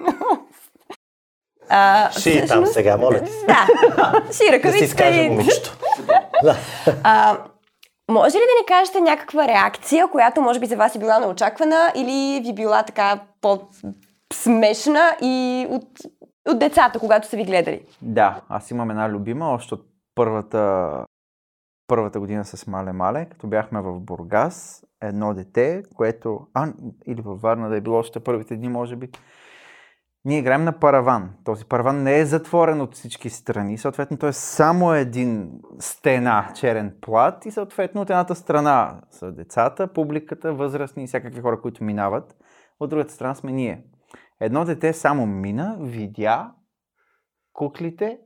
А, 1.69 2.11
Ши 2.11 2.37
там 2.37 2.45
всъщност- 2.45 2.73
сега, 2.73 2.97
моля 2.97 3.23
ти. 3.23 3.31
Да, 3.47 3.67
ши 4.33 4.51
ръкавицата 4.53 5.07
и... 5.07 5.37
Да. 6.43 6.55
А, 7.03 7.37
може 8.11 8.37
ли 8.37 8.41
да 8.41 8.61
ни 8.61 8.79
кажете 8.79 9.01
някаква 9.01 9.47
реакция, 9.47 10.07
която 10.07 10.41
може 10.41 10.59
би 10.59 10.65
за 10.65 10.75
вас 10.75 10.95
е 10.95 10.99
била 10.99 11.19
неочаквана 11.19 11.91
или 11.95 12.41
ви 12.41 12.53
била 12.53 12.83
така 12.83 13.19
по-смешна 13.41 15.15
и 15.21 15.67
от, 15.69 15.83
от 16.49 16.59
децата, 16.59 16.99
когато 16.99 17.27
са 17.27 17.37
ви 17.37 17.43
гледали? 17.43 17.81
Да, 18.01 18.41
аз 18.49 18.71
имам 18.71 18.89
една 18.89 19.09
любима, 19.09 19.49
още 19.49 19.73
от 19.73 19.81
първата, 20.15 20.89
първата 21.87 22.19
година 22.19 22.45
с 22.45 22.67
Мале 22.67 22.93
Мале, 22.93 23.27
като 23.31 23.47
бяхме 23.47 23.81
в 23.81 23.99
Бургас, 23.99 24.85
едно 25.01 25.33
дете, 25.33 25.83
което, 25.95 26.47
а, 26.53 26.73
или 27.05 27.21
във 27.21 27.41
Варна 27.41 27.69
да 27.69 27.77
е 27.77 27.81
било 27.81 27.97
още 27.97 28.19
първите 28.19 28.55
дни, 28.55 28.69
може 28.69 28.95
би, 28.95 29.09
ние 30.25 30.39
играем 30.39 30.63
на 30.63 30.79
параван. 30.79 31.29
Този 31.43 31.65
параван 31.65 32.03
не 32.03 32.19
е 32.19 32.25
затворен 32.25 32.81
от 32.81 32.93
всички 32.93 33.29
страни, 33.29 33.77
съответно 33.77 34.17
той 34.17 34.29
е 34.29 34.33
само 34.33 34.93
един 34.93 35.51
стена, 35.79 36.51
черен 36.55 36.97
плат 37.01 37.45
и 37.45 37.51
съответно 37.51 38.01
от 38.01 38.09
едната 38.09 38.35
страна 38.35 39.01
са 39.11 39.31
децата, 39.31 39.93
публиката, 39.93 40.53
възрастни 40.53 41.03
и 41.03 41.07
всякакви 41.07 41.41
хора, 41.41 41.61
които 41.61 41.83
минават. 41.83 42.35
От 42.79 42.89
другата 42.89 43.13
страна 43.13 43.35
сме 43.35 43.51
ние. 43.51 43.83
Едно 44.41 44.65
дете 44.65 44.93
само 44.93 45.25
мина, 45.25 45.77
видя 45.79 46.51
куклите 47.53 48.19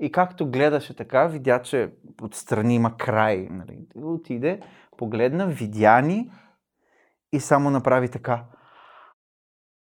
и 0.00 0.12
както 0.12 0.50
гледаше 0.50 0.96
така, 0.96 1.26
видя, 1.26 1.62
че 1.62 1.90
отстрани 2.22 2.74
има 2.74 2.96
край. 2.96 3.48
Нали. 3.50 3.78
Отиде, 3.96 4.60
погледна, 4.96 5.46
видя 5.46 6.00
ни 6.00 6.30
и 7.32 7.40
само 7.40 7.70
направи 7.70 8.08
така. 8.08 8.44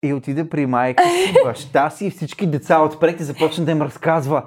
И 0.04 0.14
отиде 0.14 0.48
при 0.48 0.66
майка 0.66 1.02
си, 1.04 1.34
баща 1.44 1.90
си 1.90 2.06
и 2.06 2.10
всички 2.10 2.46
деца 2.46 2.82
отпред 2.82 3.20
и 3.20 3.24
започна 3.24 3.64
да 3.64 3.70
им 3.70 3.82
разказва. 3.82 4.42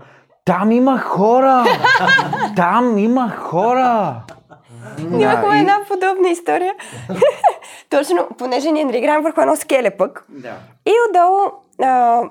Там 0.46 0.72
има 0.72 1.00
хора! 1.00 1.66
Там 2.56 2.98
има 2.98 3.30
хора! 3.30 4.24
Имахме 5.00 5.58
и- 5.58 5.60
една 5.60 5.78
подобна 5.88 6.30
история. 6.30 6.74
Точно, 7.90 8.28
понеже 8.38 8.72
ние 8.72 8.86
нали 8.86 8.98
играем 8.98 9.24
върху 9.24 9.42
едно 9.42 9.56
скеле 9.56 9.98
пък. 9.98 10.26
Да. 10.30 10.58
И 10.86 10.92
отдолу 11.10 11.52
а, 11.82 12.22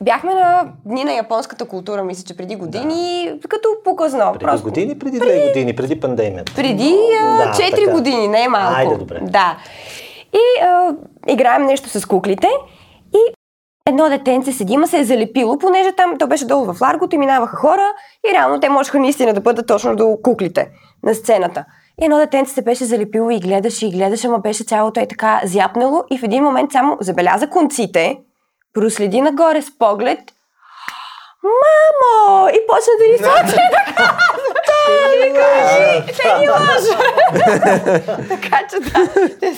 бяхме 0.00 0.34
на 0.34 0.64
дни 0.84 1.04
на 1.04 1.12
японската 1.12 1.64
култура, 1.68 2.04
мисля, 2.04 2.24
че 2.26 2.36
преди 2.36 2.56
години, 2.56 3.32
като 3.48 3.68
показно. 3.84 4.32
Преди 4.32 4.44
просто 4.44 4.64
години, 4.64 4.98
преди 4.98 5.18
две 5.18 5.46
години, 5.46 5.76
преди 5.76 6.00
пандемията. 6.00 6.52
Преди 6.56 6.94
а, 7.22 7.36
Да, 7.36 7.52
4 7.52 7.70
така. 7.70 7.92
години, 7.92 8.28
не 8.28 8.44
е 8.44 8.48
малко. 8.48 8.78
Айде, 8.78 8.96
добре. 8.96 9.20
Да. 9.22 9.56
И 10.32 10.62
а, 10.62 10.94
играем 11.28 11.62
нещо 11.62 11.88
с 12.00 12.06
куклите 12.06 12.48
и 13.14 13.34
едно 13.88 14.08
детенце 14.08 14.52
седи, 14.52 14.72
има 14.72 14.86
се 14.86 14.98
е 14.98 15.04
залепило, 15.04 15.58
понеже 15.58 15.92
там 15.92 16.18
то 16.18 16.26
беше 16.26 16.46
долу 16.46 16.72
в 16.72 16.80
ларгото 16.80 17.16
и 17.16 17.18
минаваха 17.18 17.56
хора 17.56 17.92
и 18.30 18.32
реално 18.32 18.60
те 18.60 18.68
можеха 18.68 18.98
наистина 18.98 19.32
да 19.34 19.40
бъдат 19.40 19.66
точно 19.66 19.96
до 19.96 20.18
куклите 20.22 20.68
на 21.02 21.14
сцената. 21.14 21.64
И 22.02 22.04
едно 22.04 22.16
детенце 22.16 22.54
се 22.54 22.62
беше 22.62 22.84
залепило 22.84 23.30
и 23.30 23.40
гледаше 23.40 23.86
и 23.86 23.90
гледаше, 23.90 24.28
ма 24.28 24.38
беше 24.38 24.64
цялото 24.64 25.00
е 25.00 25.06
така 25.06 25.40
зяпнало 25.44 26.02
и 26.10 26.18
в 26.18 26.22
един 26.22 26.44
момент 26.44 26.72
само 26.72 26.96
забеляза 27.00 27.50
конците, 27.50 28.18
проследи 28.74 29.20
нагоре 29.20 29.62
с 29.62 29.78
поглед 29.78 30.18
Мамо! 31.44 32.48
И 32.48 32.58
почна 32.68 32.92
да 32.98 33.04
ни 33.12 33.18
сочи 33.18 33.56
така. 33.86 34.18
И 35.14 35.34
кажи, 35.34 36.12
те 36.22 36.38
ни 36.38 36.48
лъжат. 36.48 38.28
Така 38.28 38.60
че 38.70 38.80
да. 38.80 39.10
те 39.40 39.52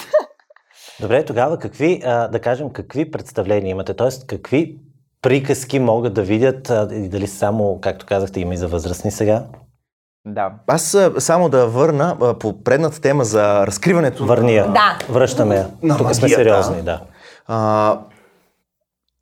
Добре, 1.00 1.24
тогава 1.24 1.58
какви, 1.58 1.98
да 2.32 2.40
кажем, 2.42 2.70
какви 2.70 3.10
представления 3.10 3.70
имате? 3.70 3.94
Тоест, 3.94 4.26
какви 4.26 4.76
приказки 5.22 5.78
могат 5.78 6.14
да 6.14 6.22
видят 6.22 6.72
и 6.90 7.08
дали 7.08 7.26
само, 7.26 7.78
както 7.80 8.06
казахте, 8.06 8.40
има 8.40 8.54
и 8.54 8.56
за 8.56 8.68
възрастни 8.68 9.10
сега? 9.10 9.44
Да. 10.26 10.52
Аз 10.66 10.96
само 11.18 11.48
да 11.48 11.66
върна 11.66 12.16
по 12.40 12.62
предната 12.62 13.00
тема 13.00 13.24
за 13.24 13.66
разкриването. 13.66 14.26
Върни 14.26 14.54
я. 14.54 14.66
Да. 14.66 14.98
Връщаме 15.08 15.54
я. 15.56 15.66
На 15.82 15.96
Тук 15.96 16.14
сме 16.14 16.22
магията. 16.22 16.42
сериозни, 16.42 16.82
да. 16.82 17.00
А, 17.46 17.98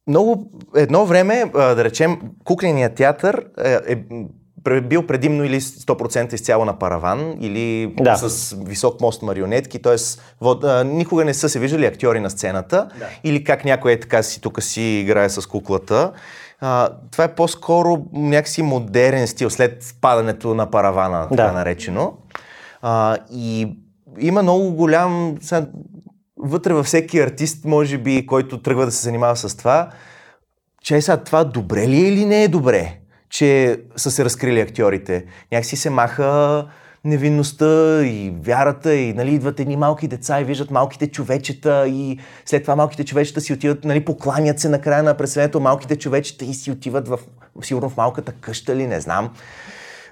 много, 0.07 0.51
едно 0.77 1.07
време, 1.07 1.45
да 1.55 1.85
речем, 1.85 2.21
кукленият 2.45 2.95
театър 2.95 3.45
е, 3.65 3.97
е 4.67 4.81
бил 4.81 5.07
предимно 5.07 5.45
или 5.45 5.61
100% 5.61 6.35
изцяло 6.35 6.65
на 6.65 6.79
параван, 6.79 7.37
или 7.41 7.95
Да. 8.01 8.17
с 8.17 8.57
висок 8.67 9.01
мост 9.01 9.23
марионетки, 9.23 9.83
т.е. 9.83 9.97
никога 10.85 11.25
не 11.25 11.35
са 11.35 11.49
се 11.49 11.59
виждали 11.59 11.87
актьори 11.87 12.21
на 12.21 12.31
сцената, 12.31 12.89
Да. 12.99 13.07
или 13.25 13.45
как 13.45 13.65
някой 13.65 13.93
е 13.93 14.01
така 14.01 14.23
си 14.23 14.41
тук 14.41 14.63
си 14.63 14.83
играе 14.83 15.29
с 15.29 15.47
куклата. 15.47 16.13
А, 16.61 16.89
това 17.13 17.25
е 17.25 17.35
по-скоро 17.35 18.05
някакси 18.13 18.63
модерен 18.63 19.27
стил, 19.27 19.51
след 19.51 19.95
падането 20.01 20.55
на 20.55 20.71
паравана, 20.71 21.29
така 21.29 21.43
Да. 21.43 21.53
наречено. 21.53 22.13
А, 22.83 23.17
и 23.33 23.77
има 24.21 24.43
много 24.43 24.73
голям... 24.73 25.35
Сега, 25.41 25.67
вътре 26.45 26.73
във 26.73 26.87
всеки 26.87 27.21
артист, 27.21 27.65
може 27.65 27.99
би, 27.99 28.27
който 28.27 28.63
тръгва 28.63 28.85
да 28.85 28.93
се 28.93 29.03
занимава 29.03 29.37
с 29.37 29.57
това, 29.57 29.91
че 30.83 30.97
е 30.97 31.03
сега 31.03 31.17
това 31.17 31.45
добре 31.45 31.89
ли 31.89 31.97
е 31.97 32.09
или 32.09 32.25
не 32.25 32.45
е 32.45 32.49
добре, 32.49 32.99
че 33.31 33.81
са 33.97 34.11
се 34.11 34.25
разкрили 34.25 34.61
актьорите. 34.61 35.25
Някакси 35.53 35.77
се 35.77 35.91
маха 35.91 36.67
невинността 37.05 38.03
и 38.05 38.35
вярата 38.43 38.95
и 38.95 39.13
нали, 39.13 39.35
идват 39.35 39.61
едни 39.61 39.77
малки 39.77 40.09
деца 40.09 40.41
и 40.41 40.45
виждат 40.45 40.71
малките 40.71 41.07
човечета 41.07 41.89
и 41.89 42.19
след 42.47 42.63
това 42.63 42.77
малките 42.77 43.05
човечета 43.05 43.41
си 43.41 43.53
отиват, 43.53 43.85
нали, 43.85 44.05
покланят 44.05 44.59
се 44.59 44.69
на 44.69 44.81
края 44.81 45.03
на 45.03 45.17
представлението 45.17 45.61
малките 45.61 45.97
човечета 45.97 46.45
и 46.45 46.55
си 46.55 46.71
отиват 46.71 47.09
в, 47.09 47.19
сигурно 47.63 47.89
в 47.89 47.97
малката 47.97 48.33
къща 48.33 48.77
ли, 48.77 48.87
не 48.87 49.01
знам. 49.01 49.31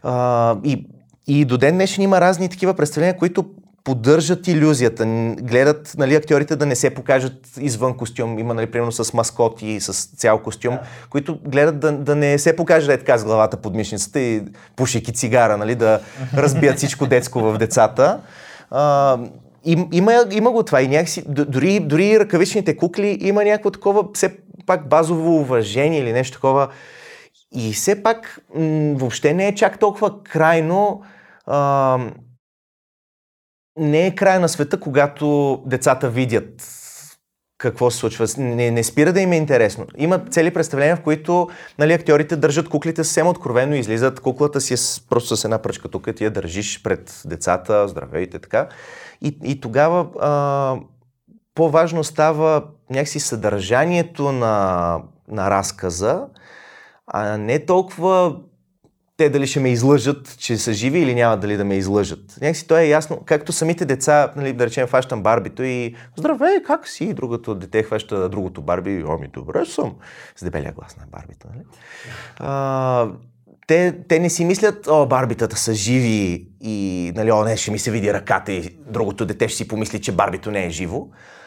А, 0.02 0.56
и, 0.64 0.86
и 1.26 1.44
до 1.44 1.58
ден 1.58 1.74
днешен 1.74 2.04
има 2.04 2.20
разни 2.20 2.48
такива 2.48 2.74
представления, 2.74 3.16
които 3.16 3.44
поддържат 3.84 4.48
иллюзията, 4.48 5.04
гледат 5.40 5.94
нали, 5.98 6.14
актьорите 6.14 6.56
да 6.56 6.66
не 6.66 6.76
се 6.76 6.94
покажат 6.94 7.48
извън 7.60 7.96
костюм. 7.96 8.38
Има, 8.38 8.54
нали, 8.54 8.70
примерно 8.70 8.92
с 8.92 9.12
маскоти, 9.12 9.80
с 9.80 10.06
цял 10.16 10.38
костюм, 10.38 10.78
които 11.10 11.38
гледат 11.44 11.80
да, 11.80 11.92
да 11.92 12.16
не 12.16 12.38
се 12.38 12.56
покаже 12.56 12.92
е 12.92 12.98
така 12.98 13.18
с 13.18 13.24
главата 13.24 13.56
под 13.56 13.74
мишницата 13.74 14.20
и 14.20 14.42
пушейки 14.76 15.12
цигара, 15.12 15.56
нали, 15.56 15.74
да 15.74 16.00
разбият 16.36 16.76
всичко 16.76 17.06
детско 17.06 17.40
в 17.40 17.58
децата. 17.58 18.20
А, 18.70 19.18
им, 19.64 19.88
има, 19.92 20.24
има 20.30 20.50
го 20.50 20.62
това 20.62 20.82
и 20.82 20.88
някакси, 20.88 21.24
дори, 21.28 21.80
дори 21.80 22.20
ръкавичните 22.20 22.76
кукли 22.76 23.18
има 23.20 23.44
някакво 23.44 23.70
такова 23.70 24.04
все 24.14 24.36
пак 24.66 24.88
базово 24.88 25.36
уважение 25.36 26.00
или 26.00 26.12
нещо 26.12 26.36
такова. 26.36 26.68
И 27.54 27.72
все 27.72 28.02
пак 28.02 28.38
м- 28.54 28.94
въобще 28.96 29.34
не 29.34 29.48
е 29.48 29.54
чак 29.54 29.78
толкова 29.78 30.22
крайно. 30.22 31.02
А, 31.46 31.98
не 33.78 34.06
е 34.06 34.14
край 34.14 34.38
на 34.38 34.48
света, 34.48 34.80
когато 34.80 35.62
децата 35.66 36.10
видят 36.10 36.62
какво 37.62 37.90
се 37.90 37.98
случва. 37.98 38.26
Не, 38.38 38.70
не 38.70 38.84
спира 38.84 39.12
да 39.12 39.20
им 39.20 39.32
е 39.32 39.36
интересно. 39.36 39.86
Има 39.96 40.18
цели 40.18 40.54
представления, 40.54 40.96
в 40.96 41.02
които 41.02 41.48
нали, 41.78 41.92
актьорите 41.92 42.36
държат 42.36 42.68
куклите 42.68 43.04
съвсем 43.04 43.26
откровено, 43.26 43.74
излизат 43.74 44.20
куклата 44.20 44.60
си 44.60 44.74
е 44.74 44.76
с, 44.76 45.00
просто 45.10 45.36
с 45.36 45.44
една 45.44 45.58
пръчка 45.58 45.88
тук, 45.88 46.14
ти 46.16 46.24
я 46.24 46.30
държиш 46.30 46.82
пред 46.82 47.22
децата, 47.26 47.88
здравейте, 47.88 48.38
така. 48.38 48.68
И, 49.20 49.38
и 49.44 49.60
тогава 49.60 50.06
а, 50.20 50.76
по-важно 51.54 52.04
става 52.04 52.64
някакси 52.90 53.20
съдържанието 53.20 54.32
на, 54.32 54.98
на 55.28 55.50
разказа, 55.50 56.26
а 57.06 57.36
не 57.36 57.66
толкова 57.66 58.36
те 59.22 59.30
дали 59.30 59.46
ще 59.46 59.60
ме 59.60 59.68
излъжат, 59.68 60.36
че 60.38 60.56
са 60.56 60.72
живи 60.72 60.98
или 60.98 61.14
няма 61.14 61.36
дали 61.36 61.56
да 61.56 61.64
ме 61.64 61.76
излъжат. 61.76 62.38
Някакси 62.40 62.66
то 62.66 62.76
е 62.76 62.84
ясно, 62.84 63.22
както 63.24 63.52
самите 63.52 63.84
деца, 63.84 64.32
нали, 64.36 64.52
да 64.52 64.66
речем, 64.66 64.86
фащам 64.86 65.22
барбито 65.22 65.62
и 65.62 65.94
здравей, 66.16 66.62
как 66.66 66.88
си? 66.88 67.04
И 67.04 67.14
другото 67.14 67.54
дете 67.54 67.82
хваща 67.82 68.28
другото 68.28 68.62
барби, 68.62 69.04
ами 69.08 69.28
добре 69.28 69.66
съм, 69.66 69.94
с 70.36 70.44
дебелия 70.44 70.72
глас 70.72 70.96
на 70.96 71.02
барбито. 71.12 71.46
Нали? 71.54 71.64
А, 72.38 73.08
те, 73.66 73.94
те 74.08 74.18
не 74.18 74.30
си 74.30 74.44
мислят, 74.44 74.86
о, 74.86 75.06
барбитата 75.06 75.56
са 75.56 75.74
живи 75.74 76.48
и, 76.60 77.12
нали, 77.16 77.32
о, 77.32 77.44
не, 77.44 77.56
ще 77.56 77.70
ми 77.70 77.78
се 77.78 77.90
види 77.90 78.14
ръката 78.14 78.52
и 78.52 78.76
другото 78.86 79.26
дете 79.26 79.48
ще 79.48 79.56
си 79.56 79.68
помисли, 79.68 80.00
че 80.00 80.12
барбито 80.12 80.50
не 80.50 80.66
е 80.66 80.70
живо. 80.70 81.06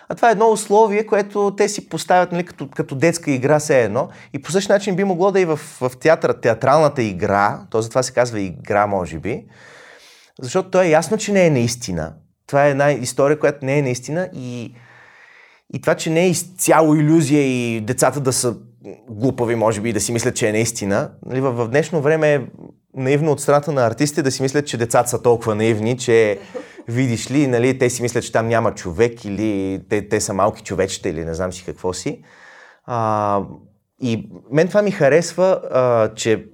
А 0.10 0.16
това 0.16 0.30
е 0.30 0.32
едно 0.32 0.50
условие, 0.50 1.06
което 1.06 1.54
те 1.58 1.70
си 1.70 1.90
поставят 1.90 2.32
нали, 2.32 2.46
като, 2.46 2.70
като 2.70 2.96
детска 2.96 3.32
игра 3.32 3.60
все 3.60 3.84
едно. 3.84 4.10
И 4.34 4.42
по 4.42 4.52
същия 4.52 4.74
начин 4.74 4.96
би 4.96 5.04
могло 5.04 5.32
да 5.32 5.40
и 5.40 5.46
в, 5.46 5.58
в 5.58 5.92
театъра, 6.00 6.34
театралната 6.34 7.04
игра, 7.04 7.60
то 7.70 7.82
затова 7.82 8.04
се 8.04 8.14
казва 8.14 8.40
игра, 8.40 8.88
може 8.88 9.20
би, 9.20 9.46
защото 10.42 10.70
то 10.70 10.82
е 10.82 10.88
ясно, 10.88 11.18
че 11.18 11.32
не 11.32 11.46
е 11.46 11.50
наистина. 11.50 12.14
Това 12.48 12.66
е 12.66 12.72
една 12.72 12.92
история, 12.92 13.40
която 13.40 13.66
не 13.66 13.80
е 13.80 13.82
наистина 13.82 14.30
и, 14.34 14.76
и 15.74 15.82
това, 15.82 15.96
че 15.96 16.10
не 16.10 16.22
е 16.22 16.30
изцяло 16.30 16.96
иллюзия 16.96 17.42
и 17.42 17.82
децата 17.82 18.20
да 18.20 18.34
са 18.34 18.56
глупави, 19.10 19.56
може 19.56 19.82
би, 19.82 19.94
да 19.94 20.02
си 20.02 20.12
мислят, 20.12 20.36
че 20.36 20.50
е 20.50 20.52
наистина. 20.52 21.12
Нали, 21.26 21.42
в, 21.42 21.52
в 21.52 21.68
днешно 21.68 22.02
време 22.02 22.34
е 22.34 22.42
наивно 22.96 23.32
от 23.32 23.42
страната 23.42 23.72
на 23.72 23.86
артистите 23.86 24.22
да 24.22 24.32
си 24.32 24.42
мислят, 24.42 24.68
че 24.68 24.78
децата 24.78 25.10
са 25.10 25.22
толкова 25.22 25.56
наивни, 25.56 25.98
че 25.98 26.40
видиш 26.88 27.32
ли, 27.32 27.48
нали, 27.48 27.78
те 27.78 27.90
си 27.90 28.02
мислят, 28.02 28.24
че 28.24 28.32
там 28.32 28.48
няма 28.48 28.76
човек 28.76 29.26
или 29.26 29.82
те, 29.90 30.10
те 30.10 30.22
са 30.22 30.34
малки 30.34 30.64
човечета 30.64 31.10
или 31.10 31.26
не 31.26 31.34
знам 31.34 31.54
си 31.54 31.64
какво 31.66 31.94
си. 31.94 32.22
А, 32.86 33.42
и 34.02 34.30
мен 34.52 34.68
това 34.68 34.82
ми 34.82 34.92
харесва, 34.92 35.62
а, 35.72 36.14
че 36.16 36.46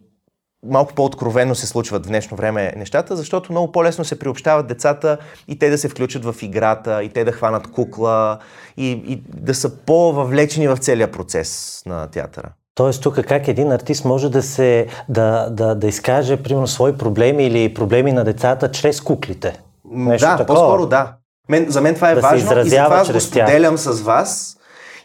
малко 0.66 0.94
по-откровенно 0.94 1.56
се 1.56 1.68
случват 1.68 2.06
в 2.06 2.08
днешно 2.08 2.38
време 2.38 2.74
нещата, 2.78 3.16
защото 3.16 3.52
много 3.52 3.72
по-лесно 3.72 4.06
се 4.06 4.20
приобщават 4.20 4.68
децата 4.68 5.18
и 5.48 5.60
те 5.60 5.70
да 5.70 5.78
се 5.78 5.90
включат 5.90 6.26
в 6.26 6.36
играта, 6.42 7.04
и 7.04 7.10
те 7.10 7.24
да 7.24 7.32
хванат 7.32 7.72
кукла, 7.72 8.40
и, 8.78 8.92
и 8.92 9.24
да 9.28 9.56
са 9.56 9.78
по-въвлечени 9.78 10.68
в 10.68 10.78
целия 10.78 11.12
процес 11.12 11.82
на 11.86 12.08
театъра. 12.08 12.50
Тоест 12.76 13.04
тук 13.04 13.22
как 13.28 13.48
един 13.48 13.72
артист 13.72 14.06
може 14.06 14.30
да 14.30 14.44
се 14.44 14.88
да, 15.10 15.50
да, 15.50 15.76
да 15.76 15.88
изкаже 15.88 16.44
примерно 16.44 16.68
свои 16.68 16.98
проблеми 16.98 17.46
или 17.46 17.74
проблеми 17.74 18.12
на 18.12 18.24
децата 18.24 18.72
чрез 18.72 19.02
куклите. 19.02 19.60
Нещо 19.92 20.28
да, 20.28 20.38
такова. 20.38 20.60
по-скоро 20.60 20.86
да. 20.86 21.14
Мен, 21.50 21.66
за 21.70 21.82
мен 21.82 21.96
това 21.96 22.10
е 22.10 22.16
Да 22.16 22.22
важно 22.22 22.62
и 22.62 22.70
затова 22.70 22.96
аз 22.96 23.08
го 23.08 23.14
чрез 23.14 23.32
тях. 23.32 23.48
споделям 23.48 23.78
с 23.78 24.02
вас. 24.02 24.58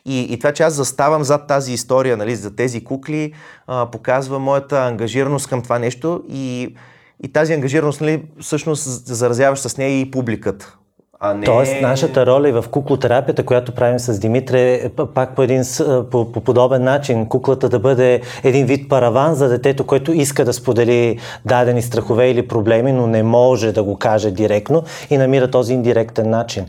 И, 0.05 0.21
и 0.21 0.39
това, 0.39 0.53
че 0.53 0.63
аз 0.63 0.75
заставам 0.75 1.25
зад 1.25 1.47
тази 1.47 1.73
история, 1.73 2.17
нали, 2.17 2.37
за 2.37 2.57
тези 2.57 2.85
кукли, 2.85 3.33
а, 3.67 3.91
показва 3.91 4.39
моята 4.39 4.85
ангажираност 4.85 5.49
към 5.49 5.63
това 5.63 5.79
нещо 5.79 6.23
и, 6.29 6.77
и 7.23 7.33
тази 7.33 7.55
ангажираност, 7.55 8.01
нали, 8.01 8.23
всъщност 8.41 9.07
заразяваш 9.07 9.59
с 9.59 9.77
нея 9.77 10.01
и 10.01 10.11
публиката. 10.11 10.77
А 11.21 11.35
не... 11.35 11.45
Тоест, 11.45 11.75
нашата 11.83 12.27
роля 12.27 12.49
и 12.49 12.53
в 12.53 12.65
куклотерапията, 12.71 13.45
която 13.45 13.73
правим 13.73 13.99
с 13.99 14.19
Димитре, 14.19 14.75
е 14.75 14.89
пак 15.15 15.37
по 15.37 15.43
един 15.43 15.65
с- 15.65 16.05
по, 16.11 16.33
по 16.33 16.41
подобен 16.41 16.83
начин. 16.85 17.27
Куклата 17.27 17.69
да 17.69 17.79
бъде 17.79 18.21
един 18.45 18.67
вид 18.67 18.89
параван 18.89 19.35
за 19.35 19.49
детето, 19.49 19.85
което 19.87 20.13
иска 20.13 20.45
да 20.45 20.53
сподели 20.53 21.19
дадени 21.45 21.83
страхове 21.83 22.31
или 22.31 22.49
проблеми, 22.49 22.93
но 22.93 23.07
не 23.07 23.23
може 23.23 23.73
да 23.73 23.83
го 23.83 23.97
каже 23.97 24.31
директно 24.31 24.83
и 25.11 25.19
намира 25.19 25.51
този 25.51 25.75
индиректен 25.75 26.31
начин. 26.31 26.67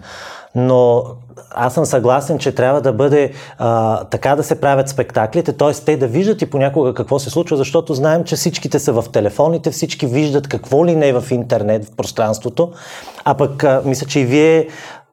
Но 0.58 1.04
аз 1.52 1.74
съм 1.74 1.86
съгласен, 1.86 2.40
че 2.40 2.56
трябва 2.56 2.82
да 2.82 2.94
бъде 2.94 3.32
а, 3.58 4.04
така 4.04 4.36
да 4.36 4.44
се 4.44 4.62
правят 4.62 4.90
спектаклите, 4.90 5.54
т.е. 5.54 5.72
те 5.72 5.98
да 5.98 6.08
виждат 6.08 6.42
и 6.42 6.50
понякога 6.50 6.94
какво 6.94 7.20
се 7.20 7.30
случва, 7.30 7.58
защото 7.58 7.94
знаем, 7.94 8.24
че 8.24 8.36
всичките 8.36 8.80
са 8.80 8.94
в 8.94 9.06
телефоните, 9.14 9.72
всички 9.72 10.06
виждат 10.06 10.48
какво 10.48 10.86
ли 10.86 10.96
не 10.96 11.08
е 11.08 11.14
в 11.14 11.24
интернет, 11.32 11.86
в 11.86 11.96
пространството, 11.96 12.72
а 13.26 13.34
пък 13.34 13.64
а, 13.64 13.82
мисля, 13.86 14.08
че 14.08 14.20
и 14.20 14.26
вие 14.26 14.68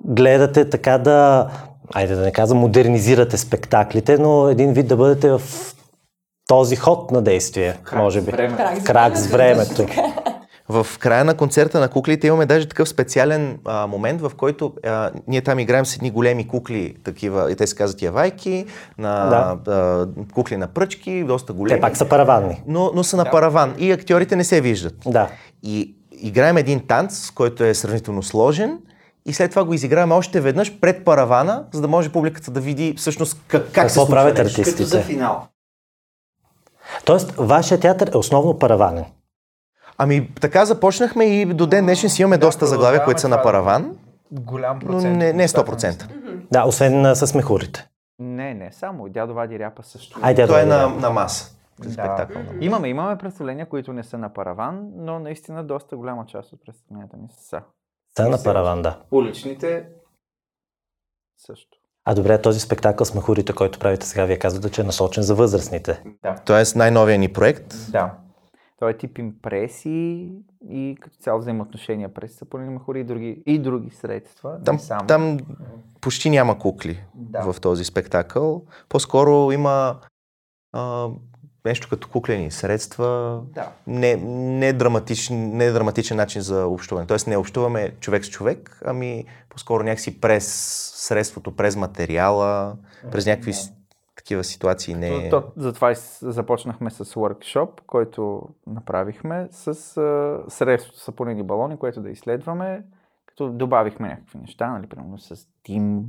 гледате 0.04 0.70
така 0.70 0.98
да, 0.98 1.46
айде 1.94 2.14
да 2.14 2.22
не 2.22 2.32
казвам, 2.32 2.58
модернизирате 2.58 3.36
спектаклите, 3.36 4.18
но 4.18 4.48
един 4.48 4.72
вид 4.72 4.88
да 4.88 4.96
бъдете 4.96 5.30
в 5.30 5.42
този 6.46 6.76
ход 6.76 7.10
на 7.10 7.22
действие, 7.22 7.74
може 7.94 8.20
би. 8.20 8.30
времето. 8.30 8.56
Крак 8.56 8.78
с 8.78 8.84
Крак 8.84 9.16
с 9.18 9.26
времето. 9.26 9.86
В 10.68 10.86
края 10.98 11.24
на 11.24 11.36
концерта 11.36 11.80
на 11.80 11.88
куклите 11.88 12.26
имаме 12.26 12.46
даже 12.46 12.68
такъв 12.68 12.88
специален 12.88 13.58
а, 13.64 13.86
момент, 13.86 14.20
в 14.20 14.32
който 14.36 14.72
а, 14.84 15.10
ние 15.26 15.40
там 15.40 15.58
играем 15.58 15.86
с 15.86 15.96
едни 15.96 16.10
големи 16.10 16.48
кукли, 16.48 16.96
такива, 17.04 17.52
и 17.52 17.56
те 17.56 17.66
се 17.66 17.76
казват 17.76 18.02
явайки, 18.02 18.66
на 18.98 19.26
Да. 19.64 19.72
а, 19.72 20.06
кукли 20.34 20.56
на 20.56 20.66
пръчки, 20.66 21.24
доста 21.24 21.52
големи. 21.52 21.78
Те 21.78 21.80
пак 21.80 21.96
са 21.96 22.08
параванни. 22.08 22.62
но, 22.66 22.90
но 22.94 23.04
са 23.04 23.16
на 23.16 23.30
параван 23.30 23.74
и 23.78 23.92
актьорите 23.92 24.36
не 24.36 24.44
се 24.44 24.60
виждат. 24.60 24.94
Да. 25.06 25.28
И 25.62 25.94
играем 26.12 26.56
един 26.56 26.86
танц, 26.86 27.30
който 27.30 27.64
е 27.64 27.74
сравнително 27.74 28.22
сложен 28.22 28.78
и 29.26 29.32
след 29.32 29.50
това 29.50 29.64
го 29.64 29.74
изиграваме 29.74 30.14
още 30.14 30.40
веднъж 30.40 30.78
пред 30.80 31.04
паравана, 31.04 31.64
за 31.72 31.80
да 31.80 31.88
може 31.88 32.12
публиката 32.12 32.50
да 32.50 32.60
види 32.60 32.94
всъщност 32.96 33.40
как, 33.48 33.62
как 33.62 33.72
Какво 33.72 33.88
се 33.88 33.94
случва 33.94 34.14
правят 34.14 34.38
артистите? 34.38 34.70
Като 34.70 34.84
за 34.84 35.02
финал. 35.02 35.46
Тоест, 37.04 37.34
вашия 37.36 37.80
театър 37.80 38.10
е 38.14 38.16
основно 38.16 38.58
параванен. 38.58 39.04
Ами 39.98 40.30
така 40.40 40.64
започнахме 40.64 41.24
и 41.24 41.44
до 41.44 41.66
ден 41.66 41.84
днешен 41.84 42.10
си 42.10 42.22
имаме 42.22 42.38
доста 42.38 42.66
заглавия, 42.66 43.04
които 43.04 43.20
са 43.20 43.28
на 43.28 43.42
параван, 43.42 43.96
Голям 44.32 44.78
но 44.82 44.90
процент. 44.90 45.16
не, 45.16 45.32
не 45.32 45.44
от 45.44 45.50
100%. 45.50 46.08
Да, 46.52 46.64
освен 46.64 47.06
а, 47.06 47.14
с 47.14 47.34
мехурите. 47.34 47.88
Не, 48.18 48.54
не, 48.54 48.72
само 48.72 49.08
дядо 49.08 49.34
Вади 49.34 49.58
Ряпа 49.58 49.82
също. 49.82 50.18
Айде, 50.22 50.46
Той 50.46 50.60
е 50.60 50.64
да, 50.64 50.76
на, 50.88 50.94
да. 50.94 51.00
на 51.00 51.10
маса. 51.10 51.54
Да. 51.78 51.90
Спектакъл. 51.90 52.42
Имаме, 52.60 52.88
имаме 52.88 53.18
представления, 53.18 53.68
които 53.68 53.92
не 53.92 54.04
са 54.04 54.18
на 54.18 54.32
параван, 54.32 54.88
но 54.96 55.18
наистина 55.18 55.64
доста 55.64 55.96
голяма 55.96 56.26
част 56.26 56.52
от 56.52 56.60
представленията 56.66 57.16
ни 57.16 57.28
са. 57.40 57.60
Са 58.16 58.28
на 58.28 58.42
параван, 58.44 58.82
да. 58.82 58.98
Уличните 59.10 59.84
също. 61.46 61.78
А 62.04 62.14
добре, 62.14 62.42
този 62.42 62.60
спектакъл 62.60 63.04
с 63.04 63.14
махурите, 63.14 63.52
който 63.52 63.78
правите 63.78 64.06
сега, 64.06 64.24
вие 64.24 64.38
казвате, 64.38 64.70
че 64.70 64.80
е 64.80 64.84
насочен 64.84 65.22
за 65.22 65.34
възрастните. 65.34 66.02
Да. 66.22 66.34
Тоест 66.46 66.76
най-новия 66.76 67.18
ни 67.18 67.32
проект. 67.32 67.74
Да. 67.90 68.14
Той 68.76 68.90
е 68.90 68.96
тип 68.96 69.18
импресии 69.18 70.30
и 70.62 70.96
като 71.00 71.16
цяло 71.16 71.38
взаимоотношения 71.38 72.14
през 72.14 72.32
сапонени 72.32 72.70
махури 72.70 73.00
и 73.00 73.04
други, 73.04 73.42
и 73.46 73.58
други 73.58 73.90
средства. 73.90 74.60
Там, 74.64 74.74
не 74.74 74.80
само. 74.80 75.06
там 75.06 75.38
почти 76.00 76.30
няма 76.30 76.58
кукли 76.58 77.04
Да. 77.14 77.52
в 77.52 77.60
този 77.60 77.84
спектакъл. 77.84 78.62
По-скоро 78.88 79.52
има 79.52 80.00
а, 80.72 81.08
нещо 81.64 81.88
като 81.88 82.08
куклени 82.08 82.50
средства. 82.50 83.40
Да. 83.44 83.72
Не, 83.86 84.16
не, 84.16 84.72
драматичен, 84.72 85.50
не 85.50 85.70
драматичен 85.70 86.16
начин 86.16 86.42
за 86.42 86.66
общуване. 86.66 87.06
Тоест 87.06 87.26
не 87.26 87.36
общуваме 87.36 87.90
човек 87.90 88.24
с 88.24 88.30
човек, 88.30 88.80
ами 88.84 89.24
по-скоро 89.48 89.82
някакси 89.82 90.20
през 90.20 90.46
средството, 90.96 91.56
през 91.56 91.76
материала, 91.76 92.76
през 93.10 93.26
някакви 93.26 93.52
с- 93.52 93.72
такива 94.24 94.44
ситуации. 94.44 94.94
Не... 94.94 95.28
То, 95.30 95.40
то, 95.40 95.52
затова 95.56 95.94
започнахме 96.20 96.90
с 96.90 97.04
workshop, 97.04 97.68
който 97.86 98.42
направихме 98.66 99.48
с 99.50 99.66
а, 99.96 100.38
средството 100.50 101.00
сапонени 101.00 101.42
балони, 101.42 101.76
което 101.76 102.00
да 102.00 102.10
изследваме, 102.10 102.82
като 103.26 103.48
добавихме 103.48 104.08
някакви 104.08 104.38
неща, 104.38 104.70
нали, 104.70 104.86
примерно 104.86 105.18
с 105.18 105.46
дим 105.66 106.04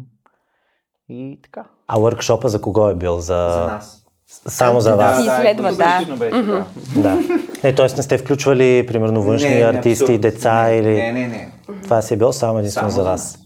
и 1.10 1.40
така. 1.44 1.66
А 1.88 1.98
workshopа 1.98 2.46
за 2.46 2.62
кого 2.62 2.90
е 2.90 2.96
бил? 2.96 3.20
За, 3.20 3.36
нас. 3.72 4.06
Само 4.28 4.80
за 4.80 4.96
вас? 4.96 5.26
да. 5.26 5.36
изследва, 5.36 5.72
да. 5.72 6.16
Беше, 6.16 6.42
да. 6.42 6.66
Да. 6.98 7.16
Не, 7.64 7.76
т.е. 7.76 7.86
не 7.98 8.04
сте 8.04 8.18
включвали, 8.18 8.86
примерно, 8.88 9.22
външни 9.22 9.50
Не, 9.50 9.56
не, 9.56 9.62
артисти, 9.62 10.04
абсолютно. 10.04 10.22
деца 10.22 10.64
не, 10.64 10.76
или... 10.76 10.94
Не, 10.94 11.12
не, 11.12 11.28
не. 11.28 11.52
Това 11.84 12.02
си 12.02 12.14
е 12.14 12.18
било 12.18 12.34
само 12.34 12.60
единствено 12.60 12.92
Само 12.92 13.04
за 13.04 13.04
за 13.04 13.10
вас. 13.10 13.45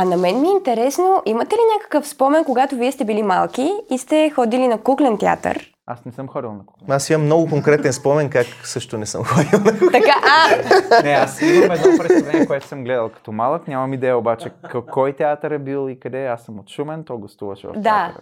А 0.00 0.04
на 0.04 0.16
мен 0.16 0.40
ми 0.40 0.48
е 0.48 0.50
интересно, 0.50 1.22
имате 1.26 1.56
ли 1.56 1.60
някакъв 1.76 2.08
спомен, 2.08 2.44
когато 2.44 2.76
вие 2.76 2.92
сте 2.92 3.04
били 3.04 3.22
малки 3.22 3.72
и 3.90 3.98
сте 3.98 4.30
ходили 4.34 4.68
на 4.68 4.82
куклен 4.82 5.18
театър? 5.18 5.72
Аз 5.86 6.04
не 6.04 6.12
съм 6.12 6.28
ходил 6.28 6.52
на 6.52 6.66
кухня. 6.66 6.94
Аз 6.94 7.10
имам 7.10 7.24
много 7.24 7.48
конкретен 7.48 7.92
спомен, 7.92 8.30
как 8.30 8.46
също 8.46 8.98
не 8.98 9.06
съм 9.06 9.24
ходил 9.24 9.58
на 9.64 9.90
Така, 9.92 10.14
а, 10.22 11.02
Не, 11.02 11.10
аз 11.10 11.42
имам 11.42 11.70
едно 11.70 11.98
представление, 11.98 12.46
което 12.46 12.66
съм 12.66 12.84
гледал 12.84 13.08
като 13.08 13.32
малък. 13.32 13.68
Нямам 13.68 13.92
идея 13.92 14.18
обаче 14.18 14.50
кой 14.90 15.12
театър 15.12 15.50
е 15.50 15.58
бил 15.58 15.88
и 15.90 16.00
къде. 16.00 16.26
Аз 16.26 16.42
съм 16.42 16.58
от 16.58 16.70
Шумен, 16.70 17.04
то 17.04 17.18
гостуваше 17.18 17.66
в 17.68 17.72
Да. 17.72 18.16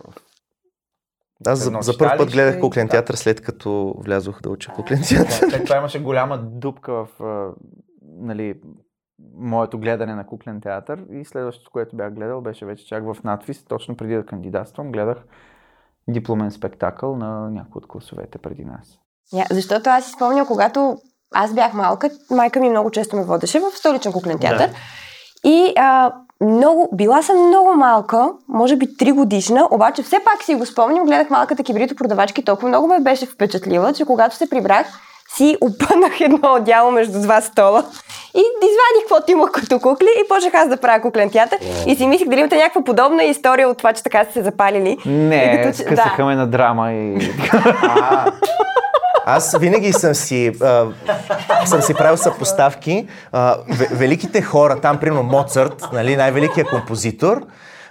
Аз 1.47 1.59
за, 1.59 1.79
за 1.81 1.99
първ 1.99 2.17
път 2.19 2.33
гледах 2.33 2.61
куклен 2.61 2.89
театър, 2.89 3.15
след 3.15 3.41
като 3.41 3.95
влязох 3.99 4.41
да 4.41 4.51
уча 4.51 4.73
куклен 4.73 5.03
театър. 5.09 5.31
След 5.31 5.65
това 5.65 5.77
имаше 5.77 6.03
голяма 6.03 6.39
дупка 6.39 6.93
в 6.93 7.09
нали, 8.19 8.55
моето 9.39 9.79
гледане 9.79 10.15
на 10.15 10.27
куклен 10.27 10.61
театър 10.61 11.05
и 11.11 11.25
следващото, 11.25 11.71
което 11.71 11.97
бях 11.97 12.15
гледал, 12.15 12.41
беше 12.41 12.67
вече 12.67 12.87
чак 12.87 13.05
в 13.05 13.25
надвис, 13.25 13.65
точно 13.65 13.97
преди 13.97 14.15
да 14.15 14.27
кандидатствам, 14.27 14.93
гледах 14.93 15.25
дипломен 16.09 16.51
спектакъл 16.51 17.17
на 17.17 17.51
някои 17.51 17.79
от 17.79 17.89
класовете 17.89 18.39
преди 18.39 18.65
нас. 18.65 18.99
Я, 19.33 19.47
защото 19.51 19.91
аз 19.91 20.05
си 20.05 20.13
спомням, 20.13 20.47
когато 20.47 20.99
аз 21.35 21.55
бях 21.55 21.73
малка, 21.73 22.11
майка 22.31 22.61
ми 22.61 22.71
много 22.71 22.91
често 22.91 23.17
ме 23.17 23.25
водеше 23.25 23.61
в 23.61 23.79
столичен 23.79 24.13
куклен 24.13 24.39
театър. 24.39 24.71
И 25.45 25.73
а, 25.77 26.13
много, 26.41 26.89
била 26.93 27.23
съм 27.23 27.47
много 27.47 27.75
малка, 27.75 28.33
може 28.49 28.77
би 28.77 28.87
3 28.87 29.15
годишна, 29.15 29.69
обаче 29.71 30.03
все 30.03 30.17
пак 30.25 30.43
си 30.43 30.55
го 30.55 30.67
спомням, 30.67 31.07
гледах 31.07 31.31
малката 31.31 31.63
кибрито 31.63 31.97
продавачки, 31.97 32.45
толкова 32.45 32.69
много 32.69 32.87
ме 32.87 33.01
беше 33.01 33.27
впечатлила, 33.27 33.93
че 33.93 34.05
когато 34.05 34.37
се 34.37 34.51
прибрах, 34.51 34.87
си 35.29 35.57
опънах 35.61 36.21
едно 36.21 36.55
отдяло 36.55 36.91
между 36.91 37.21
два 37.21 37.41
стола 37.41 37.85
и 38.35 38.39
извадих 38.39 39.09
каквото 39.09 39.33
имах 39.33 39.51
като 39.51 39.79
кукли 39.79 40.09
и 40.17 40.29
почнах 40.29 40.55
аз 40.55 40.69
да 40.69 40.77
правя 40.77 41.01
куклен 41.01 41.31
театър. 41.31 41.59
И 41.87 41.97
си 41.97 42.07
мислих 42.07 42.29
дали 42.29 42.41
имате 42.41 42.57
някаква 42.57 42.85
подобна 42.85 43.25
история 43.25 43.69
от 43.69 43.79
това, 43.79 43.93
че 43.93 44.03
така 44.03 44.25
сте 44.25 44.33
се 44.33 44.43
запалили. 44.43 44.97
Не, 45.07 45.63
като 45.63 45.77
че- 45.77 45.83
скъсаха 45.83 46.25
ме 46.25 46.35
на 46.35 46.47
драма 46.47 46.93
и... 46.93 47.31
А, 47.83 48.27
аз 49.27 49.57
винаги 49.59 49.93
съм 49.93 50.15
си, 50.15 50.53
а, 50.63 50.87
съм 51.65 51.83
си 51.83 51.95
правил 51.95 52.17
съпоставки. 52.17 53.07
А, 53.33 53.57
ве- 53.59 53.95
великите 53.95 54.43
хора, 54.43 54.81
там, 54.81 54.99
примерно 54.99 55.23
Моцарт, 55.23 55.89
нали, 55.93 56.17
най-великият 56.17 56.69
композитор, 56.69 57.43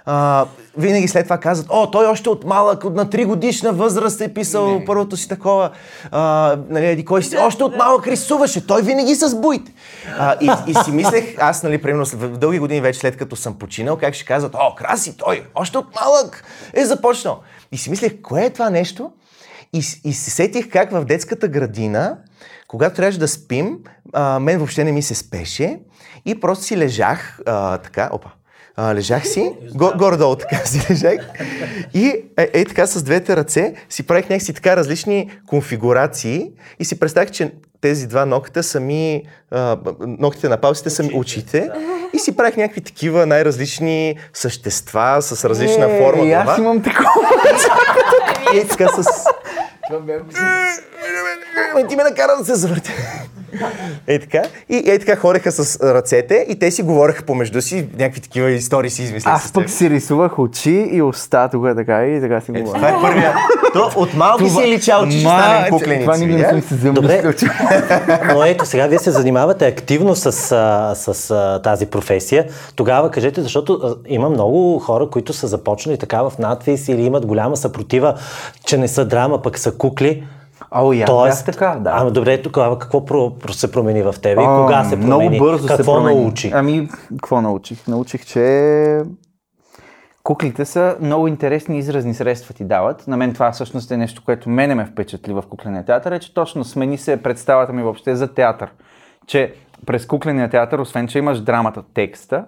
а, 0.06 0.46
винаги 0.76 1.08
след 1.08 1.24
това 1.24 1.38
казват, 1.38 1.66
о, 1.70 1.90
той 1.90 2.06
още 2.06 2.28
от 2.28 2.44
малък, 2.44 2.84
от 2.84 2.94
на 2.94 3.06
3 3.06 3.26
годишна 3.26 3.72
възраст 3.72 4.20
е 4.20 4.34
писал 4.34 4.82
първото 4.86 5.16
си 5.16 5.28
такова, 5.28 5.70
а, 6.10 6.56
нали, 6.68 6.86
еди 6.86 7.04
кой 7.04 7.22
си, 7.22 7.36
още 7.36 7.64
от 7.64 7.76
малък 7.76 8.06
рисуваше, 8.06 8.66
той 8.66 8.82
винаги 8.82 9.14
с 9.14 9.40
буйте. 9.40 9.72
А, 10.18 10.36
и, 10.40 10.50
и 10.66 10.74
си 10.84 10.90
мислех, 10.90 11.34
аз, 11.38 11.62
нали, 11.62 11.82
примерно, 11.82 12.06
в 12.06 12.38
дълги 12.38 12.58
години 12.58 12.80
вече 12.80 13.00
след 13.00 13.16
като 13.16 13.36
съм 13.36 13.58
починал, 13.58 13.96
как 13.96 14.14
ще 14.14 14.24
казват, 14.24 14.54
о, 14.54 14.74
краси, 14.74 15.16
той 15.16 15.46
още 15.54 15.78
от 15.78 15.86
малък 15.94 16.44
е 16.74 16.84
започнал. 16.84 17.40
И 17.72 17.78
си 17.78 17.90
мислех, 17.90 18.12
кое 18.22 18.44
е 18.44 18.50
това 18.50 18.70
нещо? 18.70 19.10
И, 19.72 19.78
и 20.04 20.12
се 20.12 20.30
сетих 20.30 20.70
как 20.70 20.90
в 20.90 21.04
детската 21.04 21.48
градина, 21.48 22.16
когато 22.68 22.96
трябваше 22.96 23.18
да 23.18 23.28
спим, 23.28 23.78
а, 24.12 24.38
мен 24.38 24.58
въобще 24.58 24.84
не 24.84 24.92
ми 24.92 25.02
се 25.02 25.14
спеше 25.14 25.78
и 26.26 26.40
просто 26.40 26.64
си 26.64 26.76
лежах 26.76 27.40
а, 27.46 27.78
така, 27.78 28.08
опа, 28.12 28.28
а, 28.76 28.94
лежах 28.94 29.28
си, 29.28 29.50
го, 29.74 29.92
горе-долу 29.96 30.36
така 30.36 30.56
си 30.56 30.86
лежах 30.90 31.20
и 31.94 32.06
е, 32.36 32.50
е 32.52 32.64
така 32.64 32.86
с 32.86 33.02
двете 33.02 33.36
ръце 33.36 33.74
си 33.88 34.02
правих 34.02 34.28
някакси 34.28 34.54
така 34.54 34.76
различни 34.76 35.30
конфигурации 35.46 36.50
и 36.78 36.84
си 36.84 37.00
представих, 37.00 37.30
че 37.30 37.52
тези 37.80 38.06
два 38.06 38.26
ногтя 38.26 38.62
са 38.62 38.80
ми, 38.80 39.22
а, 39.50 39.76
ногтите 40.00 40.48
на 40.48 40.56
палците 40.56 40.90
са 40.90 41.02
ми 41.02 41.10
очите 41.14 41.70
и 42.14 42.18
си 42.18 42.36
правих 42.36 42.56
някакви 42.56 42.80
такива 42.80 43.26
най-различни 43.26 44.16
същества 44.32 45.18
с 45.20 45.44
различна 45.44 45.88
форма 45.88 46.22
Е, 46.22 46.26
И 46.26 46.28
глава. 46.28 46.52
аз 46.52 46.58
имам 46.58 46.82
такова. 46.82 47.10
И 48.54 48.68
така 48.68 48.88
с... 48.88 49.24
Ме, 51.74 51.86
ти 51.86 51.96
ме 51.96 52.04
накара 52.04 52.36
да 52.38 52.44
се 52.44 52.54
завъртя. 52.54 52.90
Ей 54.06 54.18
така. 54.18 54.42
И 54.68 54.82
ей 54.86 54.98
така 54.98 55.16
хореха 55.16 55.52
с 55.52 55.80
ръцете 55.84 56.46
и 56.48 56.58
те 56.58 56.70
си 56.70 56.82
говореха 56.82 57.22
помежду 57.22 57.62
си, 57.62 57.86
някакви 57.98 58.20
такива 58.20 58.50
истории 58.50 58.90
си 58.90 59.02
измислях. 59.02 59.34
Аз 59.34 59.52
пък 59.52 59.70
си 59.70 59.90
рисувах 59.90 60.38
очи 60.38 60.88
и 60.92 61.02
уста 61.02 61.48
тук 61.48 61.66
така 61.76 62.06
и 62.06 62.20
така 62.20 62.40
си 62.40 62.52
Е, 62.54 62.60
говоря. 62.60 62.78
това 62.78 62.88
е 62.88 63.00
първия. 63.02 63.34
То 63.72 63.90
от 63.96 64.14
малки 64.14 64.50
си 64.50 64.62
е 64.62 64.68
личал, 64.68 65.04
че 65.04 65.10
ще 65.10 65.20
станем 65.20 65.70
кукленици. 65.70 66.00
Това 66.00 66.16
никога 66.16 66.52
не 66.52 66.54
ли? 66.54 66.62
си 66.62 66.74
замислил. 66.74 67.32
Но 68.34 68.44
ето, 68.44 68.66
сега 68.66 68.86
вие 68.86 68.98
се 68.98 69.10
занимавате 69.10 69.66
активно 69.66 70.16
с, 70.16 70.32
с 70.94 71.34
тази 71.64 71.86
професия. 71.86 72.46
Тогава 72.74 73.10
кажете, 73.10 73.42
защото 73.42 73.96
има 74.08 74.28
много 74.28 74.78
хора, 74.78 75.08
които 75.08 75.32
са 75.32 75.46
започнали 75.46 75.98
така 75.98 76.22
в 76.22 76.32
надвис 76.38 76.88
или 76.88 77.02
имат 77.02 77.26
голяма 77.26 77.56
съпротива, 77.56 78.14
че 78.64 78.78
не 78.78 78.88
са 78.88 79.04
драма, 79.04 79.42
пък 79.42 79.58
са 79.58 79.72
кукли. 79.72 80.24
О, 80.70 80.92
аз 80.92 81.44
бях 81.44 81.44
така, 81.44 81.78
да. 81.80 81.90
Ама 81.94 82.10
добре, 82.10 82.42
тогава 82.42 82.78
какво 82.78 83.04
про, 83.04 83.38
про, 83.38 83.52
се 83.52 83.72
промени 83.72 84.02
в 84.02 84.14
тебе? 84.22 84.42
А, 84.46 84.62
кога 84.62 84.84
се 84.84 85.00
промени? 85.00 85.28
Много 85.28 85.44
бързо 85.44 85.66
какво 85.66 85.76
се 85.76 85.82
промени. 85.84 86.20
научи? 86.20 86.50
Ами, 86.54 86.88
какво 87.08 87.40
научих? 87.40 87.88
Научих, 87.88 88.24
че 88.26 89.02
куклите 90.22 90.64
са 90.64 90.96
много 91.00 91.28
интересни 91.28 91.78
изразни 91.78 92.14
средства 92.14 92.54
ти 92.54 92.64
дават. 92.64 93.08
На 93.08 93.16
мен 93.16 93.34
това 93.34 93.52
всъщност 93.52 93.90
е 93.90 93.96
нещо, 93.96 94.22
което 94.24 94.50
мене 94.50 94.74
ме 94.74 94.84
впечатли 94.84 95.32
в 95.32 95.42
кукления 95.50 95.84
театър, 95.84 96.12
е, 96.12 96.18
че 96.18 96.34
точно 96.34 96.64
смени 96.64 96.98
се 96.98 97.22
представата 97.22 97.72
ми 97.72 97.82
въобще 97.82 98.16
за 98.16 98.34
театър. 98.34 98.70
Че 99.26 99.54
през 99.86 100.06
кукления 100.06 100.50
театър, 100.50 100.78
освен 100.78 101.08
че 101.08 101.18
имаш 101.18 101.40
драмата, 101.40 101.82
текста, 101.94 102.44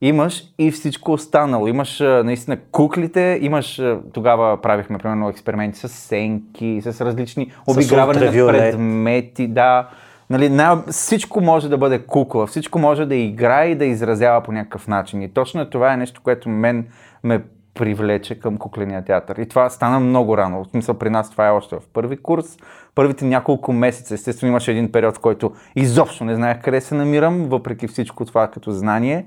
имаш 0.00 0.44
и 0.58 0.70
всичко 0.70 1.12
останало. 1.12 1.66
Имаш 1.66 2.00
наистина 2.00 2.56
куклите, 2.72 3.38
имаш, 3.42 3.82
тогава 4.12 4.60
правихме 4.60 4.98
примерно 4.98 5.28
експерименти 5.28 5.78
с 5.78 5.88
сенки, 5.88 6.80
с 6.82 7.00
различни 7.00 7.52
обиграване 7.66 8.20
на 8.20 8.46
предмети, 8.46 9.46
да. 9.46 9.88
Нали, 10.30 10.48
най- 10.48 10.76
всичко 10.90 11.40
може 11.40 11.68
да 11.68 11.78
бъде 11.78 11.98
кукла, 11.98 12.46
всичко 12.46 12.78
може 12.78 13.06
да 13.06 13.14
играе 13.14 13.66
и 13.66 13.74
да 13.74 13.84
изразява 13.84 14.42
по 14.42 14.52
някакъв 14.52 14.88
начин. 14.88 15.22
И 15.22 15.28
точно 15.28 15.70
това 15.70 15.92
е 15.92 15.96
нещо, 15.96 16.20
което 16.24 16.48
мен 16.48 16.86
ме 17.24 17.42
привлече 17.74 18.40
към 18.40 18.56
кукления 18.56 19.04
театър. 19.04 19.36
И 19.36 19.48
това 19.48 19.70
стана 19.70 20.00
много 20.00 20.36
рано. 20.36 20.64
В 20.64 20.68
смисъл 20.70 20.98
при 20.98 21.10
нас 21.10 21.30
това 21.30 21.46
е 21.46 21.50
още 21.50 21.76
в 21.76 21.82
първи 21.92 22.16
курс. 22.16 22.56
Първите 22.94 23.24
няколко 23.24 23.72
месеца, 23.72 24.14
естествено 24.14 24.50
имаше 24.50 24.70
един 24.70 24.92
период, 24.92 25.16
в 25.16 25.20
който 25.20 25.52
изобщо 25.76 26.24
не 26.24 26.34
знаех 26.34 26.60
къде 26.62 26.80
се 26.80 26.94
намирам, 26.94 27.48
въпреки 27.48 27.88
всичко 27.88 28.24
това 28.24 28.48
като 28.48 28.70
знание. 28.70 29.26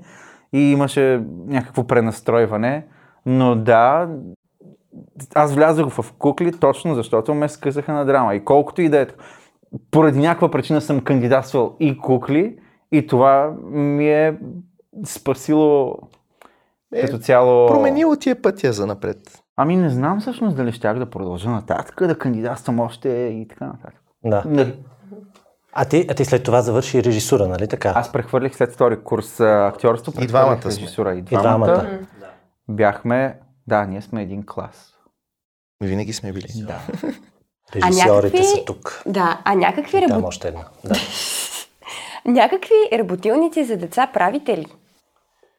И 0.52 0.72
имаше 0.72 1.24
някакво 1.46 1.86
пренастройване. 1.86 2.86
Но 3.26 3.54
да, 3.54 4.08
аз 5.34 5.54
влязох 5.54 5.92
в 5.92 6.12
кукли 6.12 6.52
точно 6.52 6.94
защото 6.94 7.34
ме 7.34 7.48
скъсаха 7.48 7.92
на 7.92 8.04
драма. 8.04 8.34
И 8.34 8.44
колкото 8.44 8.82
и 8.82 8.88
да 8.88 9.00
е, 9.00 9.06
поради 9.90 10.18
някаква 10.18 10.50
причина 10.50 10.80
съм 10.80 11.00
кандидатствал 11.00 11.76
и 11.80 11.98
кукли 11.98 12.58
и 12.92 13.06
това 13.06 13.54
ми 13.70 14.08
е 14.08 14.38
спасило 15.06 15.98
Е, 16.94 17.00
Като 17.00 17.18
цяло... 17.18 17.66
Променило 17.66 18.16
ти 18.16 18.30
е 18.30 18.34
пътя 18.34 18.72
за 18.72 18.86
напред. 18.86 19.18
Ами 19.56 19.76
не 19.76 19.90
знам 19.90 20.20
всъщност 20.20 20.56
дали 20.56 20.72
щях 20.72 20.98
да 20.98 21.10
продължа 21.10 21.50
нататък, 21.50 22.06
да 22.06 22.18
кандидатствам 22.18 22.80
още 22.80 23.08
и 23.08 23.48
така 23.48 23.66
нататък. 23.66 24.02
Да. 24.24 24.42
Нали? 24.46 24.74
А 25.72 25.84
ти, 25.84 26.06
а 26.10 26.14
ти 26.14 26.24
след 26.24 26.42
това 26.42 26.62
завърши 26.62 27.04
режисура, 27.04 27.48
нали 27.48 27.68
така? 27.68 27.92
Аз 27.96 28.12
прехвърлих 28.12 28.56
след 28.56 28.72
втори 28.72 28.96
курс 28.98 29.40
актьорство, 29.40 30.12
прехвърлих 30.12 30.28
двамата 30.28 30.62
сме. 30.62 30.70
режисура. 30.72 31.14
И 31.14 31.18
И 31.18 31.22
двамата. 31.22 31.42
двамата. 31.66 31.98
Бяхме, 32.68 33.38
да, 33.66 33.84
ние 33.84 34.02
сме 34.02 34.22
един 34.22 34.46
клас. 34.46 34.94
Винаги 35.80 36.12
сме 36.12 36.32
били. 36.32 36.46
Да. 36.56 36.78
Режисьорите 37.74 38.36
някакви- 38.36 38.44
са 38.48 38.64
тук. 38.64 39.02
Да, 39.06 39.40
а 39.44 39.54
някакви, 39.54 40.00
Там 40.00 40.10
рабо... 40.10 40.26
още 40.26 40.48
една. 40.48 40.64
Да. 40.84 40.94
някакви 42.26 42.74
работилници 42.92 43.64
за 43.64 43.76
деца 43.76 44.06
правите 44.06 44.56
ли? 44.56 44.66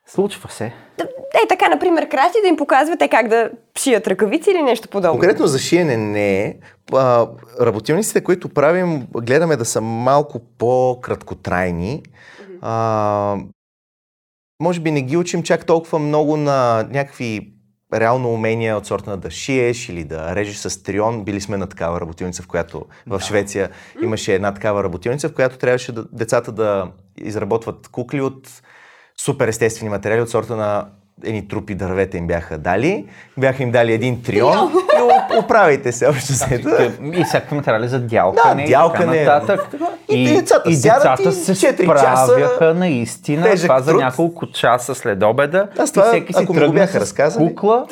Случва 0.08 0.49
се. 0.49 0.74
Да, 0.97 1.08
Е, 1.43 1.47
така, 1.49 1.70
например, 1.70 2.10
крати 2.10 2.38
да 2.43 2.47
им 2.47 2.58
показвате 2.58 3.08
как 3.08 3.28
да 3.28 3.49
шият 3.78 4.08
ръкавици 4.08 4.51
или 4.51 4.62
нещо 4.62 4.88
подобно. 4.88 5.12
Конкретно 5.12 5.47
за 5.47 5.60
шиене 5.60 5.97
не 5.97 6.43
е. 6.43 6.56
А, 6.93 7.28
Работилниците, 7.62 8.24
които 8.24 8.49
правим, 8.49 9.08
гледаме 9.14 9.56
да 9.56 9.66
са 9.66 9.82
малко 9.82 10.39
по-краткотрайни. 10.58 12.04
А, 12.62 13.38
може 14.62 14.80
би 14.80 14.91
не 14.91 15.01
ги 15.01 15.18
учим 15.18 15.43
чак 15.43 15.66
толкова 15.66 15.99
много 15.99 16.38
на 16.38 16.88
някакви 16.91 17.54
реално 17.93 18.34
умения 18.34 18.78
от 18.78 18.86
сорта 18.86 19.10
на 19.10 19.18
да 19.18 19.32
шиеш 19.32 19.89
или 19.89 20.04
да 20.04 20.36
режеш 20.36 20.56
с 20.56 20.84
трион. 20.84 21.24
Били 21.24 21.41
сме 21.41 21.58
на 21.58 21.68
такава 21.68 22.01
работилница, 22.01 22.43
в 22.43 22.47
която 22.47 22.86
в 23.08 23.20
Швеция 23.20 23.70
имаше 24.01 24.36
една 24.36 24.54
такава 24.54 24.84
работилница, 24.84 25.30
в 25.30 25.34
която 25.34 25.58
трябваше 25.58 25.91
да, 25.91 26.06
децата 26.12 26.51
да 26.51 26.91
изработват 27.18 27.88
кукли 27.88 28.22
от 28.22 28.49
супер 29.22 29.47
естествени 29.47 29.89
материали 29.89 30.22
от 30.22 30.30
сорта 30.30 30.55
на 30.55 30.86
едни 31.24 31.47
трупи 31.47 31.76
дървета 31.76 32.18
им 32.18 32.28
бяха 32.28 32.57
дали. 32.57 33.05
Бяха 33.38 33.64
им 33.64 33.72
дали 33.72 33.93
един 33.93 34.22
трион 34.24 34.72
и 35.34 35.38
оправяйте 35.38 35.91
се 35.91 36.07
общо 36.07 36.34
взето. 36.34 36.70
И 37.14 37.24
всякакви 37.24 37.55
материали 37.55 37.88
за 37.88 37.99
дялкане, 37.99 38.64
Да, 38.64 38.70
дялкане. 38.70 39.16
и 39.16 39.26
така 39.26 39.39
нататък. 39.39 39.76
И 40.09 40.34
децата 40.34 40.70
и 40.72 40.76
децата 40.76 41.30
и 41.30 41.32
се 41.32 41.55
четири 41.55 41.88
часа 41.88 42.26
справяха 42.28 42.74
наистина. 42.74 43.55
Това 43.55 43.80
за 43.82 43.93
няколко 43.93 44.51
часа 44.51 44.95
след 44.95 45.24
обеда. 45.24 45.68
Аз 45.78 45.89
и 45.89 45.93
това, 45.93 46.05
всеки 46.05 46.34
си 46.34 46.43
ако 46.43 46.53
ми 46.53 46.59
го 46.59 46.66
тръгна 46.66 46.74
бяха 46.80 46.91
с 46.91 47.01
разказали. 47.01 47.47
Кукла. 47.47 47.86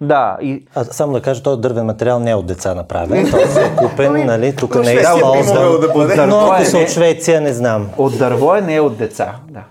Да, 0.00 0.36
и 0.42 0.66
А, 0.74 0.84
само 0.84 1.12
да 1.12 1.22
кажа, 1.22 1.42
този 1.42 1.60
дървен 1.60 1.86
материал 1.86 2.18
не 2.18 2.30
е 2.30 2.34
от 2.34 2.46
деца 2.46 2.74
направен. 2.74 3.30
Той 3.30 3.42
е 3.42 3.76
купен, 3.76 4.26
нали? 4.26 4.56
Тук 4.56 4.74
не 4.74 4.90
е 4.90 4.94
използван. 4.94 5.80
да 5.80 5.88
бъде. 5.94 6.26
Но 6.26 6.38
ако 6.38 6.62
е 6.62 6.64
са 6.64 6.78
от 6.78 6.88
Швеция, 6.88 7.40
не 7.40 7.52
знам. 7.52 7.88
от 7.98 8.18
дърво 8.18 8.54
е, 8.54 8.60
не 8.60 8.74
е 8.74 8.80
от 8.80 8.96
деца. 8.96 9.34
Да. 9.50 9.62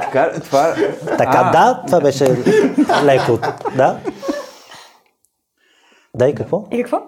така, 0.00 0.30
това... 0.44 0.74
Така, 1.18 1.42
А, 1.44 1.52
да, 1.52 1.82
това 1.86 2.00
беше 2.00 2.36
леко. 3.04 3.38
Да. 3.76 3.96
Да 6.16 6.28
и 6.28 6.34
какво? 6.34 6.64
И 6.70 6.82
какво? 6.82 7.02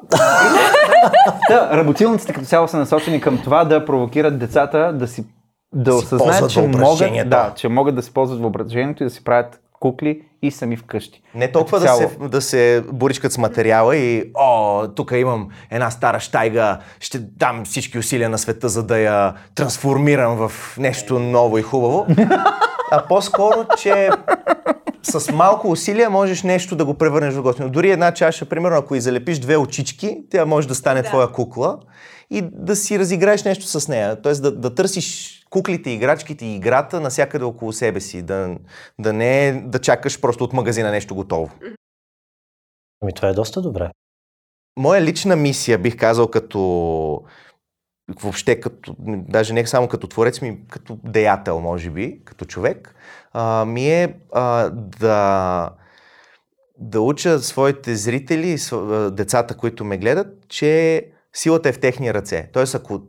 Да, 1.49 1.71
работилниците 1.73 2.33
като 2.33 2.47
цяло 2.47 2.69
са 2.69 2.77
насочени 2.77 3.21
към 3.21 3.39
това 3.39 3.65
да 3.65 3.85
провокират 3.85 4.39
децата 4.39 4.93
да 4.95 5.09
си 5.09 5.25
да 5.75 5.95
осъзнаят, 5.95 6.51
че 6.51 6.63
могат, 6.63 7.29
да, 7.31 7.53
че 7.57 7.69
могат 7.69 7.95
да 7.95 8.03
се 8.03 8.15
ползват 8.15 8.41
въображението 8.41 9.03
и 9.03 9.07
да 9.07 9.11
си 9.11 9.25
правят 9.25 9.61
кукли 9.85 10.23
и 10.43 10.51
сами 10.51 10.77
вкъщи. 10.77 11.23
Не 11.35 11.53
толкова 11.53 11.81
да 11.81 11.89
се, 11.89 12.11
да 12.29 12.43
се 12.43 12.85
боричкат 12.93 13.33
с 13.33 13.39
материала 13.39 13.97
и 13.97 14.31
о, 14.35 14.89
тук 14.89 15.13
имам 15.17 15.49
една 15.71 15.91
стара 15.91 16.21
штайга, 16.21 16.79
ще 17.01 17.19
дам 17.19 17.65
всички 17.65 17.99
усилия 17.99 18.29
на 18.29 18.39
света, 18.39 18.69
за 18.69 18.83
да 18.83 18.99
я 18.99 19.35
трансформирам 19.55 20.49
в 20.49 20.77
нещо 20.79 21.19
ново 21.19 21.59
и 21.59 21.63
хубаво. 21.63 22.07
А 22.91 23.07
по-скоро, 23.09 23.67
че 23.79 24.11
с 25.03 25.33
малко 25.33 25.71
усилия 25.71 26.11
можеш 26.11 26.43
нещо 26.43 26.77
да 26.77 26.85
го 26.85 26.95
превърнеш 26.95 27.35
в 27.35 27.43
готино. 27.43 27.69
Дори 27.69 27.91
една 27.91 28.15
чаша, 28.15 28.45
примерно, 28.45 28.77
ако 28.77 28.95
и 28.95 29.01
залепиш 29.01 29.39
две 29.39 29.57
очички, 29.57 30.19
тя 30.31 30.47
може 30.47 30.69
да 30.69 30.75
стане 30.75 31.03
твоя 31.03 31.29
кукла 31.29 31.79
и 32.35 32.43
да 32.53 32.77
си 32.77 32.99
разиграеш 32.99 33.45
нещо 33.45 33.67
с 33.67 33.89
нея. 33.89 34.23
Тоест 34.23 34.43
да, 34.43 34.53
да 34.53 34.75
търсиш 34.75 35.41
куклите, 35.51 35.91
играчките 35.91 36.45
и 36.45 36.55
играта 36.55 37.01
навсякъде 37.01 37.45
около 37.45 37.73
себе 37.73 38.01
си. 38.01 38.23
Да, 38.23 38.57
да 39.01 39.13
не 39.13 39.49
е 39.49 39.53
да 39.53 39.79
чакаш 39.79 40.21
просто 40.21 40.45
от 40.45 40.53
магазина 40.53 40.91
нещо 40.91 41.15
готово. 41.15 41.51
Ами 43.03 43.13
това 43.13 43.29
е 43.29 43.33
доста 43.33 43.63
добре. 43.63 43.91
Моя 44.79 45.03
лична 45.03 45.37
мисия, 45.37 45.79
бих 45.79 45.97
казал, 45.97 46.29
като 46.29 46.61
въобще 48.23 48.61
като, 48.61 48.97
даже 48.99 49.55
не 49.55 49.67
само 49.67 49.89
като 49.89 50.07
творец, 50.07 50.41
ми 50.41 50.59
като 50.71 50.99
деятел, 51.05 51.61
може 51.61 51.91
би, 51.91 52.21
като 52.25 52.45
човек, 52.45 52.95
а, 53.33 53.65
ми 53.65 53.91
е 53.91 54.17
а, 54.33 54.71
да, 54.71 55.71
да 56.79 57.01
уча 57.01 57.39
своите 57.39 57.97
зрители, 57.97 58.59
децата, 59.11 59.57
които 59.57 59.85
ме 59.85 59.99
гледат, 59.99 60.49
че 60.49 61.07
силата 61.35 61.69
е 61.69 61.73
в 61.73 61.81
техни 61.81 62.15
ръце. 62.15 62.49
Тоест, 62.53 62.75
ако 62.75 63.01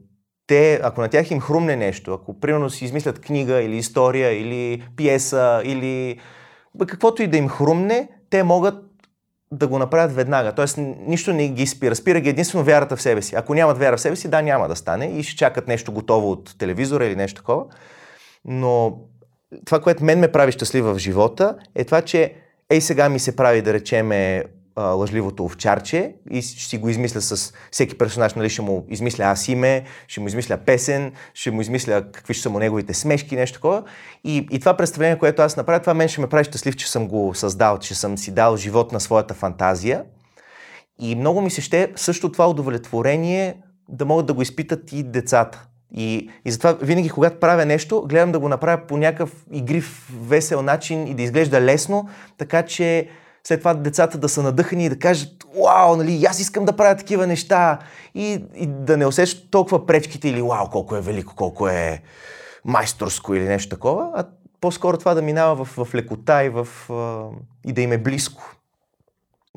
те, 0.47 0.80
ако 0.84 1.01
на 1.01 1.09
тях 1.09 1.32
им 1.32 1.39
хрумне 1.39 1.76
нещо, 1.76 2.13
ако 2.13 2.39
примерно 2.39 2.69
си 2.69 2.86
измислят 2.86 3.19
книга 3.19 3.61
или 3.61 3.78
история 3.78 4.41
или 4.41 4.84
пиеса 4.95 5.61
или 5.65 6.19
каквото 6.88 7.23
и 7.23 7.28
да 7.28 7.38
им 7.38 7.49
хрумне, 7.49 8.09
те 8.30 8.43
могат 8.43 8.76
да 9.51 9.67
го 9.67 9.80
направят 9.80 10.15
веднага. 10.15 10.51
Тоест, 10.51 10.78
нищо 11.07 11.34
не 11.34 11.49
ги 11.49 11.67
спира. 11.67 11.95
Спира 11.95 12.19
ги 12.19 12.30
единствено 12.30 12.63
вярата 12.63 12.95
в 12.95 13.01
себе 13.01 13.21
си. 13.21 13.36
Ако 13.36 13.53
нямат 13.53 13.78
вяра 13.78 13.97
в 13.97 14.01
себе 14.01 14.15
си, 14.15 14.28
да, 14.28 14.41
няма 14.41 14.67
да 14.67 14.76
стане 14.76 15.05
и 15.05 15.23
ще 15.23 15.38
чакат 15.38 15.67
нещо 15.67 15.91
готово 15.91 16.32
от 16.32 16.57
телевизора 16.57 17.05
или 17.05 17.15
нещо 17.15 17.41
такова. 17.41 17.65
Но 18.45 18.99
това, 19.65 19.80
което 19.80 20.03
мен 20.03 20.19
ме 20.19 20.32
прави 20.32 20.51
щастлив 20.51 20.86
в 20.86 20.97
живота, 20.97 21.57
е 21.76 21.84
това, 21.84 22.01
че 22.01 22.34
ей 22.69 22.82
сега 22.82 23.09
ми 23.09 23.19
се 23.19 23.36
прави, 23.36 23.61
да 23.61 23.73
речеме, 23.73 24.43
а, 24.76 24.84
лъжливото 24.84 25.45
овчарче 25.45 26.15
и 26.32 26.41
ще 26.41 26.63
си 26.63 26.78
го 26.78 26.89
измисля 26.89 27.21
с 27.21 27.53
всеки 27.71 27.97
персонаж, 27.97 28.34
нали 28.34 28.49
ще 28.49 28.61
му 28.61 28.86
измисля 28.89 29.23
аз 29.23 29.47
име, 29.47 29.84
ще 30.07 30.19
му 30.19 30.28
измисля 30.28 30.57
песен, 30.57 31.11
ще 31.34 31.51
му 31.51 31.61
измисля 31.61 32.11
какви 32.11 32.34
ще 32.34 32.43
са 32.43 32.49
му 32.49 32.59
неговите 32.59 32.93
смешки, 32.93 33.36
нещо 33.36 33.57
такова. 33.57 33.84
И, 34.23 34.47
и 34.51 34.59
това 34.59 34.78
представление, 34.78 35.19
което 35.19 35.41
аз 35.41 35.57
направя, 35.57 35.80
това 35.80 35.93
мен 35.93 36.07
ще 36.07 36.21
ме 36.21 36.28
прави 36.28 36.43
щастлив, 36.43 36.76
че 36.76 36.91
съм 36.91 37.07
го 37.07 37.32
създал, 37.36 37.80
че 37.80 37.95
съм 37.95 38.17
си 38.17 38.32
дал 38.32 38.57
живот 38.57 38.91
на 38.91 38.99
своята 38.99 39.34
фантазия. 39.34 40.03
И 40.99 41.15
много 41.15 41.41
ми 41.41 41.49
се 41.49 41.61
ще 41.61 41.91
също 41.95 42.32
това 42.32 42.49
удовлетворение 42.49 43.57
да 43.89 44.05
могат 44.05 44.26
да 44.26 44.34
го 44.34 44.41
изпитат 44.41 44.91
и 44.91 45.03
децата. 45.03 45.65
И, 45.97 46.30
и 46.45 46.51
затова 46.51 46.78
винаги, 46.82 47.09
когато 47.09 47.39
правя 47.39 47.65
нещо, 47.65 48.05
гледам 48.09 48.32
да 48.32 48.39
го 48.39 48.49
направя 48.49 48.82
по 48.88 48.97
някакъв 48.97 49.45
игрив, 49.51 50.09
весел 50.21 50.61
начин 50.61 51.07
и 51.07 51.13
да 51.13 51.23
изглежда 51.23 51.61
лесно, 51.61 52.09
така 52.38 52.63
че 52.63 53.07
след 53.48 53.60
това 53.60 53.74
децата 53.74 54.18
да 54.18 54.30
са 54.30 54.43
надъхани 54.43 54.86
и 54.86 54.89
да 54.89 55.00
кажат, 55.00 55.46
вау, 55.64 55.96
нали, 55.96 56.26
аз 56.30 56.39
искам 56.39 56.66
да 56.66 56.76
правя 56.76 56.96
такива 56.96 57.28
неща 57.28 57.80
и, 58.16 58.46
и 58.56 58.68
да 58.68 58.98
не 58.98 59.06
усещат 59.06 59.52
толкова 59.52 59.86
пречките 59.86 60.30
или 60.30 60.41
вау, 60.41 60.70
колко 60.70 60.96
е 60.96 61.02
велико, 61.02 61.36
колко 61.36 61.68
е 61.68 62.02
майсторско 62.66 63.36
или 63.36 63.43
нещо 63.43 63.76
такова, 63.76 64.12
а 64.16 64.26
по-скоро 64.62 64.98
това 64.98 65.14
да 65.14 65.22
минава 65.22 65.66
в, 65.66 65.86
в 65.86 65.96
лекота 65.96 66.43
и, 66.43 66.50
в, 66.50 66.68
и 67.66 67.74
да 67.74 67.82
им 67.82 67.91
е 67.91 67.98
близко. 67.98 68.56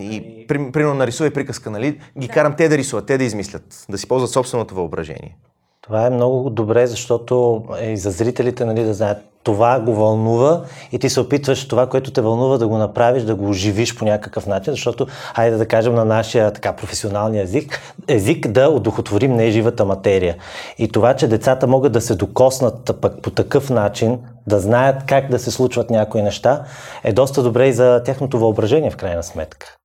И 0.00 0.44
при- 0.48 0.72
примерно 0.72 0.94
нарисувай 0.94 1.32
приказка, 1.32 1.70
нали? 1.70 2.00
Ги 2.18 2.28
карам 2.28 2.56
те 2.56 2.68
да 2.68 2.78
рисуват, 2.78 3.06
те 3.06 3.18
да 3.18 3.24
измислят, 3.24 3.86
да 3.88 3.98
си 3.98 4.08
ползват 4.08 4.30
собственото 4.30 4.74
въображение. 4.74 5.36
Това 5.88 6.06
е 6.06 6.10
много 6.10 6.50
добре, 6.50 6.86
защото 6.86 7.64
е 7.80 7.90
и 7.90 7.96
за 7.96 8.10
зрителите 8.10 8.64
нали, 8.64 8.84
да 8.84 8.94
знаят 8.94 9.18
това 9.42 9.80
го 9.80 9.94
вълнува 9.94 10.62
и 10.92 10.98
ти 10.98 11.10
се 11.10 11.20
опитваш 11.20 11.68
това, 11.68 11.86
което 11.86 12.10
те 12.10 12.20
вълнува 12.20 12.58
да 12.58 12.68
го 12.68 12.78
направиш, 12.78 13.22
да 13.22 13.34
го 13.34 13.48
оживиш 13.48 13.96
по 13.96 14.04
някакъв 14.04 14.46
начин, 14.46 14.72
защото, 14.72 15.06
хайде 15.34 15.56
да 15.56 15.66
кажем 15.66 15.94
на 15.94 16.04
нашия 16.04 16.52
така 16.52 16.72
професионалния 16.72 17.42
език, 17.42 17.80
език 18.08 18.48
да 18.48 18.68
удохотворим 18.68 19.36
неживата 19.36 19.84
материя. 19.84 20.36
И 20.78 20.88
това, 20.88 21.14
че 21.14 21.28
децата 21.28 21.66
могат 21.66 21.92
да 21.92 22.00
се 22.00 22.14
докоснат 22.14 22.90
пък 23.00 23.22
по 23.22 23.30
такъв 23.30 23.70
начин, 23.70 24.18
да 24.46 24.60
знаят 24.60 24.96
как 25.06 25.30
да 25.30 25.38
се 25.38 25.50
случват 25.50 25.90
някои 25.90 26.22
неща, 26.22 26.64
е 27.04 27.12
доста 27.12 27.42
добре 27.42 27.68
и 27.68 27.72
за 27.72 28.02
тяхното 28.04 28.38
въображение 28.38 28.90
в 28.90 28.96
крайна 28.96 29.22
сметка. 29.22 29.76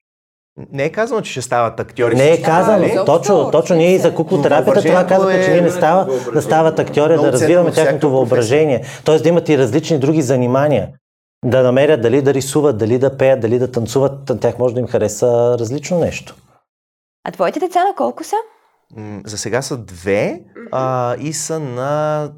Не 0.58 0.84
е 0.84 0.92
казано, 0.92 1.22
че 1.22 1.32
ще 1.32 1.42
стават 1.42 1.80
актьори. 1.80 2.16
Не 2.16 2.32
е 2.32 2.42
казано. 2.42 2.86
изобщо, 2.86 3.06
Точно, 3.06 3.52
точно 3.52 3.76
ние 3.76 3.96
и 3.96 4.00
за 4.00 4.16
куклотерапията 4.16 4.82
това 4.82 5.08
казахме, 5.08 5.44
че 5.44 5.52
е- 5.52 5.54
ние 5.54 5.62
не 5.62 5.72
става 5.72 6.08
да 6.34 6.42
стават 6.42 6.80
актьори, 6.80 7.18
да 7.18 7.32
развиваме 7.32 7.72
тяхното 7.72 8.10
въображение. 8.10 8.86
Тоест 9.06 9.24
да 9.24 9.30
имат 9.30 9.50
и 9.50 9.58
различни 9.58 10.00
други 10.00 10.22
занимания. 10.22 10.90
Да 11.46 11.64
намерят 11.64 12.02
дали 12.02 12.22
да 12.22 12.34
рисуват, 12.34 12.78
дали 12.78 12.98
да 12.98 13.18
пеят, 13.18 13.40
дали 13.40 13.60
да 13.60 13.72
танцуват. 13.72 14.32
Тях 14.42 14.60
може 14.60 14.74
да 14.74 14.80
им 14.80 14.88
хареса 14.88 15.56
различно 15.60 16.00
нещо. 16.00 16.36
А 17.24 17.32
твоите 17.32 17.60
деца 17.60 17.84
на 17.84 17.96
колко 17.96 18.24
са? 18.24 18.36
За 19.26 19.38
сега 19.38 19.62
са 19.62 19.78
две 19.78 20.42
а, 20.72 21.16
и 21.20 21.34
са 21.34 21.60
на... 21.60 22.32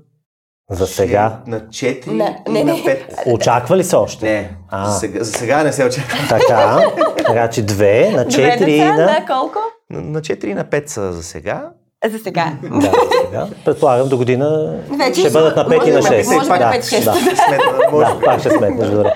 За 0.69 0.87
сега. 0.87 1.39
На 1.47 1.69
четири 1.69 2.13
На- 2.15 2.35
и 2.47 2.51
не, 2.51 2.63
на 2.63 2.73
не. 2.73 2.83
пет. 2.85 3.13
Очаква 3.27 3.77
ли 3.77 3.83
се 3.83 3.95
още? 3.95 4.25
Не, 4.25 4.49
А. 4.69 4.85
за 4.85 4.99
сега, 4.99 5.23
за 5.23 5.31
сега 5.31 5.63
не 5.63 5.73
се 5.73 5.85
очаква. 5.85 6.17
Така, 6.29 6.79
така 7.17 7.49
че 7.49 7.61
две, 7.63 8.09
на 8.09 8.25
Две 8.25 8.31
четири 8.31 8.71
и 8.71 8.79
деца 8.79 8.93
на... 8.93 9.05
на 9.05 9.25
колко? 9.27 9.59
На, 9.89 10.01
на 10.01 10.21
4 10.21 10.45
и 10.45 10.53
на 10.53 10.65
5 10.65 10.87
са 10.87 11.13
за 11.13 11.23
сега. 11.23 11.69
За 12.05 12.19
сега. 12.19 12.53
Да, 12.63 12.81
за 12.81 12.91
сега. 13.25 13.47
Предполагам 13.65 14.09
до 14.09 14.17
година 14.17 14.75
Вече 14.89 15.19
ще 15.19 15.29
бъдат 15.29 15.55
на 15.57 15.65
5 15.65 15.87
и 15.87 15.91
на 15.91 15.95
може 15.95 16.09
би 16.09 16.15
6. 16.15 16.33
може 16.33 16.51
би 16.51 16.59
да, 16.59 16.71
пет, 16.71 16.85
шест. 16.85 17.05
да. 17.05 17.13
Ще 17.15 17.35
сметна, 17.37 17.71
може 17.91 18.05
Да, 18.05 18.15
би. 18.15 18.25
пак 18.25 18.39
ще 18.39 18.49
сметнеш, 18.49 18.89
добре. 18.89 19.13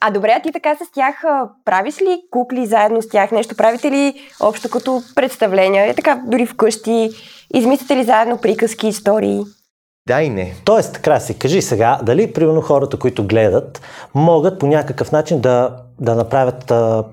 А 0.00 0.10
добре, 0.10 0.34
а 0.36 0.42
ти 0.42 0.52
така 0.52 0.74
с 0.76 0.92
тях 0.94 1.14
правиш 1.64 2.00
ли 2.00 2.20
кукли 2.30 2.66
заедно 2.66 3.02
с 3.02 3.08
тях? 3.08 3.30
Нещо 3.30 3.54
правите 3.56 3.90
ли 3.90 4.14
общо 4.40 4.70
като 4.70 5.02
представления? 5.14 5.86
Е 5.86 5.94
така, 5.94 6.20
дори 6.26 6.46
вкъщи? 6.46 7.10
Измисляте 7.54 7.96
ли 7.96 8.04
заедно 8.04 8.38
приказки, 8.38 8.88
истории? 8.88 9.40
Да 10.08 10.22
и 10.22 10.30
не. 10.30 10.54
Тоест, 10.64 10.98
Краси, 10.98 11.38
кажи 11.38 11.62
сега, 11.62 12.00
дали 12.02 12.32
примерно 12.32 12.60
хората, 12.60 12.98
които 12.98 13.26
гледат, 13.26 13.82
могат 14.14 14.58
по 14.58 14.66
някакъв 14.66 15.12
начин 15.12 15.40
да, 15.40 15.76
да 16.00 16.14
направят 16.14 16.70
а, 16.70 17.04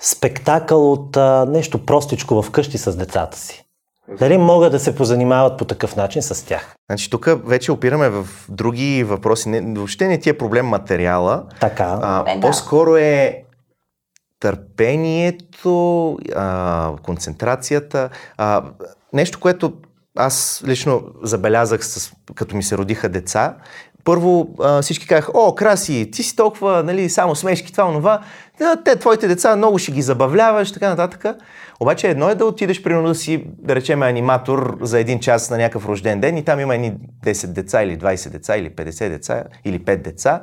спектакъл 0.00 0.92
от 0.92 1.16
а, 1.16 1.46
нещо 1.48 1.86
простичко 1.86 2.42
в 2.42 2.50
къщи 2.50 2.78
с 2.78 2.96
децата 2.96 3.38
си? 3.38 3.64
Дали 4.18 4.38
могат 4.38 4.72
да 4.72 4.78
се 4.78 4.96
позанимават 4.96 5.58
по 5.58 5.64
такъв 5.64 5.96
начин 5.96 6.22
с 6.22 6.46
тях? 6.46 6.74
Значи 6.90 7.10
тук 7.10 7.28
вече 7.44 7.72
опираме 7.72 8.08
в 8.08 8.26
други 8.48 9.04
въпроси. 9.04 9.48
Не, 9.48 9.74
въобще 9.74 10.08
не 10.08 10.18
ти 10.18 10.28
е 10.28 10.38
проблем 10.38 10.66
материала. 10.66 11.44
Така. 11.60 11.98
А, 12.02 12.24
Бе, 12.24 12.34
да. 12.34 12.40
по-скоро 12.40 12.96
е 12.96 13.42
търпението, 14.40 16.18
а, 16.36 16.92
концентрацията. 17.02 18.08
А, 18.36 18.62
нещо, 19.12 19.40
което 19.40 19.72
аз 20.18 20.62
лично 20.66 21.02
забелязах, 21.22 21.86
с, 21.86 22.12
като 22.34 22.56
ми 22.56 22.62
се 22.62 22.78
родиха 22.78 23.08
деца. 23.08 23.56
Първо 24.04 24.48
а, 24.60 24.82
всички 24.82 25.06
казаха, 25.06 25.32
о, 25.34 25.54
Краси, 25.54 26.10
ти 26.12 26.22
си 26.22 26.36
толкова, 26.36 26.82
нали, 26.82 27.10
само 27.10 27.34
смешки, 27.34 27.72
това, 27.72 27.88
онова. 27.88 28.20
Да, 28.58 28.76
те, 28.84 28.96
твоите 28.96 29.28
деца, 29.28 29.56
много 29.56 29.78
ще 29.78 29.92
ги 29.92 30.02
забавляваш, 30.02 30.72
така 30.72 30.88
нататък. 30.88 31.36
Обаче 31.80 32.08
едно 32.08 32.28
е 32.28 32.34
да 32.34 32.44
отидеш, 32.44 32.82
примерно 32.82 33.08
да 33.08 33.14
си, 33.14 33.44
да 33.46 33.76
речем, 33.76 34.02
аниматор 34.02 34.78
за 34.80 35.00
един 35.00 35.20
час 35.20 35.50
на 35.50 35.56
някакъв 35.56 35.86
рожден 35.88 36.20
ден 36.20 36.36
и 36.36 36.44
там 36.44 36.60
има 36.60 36.74
едни 36.74 36.92
10 37.24 37.46
деца 37.46 37.82
или 37.82 37.98
20 37.98 38.30
деца 38.30 38.56
или 38.56 38.70
50 38.70 39.08
деца 39.08 39.44
или 39.64 39.80
5 39.80 40.02
деца. 40.02 40.42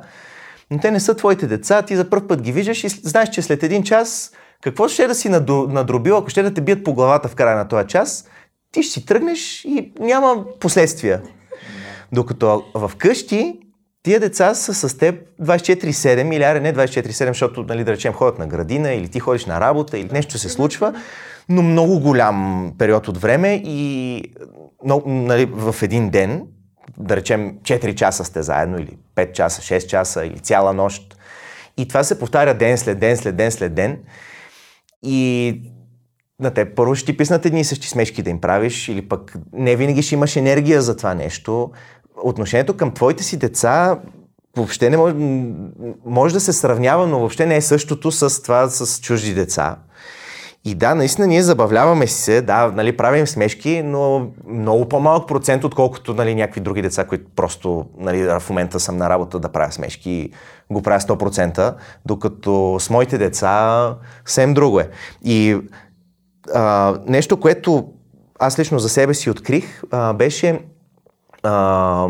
Но 0.70 0.78
те 0.78 0.90
не 0.90 1.00
са 1.00 1.14
твоите 1.14 1.46
деца, 1.46 1.82
ти 1.82 1.96
за 1.96 2.10
първ 2.10 2.28
път 2.28 2.42
ги 2.42 2.52
виждаш 2.52 2.84
и 2.84 2.88
знаеш, 2.88 3.28
че 3.28 3.42
след 3.42 3.62
един 3.62 3.82
час 3.82 4.32
какво 4.60 4.88
ще 4.88 5.06
да 5.06 5.14
си 5.14 5.28
надробил, 5.28 6.16
ако 6.16 6.30
ще 6.30 6.42
да 6.42 6.54
те 6.54 6.60
бият 6.60 6.84
по 6.84 6.94
главата 6.94 7.28
в 7.28 7.34
края 7.34 7.56
на 7.56 7.68
този 7.68 7.86
час, 7.86 8.28
ти 8.76 8.82
ще 8.82 8.92
си 8.92 9.06
тръгнеш 9.06 9.64
и 9.64 9.92
няма 10.00 10.44
последствия. 10.60 11.22
Докато 12.12 12.64
в 12.74 12.92
къщи 12.98 13.60
тия 14.02 14.20
деца 14.20 14.54
са 14.54 14.74
с 14.88 14.98
теб 14.98 15.14
24-7 15.42 16.34
или 16.34 16.42
аре 16.42 16.60
не 16.60 16.74
24-7, 16.74 17.26
защото, 17.26 17.62
нали, 17.62 17.84
да 17.84 17.92
речем, 17.92 18.12
ходят 18.12 18.38
на 18.38 18.46
градина 18.46 18.92
или 18.92 19.08
ти 19.08 19.20
ходиш 19.20 19.46
на 19.46 19.60
работа 19.60 19.98
или 19.98 20.08
нещо 20.12 20.38
се 20.38 20.48
случва, 20.48 20.94
но 21.48 21.62
много 21.62 22.00
голям 22.00 22.72
период 22.78 23.08
от 23.08 23.18
време 23.18 23.62
и 23.64 24.22
много, 24.84 25.10
нали, 25.10 25.44
в 25.44 25.74
един 25.82 26.10
ден, 26.10 26.46
да 26.98 27.16
речем 27.16 27.58
4 27.62 27.94
часа 27.94 28.24
сте 28.24 28.42
заедно 28.42 28.78
или 28.78 28.96
5 29.16 29.32
часа, 29.32 29.62
6 29.62 29.86
часа 29.86 30.26
или 30.26 30.38
цяла 30.38 30.72
нощ. 30.72 31.16
И 31.76 31.88
това 31.88 32.04
се 32.04 32.18
повтаря 32.18 32.54
ден 32.54 32.78
след 32.78 32.98
ден, 32.98 33.16
след 33.16 33.36
ден, 33.36 33.50
след 33.50 33.74
ден. 33.74 33.98
И 35.02 35.60
на 36.40 36.50
те 36.50 36.74
първо 36.74 36.94
ще 36.94 37.06
ти 37.06 37.16
писнат 37.16 37.46
едни 37.46 37.60
и 37.60 37.64
същи 37.64 37.88
смешки 37.88 38.22
да 38.22 38.30
им 38.30 38.40
правиш, 38.40 38.88
или 38.88 39.08
пък 39.08 39.36
не 39.52 39.76
винаги 39.76 40.02
ще 40.02 40.14
имаш 40.14 40.36
енергия 40.36 40.82
за 40.82 40.96
това 40.96 41.14
нещо. 41.14 41.70
Отношението 42.22 42.76
към 42.76 42.90
твоите 42.90 43.22
си 43.22 43.36
деца 43.36 44.00
въобще 44.56 44.90
не 44.90 44.96
може, 44.96 45.14
може 46.06 46.34
да 46.34 46.40
се 46.40 46.52
сравнява, 46.52 47.06
но 47.06 47.18
въобще 47.18 47.46
не 47.46 47.56
е 47.56 47.60
същото 47.60 48.12
с 48.12 48.42
това 48.42 48.68
с 48.68 49.00
чужди 49.00 49.34
деца. 49.34 49.76
И 50.64 50.74
да, 50.74 50.94
наистина 50.94 51.26
ние 51.26 51.42
забавляваме 51.42 52.06
си 52.06 52.22
се, 52.22 52.42
да, 52.42 52.72
нали, 52.74 52.96
правим 52.96 53.26
смешки, 53.26 53.82
но 53.84 54.26
много 54.48 54.88
по-малък 54.88 55.28
процент, 55.28 55.64
отколкото 55.64 56.14
нали, 56.14 56.34
някакви 56.34 56.60
други 56.60 56.82
деца, 56.82 57.04
които 57.04 57.24
просто 57.36 57.86
нали, 57.98 58.22
в 58.22 58.42
момента 58.48 58.80
съм 58.80 58.96
на 58.96 59.10
работа 59.10 59.38
да 59.38 59.48
правя 59.48 59.72
смешки 59.72 60.10
и 60.10 60.30
го 60.70 60.82
правя 60.82 61.00
100%, 61.00 61.74
докато 62.06 62.76
с 62.80 62.90
моите 62.90 63.18
деца 63.18 63.94
съвсем 64.24 64.54
друго 64.54 64.80
е. 64.80 64.88
И 65.24 65.56
а, 66.54 66.94
нещо, 67.06 67.36
което 67.36 67.88
аз 68.38 68.58
лично 68.58 68.78
за 68.78 68.88
себе 68.88 69.14
си 69.14 69.30
открих, 69.30 69.82
а, 69.90 70.12
беше 70.12 70.60
а, 71.42 72.08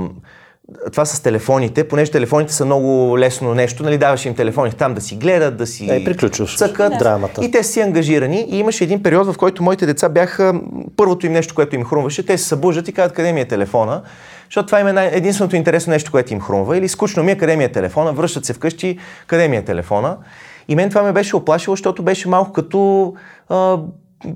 това 0.92 1.04
с 1.04 1.20
телефоните, 1.22 1.88
понеже 1.88 2.10
телефоните 2.10 2.52
са 2.52 2.64
много 2.64 3.18
лесно 3.18 3.54
нещо, 3.54 3.82
нали, 3.82 3.98
даваш 3.98 4.26
им 4.26 4.34
телефоните 4.34 4.76
там 4.76 4.94
да 4.94 5.00
си 5.00 5.16
гледат, 5.16 5.56
да 5.56 5.66
си 5.66 5.88
Е, 5.90 6.04
приключваш 6.04 6.56
цъкат. 6.56 6.92
драмата. 6.98 7.44
И 7.44 7.50
те 7.50 7.62
си 7.62 7.80
ангажирани. 7.80 8.46
И 8.48 8.58
имаше 8.58 8.84
един 8.84 9.02
период, 9.02 9.26
в 9.26 9.36
който 9.36 9.62
моите 9.62 9.86
деца 9.86 10.08
бяха 10.08 10.60
първото 10.96 11.26
им 11.26 11.32
нещо, 11.32 11.54
което 11.54 11.74
им 11.74 11.84
хрумваше. 11.84 12.26
Те 12.26 12.38
се 12.38 12.44
събуждат 12.44 12.88
и 12.88 12.92
казват 12.92 13.12
къде 13.12 13.32
ми 13.32 13.40
е 13.40 13.44
телефона. 13.44 14.02
Защото 14.44 14.66
това 14.66 14.80
им 14.80 14.86
е 14.86 14.92
най- 14.92 15.10
единственото 15.12 15.56
интересно 15.56 15.90
нещо, 15.90 16.10
което 16.10 16.32
им 16.32 16.40
хрумва. 16.40 16.76
Или 16.78 16.88
скучно 16.88 17.22
ми 17.22 17.32
е 17.32 17.38
къде 17.38 17.56
ми 17.56 17.64
е 17.64 17.72
телефона, 17.72 18.12
връщат 18.12 18.44
се 18.44 18.52
вкъщи, 18.52 18.98
къде 19.26 19.48
ми 19.48 19.56
е 19.56 19.64
телефона. 19.64 20.16
И 20.68 20.76
мен 20.76 20.88
това 20.88 21.02
ме 21.02 21.12
беше 21.12 21.36
оплашило, 21.36 21.72
защото 21.72 22.02
беше 22.02 22.28
малко 22.28 22.52
като 22.52 23.14
а, 23.48 23.76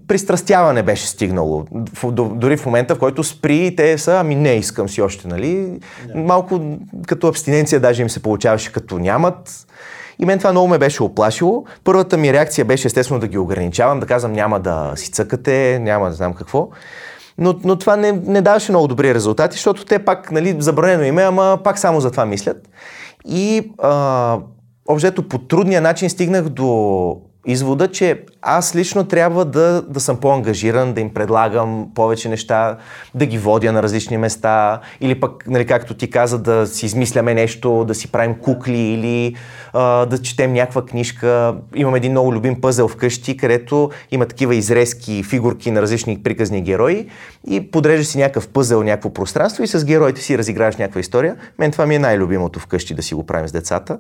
пристрастяване 0.08 0.82
беше 0.82 1.06
стигнало. 1.06 1.64
Дори 2.12 2.56
в 2.56 2.66
момента, 2.66 2.94
в 2.94 2.98
който 2.98 3.24
спри 3.24 3.66
и 3.66 3.76
те 3.76 3.98
са, 3.98 4.16
ами 4.20 4.34
не 4.34 4.54
искам 4.54 4.88
си 4.88 5.02
още, 5.02 5.28
нали? 5.28 5.80
Малко 6.14 6.60
като 7.06 7.28
абстиненция 7.28 7.80
даже 7.80 8.02
им 8.02 8.10
се 8.10 8.22
получаваше 8.22 8.72
като 8.72 8.98
нямат. 8.98 9.66
И 10.18 10.26
мен 10.26 10.38
това 10.38 10.52
много 10.52 10.68
ме 10.68 10.78
беше 10.78 11.02
оплашило. 11.02 11.64
Първата 11.84 12.16
ми 12.16 12.32
реакция 12.32 12.64
беше 12.64 12.86
естествено 12.86 13.20
да 13.20 13.28
ги 13.28 13.38
ограничавам, 13.38 14.00
да 14.00 14.06
казвам 14.06 14.32
няма 14.32 14.60
да 14.60 14.92
си 14.96 15.10
цъкате, 15.10 15.78
няма 15.82 16.08
да 16.08 16.14
знам 16.14 16.34
какво. 16.34 16.68
Но, 17.38 17.54
но 17.64 17.76
това 17.76 17.96
не, 17.96 18.12
не 18.12 18.42
даваше 18.42 18.72
много 18.72 18.88
добри 18.88 19.14
резултати, 19.14 19.56
защото 19.56 19.84
те 19.84 19.98
пак, 19.98 20.30
нали, 20.32 20.56
забранено 20.58 21.02
им 21.02 21.18
е, 21.18 21.22
ама 21.22 21.58
пак 21.64 21.78
само 21.78 22.00
за 22.00 22.10
това 22.10 22.26
мислят. 22.26 22.68
И 23.28 23.72
а, 23.78 24.38
общо 24.88 25.28
по 25.28 25.38
трудния 25.38 25.80
начин 25.80 26.10
стигнах 26.10 26.48
до 26.48 27.16
извода, 27.46 27.88
че 27.88 28.22
аз 28.42 28.76
лично 28.76 29.04
трябва 29.04 29.44
да, 29.44 29.82
да 29.82 30.00
съм 30.00 30.16
по-ангажиран, 30.16 30.92
да 30.92 31.00
им 31.00 31.14
предлагам 31.14 31.88
повече 31.94 32.28
неща, 32.28 32.76
да 33.14 33.26
ги 33.26 33.38
водя 33.38 33.72
на 33.72 33.82
различни 33.82 34.16
места, 34.16 34.80
или 35.00 35.20
пък, 35.20 35.44
нали, 35.46 35.66
както 35.66 35.94
ти 35.94 36.10
каза, 36.10 36.38
да 36.38 36.66
си 36.66 36.86
измисляме 36.86 37.34
нещо, 37.34 37.84
да 37.84 37.94
си 37.94 38.12
правим 38.12 38.34
кукли 38.34 38.78
или 38.78 39.36
а, 39.72 40.06
да 40.06 40.22
четем 40.22 40.52
някаква 40.52 40.84
книжка. 40.84 41.54
Имам 41.74 41.94
един 41.94 42.10
много 42.10 42.34
любим 42.34 42.60
пъзел 42.60 42.88
вкъщи, 42.88 43.36
където 43.36 43.90
има 44.10 44.26
такива 44.26 44.54
изрезки, 44.54 45.22
фигурки 45.22 45.70
на 45.70 45.82
различни 45.82 46.22
приказни 46.22 46.62
герои 46.62 47.08
и 47.46 47.70
подреждаш 47.70 48.06
си 48.06 48.18
някакъв 48.18 48.48
пъзел, 48.48 48.82
някакво 48.82 49.10
пространство 49.10 49.62
и 49.62 49.66
с 49.66 49.84
героите 49.84 50.20
си 50.20 50.38
разиграваш 50.38 50.76
някаква 50.76 51.00
история. 51.00 51.36
Мен 51.58 51.70
това 51.70 51.86
ми 51.86 51.94
е 51.94 51.98
най-любимото 51.98 52.60
вкъщи 52.60 52.94
да 52.94 53.02
си 53.02 53.14
го 53.14 53.26
правим 53.26 53.48
с 53.48 53.52
децата. 53.52 53.98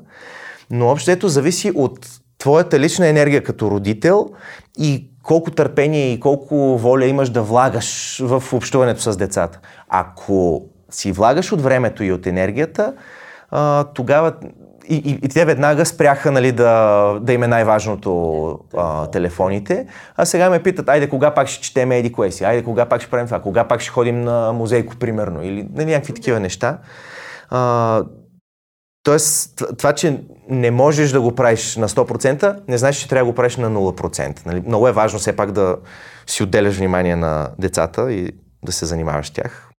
Но 0.70 0.88
общо 0.88 1.10
ето 1.10 1.28
зависи 1.28 1.72
от 1.74 2.06
твоята 2.40 2.80
лична 2.80 3.06
енергия 3.06 3.44
като 3.44 3.70
родител 3.70 4.30
и 4.78 5.10
колко 5.22 5.50
търпение 5.50 6.12
и 6.12 6.20
колко 6.20 6.78
воля 6.78 7.06
имаш 7.06 7.30
да 7.30 7.42
влагаш 7.42 8.20
в 8.24 8.42
общуването 8.52 9.00
с 9.00 9.16
децата. 9.16 9.60
Ако 9.88 10.62
си 10.90 11.12
влагаш 11.12 11.52
от 11.52 11.62
времето 11.62 12.04
и 12.04 12.12
от 12.12 12.26
енергията, 12.26 12.94
а, 13.50 13.84
тогава 13.84 14.32
и, 14.88 14.94
и, 14.94 15.10
и 15.22 15.28
те 15.28 15.44
веднага 15.44 15.86
спряха 15.86 16.32
нали, 16.32 16.52
да, 16.52 17.18
да 17.22 17.32
им 17.32 17.42
е 17.42 17.48
най-важното 17.48 18.58
а, 18.76 19.06
телефоните, 19.06 19.86
а 20.16 20.24
сега 20.24 20.50
ме 20.50 20.62
питат, 20.62 20.88
айде 20.88 21.08
кога 21.08 21.30
пак 21.30 21.48
ще 21.48 21.62
четеме 21.62 21.98
еди 21.98 22.12
кое 22.12 22.30
си, 22.30 22.44
айде 22.44 22.64
кога 22.64 22.86
пак 22.86 23.00
ще 23.00 23.10
правим 23.10 23.26
това, 23.26 23.40
кога 23.40 23.64
пак 23.64 23.80
ще 23.80 23.90
ходим 23.90 24.20
на 24.20 24.52
музейко, 24.52 24.96
примерно, 24.96 25.42
или 25.42 25.68
нали, 25.74 25.90
някакви 25.90 26.14
такива 26.14 26.40
неща. 26.40 26.78
А, 27.50 28.02
Тоест, 29.02 29.62
това, 29.78 29.92
че 29.92 30.20
не 30.48 30.70
можеш 30.70 31.10
да 31.10 31.20
го 31.20 31.34
правиш 31.34 31.76
на 31.76 31.88
100%, 31.88 32.56
не 32.68 32.78
значи, 32.78 33.00
че 33.00 33.08
трябва 33.08 33.26
да 33.26 33.30
го 33.30 33.34
правиш 33.34 33.56
на 33.56 33.70
0%. 33.70 34.46
Нали? 34.46 34.62
Много 34.66 34.88
е 34.88 34.92
важно 34.92 35.18
все 35.18 35.36
пак 35.36 35.52
да 35.52 35.76
си 36.26 36.42
отделяш 36.42 36.76
внимание 36.76 37.16
на 37.16 37.48
децата 37.58 38.12
и 38.12 38.30
да 38.64 38.72
се 38.72 38.86
занимаваш 38.86 39.26
с 39.26 39.30
тях. 39.30 39.70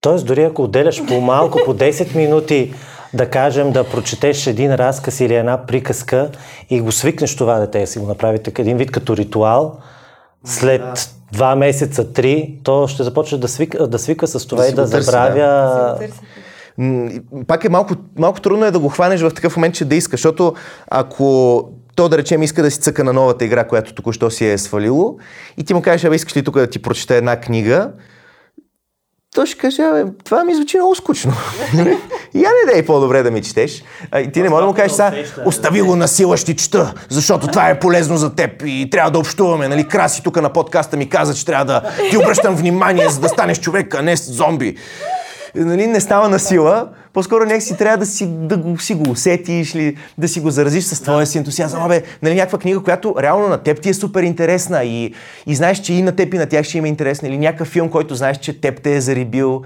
Тоест, 0.00 0.26
дори 0.26 0.42
ако 0.42 0.62
отделяш 0.62 1.06
по 1.06 1.20
малко, 1.20 1.60
по 1.64 1.74
10 1.74 2.16
минути, 2.16 2.74
да 3.14 3.30
кажем, 3.30 3.72
да 3.72 3.90
прочетеш 3.90 4.46
един 4.46 4.74
разказ 4.74 5.20
или 5.20 5.34
една 5.34 5.66
приказка 5.66 6.30
и 6.70 6.80
го 6.80 6.92
свикнеш 6.92 7.36
това 7.36 7.58
дете, 7.58 7.86
си 7.86 7.98
го 7.98 8.06
направите 8.06 8.62
един 8.62 8.76
вид 8.76 8.90
като 8.90 9.16
ритуал, 9.16 9.78
след 10.44 11.10
два 11.32 11.56
месеца, 11.56 12.12
три, 12.12 12.60
то 12.62 12.88
ще 12.88 13.02
започне 13.02 13.38
да 13.38 13.48
свика, 13.48 13.86
да 13.86 13.98
свика 13.98 14.26
с 14.26 14.46
това 14.46 14.62
Да 14.62 14.68
и 14.68 14.72
да 14.72 14.90
търси, 14.90 15.04
забравя... 15.04 15.98
И 16.04 16.08
Пак 17.46 17.64
е 17.64 17.68
малко, 17.68 17.94
малко 18.18 18.40
трудно 18.40 18.66
е 18.66 18.70
да 18.70 18.78
го 18.78 18.88
хванеш 18.88 19.20
в 19.20 19.30
такъв 19.30 19.56
момент, 19.56 19.74
че 19.74 19.84
да 19.84 19.94
искаш, 19.94 20.20
защото 20.20 20.54
ако 20.90 21.68
то 21.96 22.08
да 22.08 22.18
речем 22.18 22.42
иска 22.42 22.62
да 22.62 22.70
си 22.70 22.80
цъка 22.80 23.04
на 23.04 23.12
новата 23.12 23.44
игра, 23.44 23.64
която 23.64 23.94
току-що 23.94 24.30
си 24.30 24.46
е 24.46 24.58
свалило 24.58 25.16
и 25.56 25.64
ти 25.64 25.74
му 25.74 25.82
кажеш, 25.82 26.04
абе 26.04 26.16
искаш 26.16 26.36
ли 26.36 26.42
тук 26.42 26.54
да 26.54 26.66
ти 26.66 26.82
прочета 26.82 27.14
една 27.14 27.40
книга, 27.40 27.90
то 29.34 29.46
ще 29.46 29.58
каже, 29.58 29.82
абе, 29.82 30.04
това 30.24 30.44
ми 30.44 30.54
звучи 30.54 30.76
много 30.76 30.94
скучно. 30.94 31.32
Я 32.34 32.50
не 32.50 32.72
дей 32.72 32.86
по-добре 32.86 33.22
да 33.22 33.30
ми 33.30 33.42
четеш. 33.42 33.84
А, 34.10 34.20
и 34.20 34.32
ти 34.32 34.42
не 34.42 34.48
можеш 34.48 34.62
да 34.62 34.66
му 34.66 34.74
кажеш, 34.74 34.92
сега, 34.92 35.12
остави 35.44 35.82
го 35.82 35.96
на 35.96 36.08
сила, 36.08 36.36
ще 36.36 36.56
чета, 36.56 36.94
защото 37.08 37.46
това 37.46 37.68
е 37.68 37.78
полезно 37.78 38.16
за 38.16 38.34
теб 38.34 38.62
и 38.66 38.90
трябва 38.90 39.10
да 39.10 39.18
общуваме. 39.18 39.68
Нали? 39.68 39.88
Краси 39.88 40.22
тук 40.22 40.42
на 40.42 40.52
подкаста 40.52 40.96
ми 40.96 41.08
каза, 41.08 41.34
че 41.34 41.46
трябва 41.46 41.64
да 41.64 41.82
ти 42.10 42.16
обръщам 42.16 42.56
внимание, 42.56 43.08
за 43.08 43.20
да 43.20 43.28
станеш 43.28 43.60
човек, 43.60 43.94
а 43.94 44.02
не 44.02 44.16
зомби. 44.16 44.76
Нали, 45.54 45.86
не 45.86 46.00
става 46.00 46.28
на 46.28 46.38
сила, 46.38 46.88
по-скоро 47.12 47.44
някакси 47.44 47.76
трябва 47.76 47.96
да 47.96 48.06
си, 48.06 48.26
да 48.28 48.56
го, 48.56 48.78
си 48.78 48.94
го 48.94 49.10
усетиш 49.10 49.74
или 49.74 49.96
да 50.18 50.28
си 50.28 50.40
го 50.40 50.50
заразиш 50.50 50.84
с 50.84 51.02
твоя 51.02 51.26
си 51.26 51.38
ентусиазъм. 51.38 51.82
Абе, 51.82 52.02
нали, 52.22 52.34
някаква 52.34 52.58
книга, 52.58 52.82
която 52.82 53.14
реално 53.18 53.48
на 53.48 53.58
теб 53.58 53.80
ти 53.80 53.88
е 53.88 53.94
супер 53.94 54.22
интересна 54.22 54.84
и, 54.84 55.14
и 55.46 55.54
знаеш, 55.54 55.80
че 55.80 55.94
и 55.94 56.02
на 56.02 56.16
теб 56.16 56.34
и 56.34 56.38
на 56.38 56.46
тях 56.46 56.64
ще 56.64 56.78
има 56.78 56.88
интересна. 56.88 57.28
Или 57.28 57.38
някакъв 57.38 57.68
филм, 57.68 57.88
който 57.88 58.14
знаеш, 58.14 58.36
че 58.36 58.60
теб 58.60 58.82
те 58.82 58.96
е 58.96 59.00
зарибил. 59.00 59.62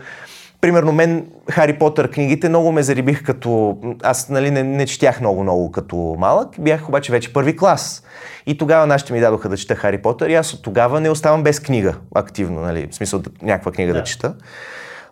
Примерно 0.60 0.92
мен 0.92 1.26
Хари 1.50 1.78
Потър 1.78 2.10
книгите 2.10 2.48
много 2.48 2.72
ме 2.72 2.82
зарибих 2.82 3.24
като... 3.24 3.78
Аз 4.02 4.28
нали, 4.28 4.50
не, 4.50 4.62
не 4.62 4.86
четях 4.86 5.20
много-много 5.20 5.72
като 5.72 6.16
малък, 6.18 6.48
бях 6.58 6.88
обаче 6.88 7.12
вече 7.12 7.32
първи 7.32 7.56
клас. 7.56 8.02
И 8.46 8.58
тогава 8.58 8.86
нашите 8.86 9.12
ми 9.12 9.20
дадоха 9.20 9.48
да 9.48 9.56
чета 9.56 9.74
Хари 9.74 9.98
Потър 9.98 10.28
и 10.28 10.34
аз 10.34 10.54
от 10.54 10.62
тогава 10.62 11.00
не 11.00 11.10
оставам 11.10 11.42
без 11.42 11.60
книга 11.60 11.94
активно, 12.14 12.60
нали, 12.60 12.88
в 12.90 12.94
смисъл 12.94 13.18
да, 13.18 13.30
някаква 13.42 13.72
книга 13.72 13.92
да, 13.92 13.98
да 13.98 14.04
чета. 14.04 14.34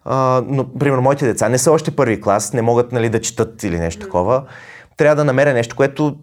А, 0.09 0.43
но, 0.47 0.73
примерно, 0.79 1.03
моите 1.03 1.27
деца 1.27 1.49
не 1.49 1.59
са 1.59 1.73
още 1.73 1.91
първи 1.91 2.21
клас, 2.21 2.53
не 2.53 2.63
могат 2.63 2.93
нали, 2.93 3.09
да 3.09 3.21
четат 3.21 3.63
или 3.63 3.79
нещо 3.79 4.05
такова. 4.05 4.43
Трябва 4.97 5.17
да 5.17 5.25
намеря 5.25 5.53
нещо, 5.53 5.77
което 5.77 6.17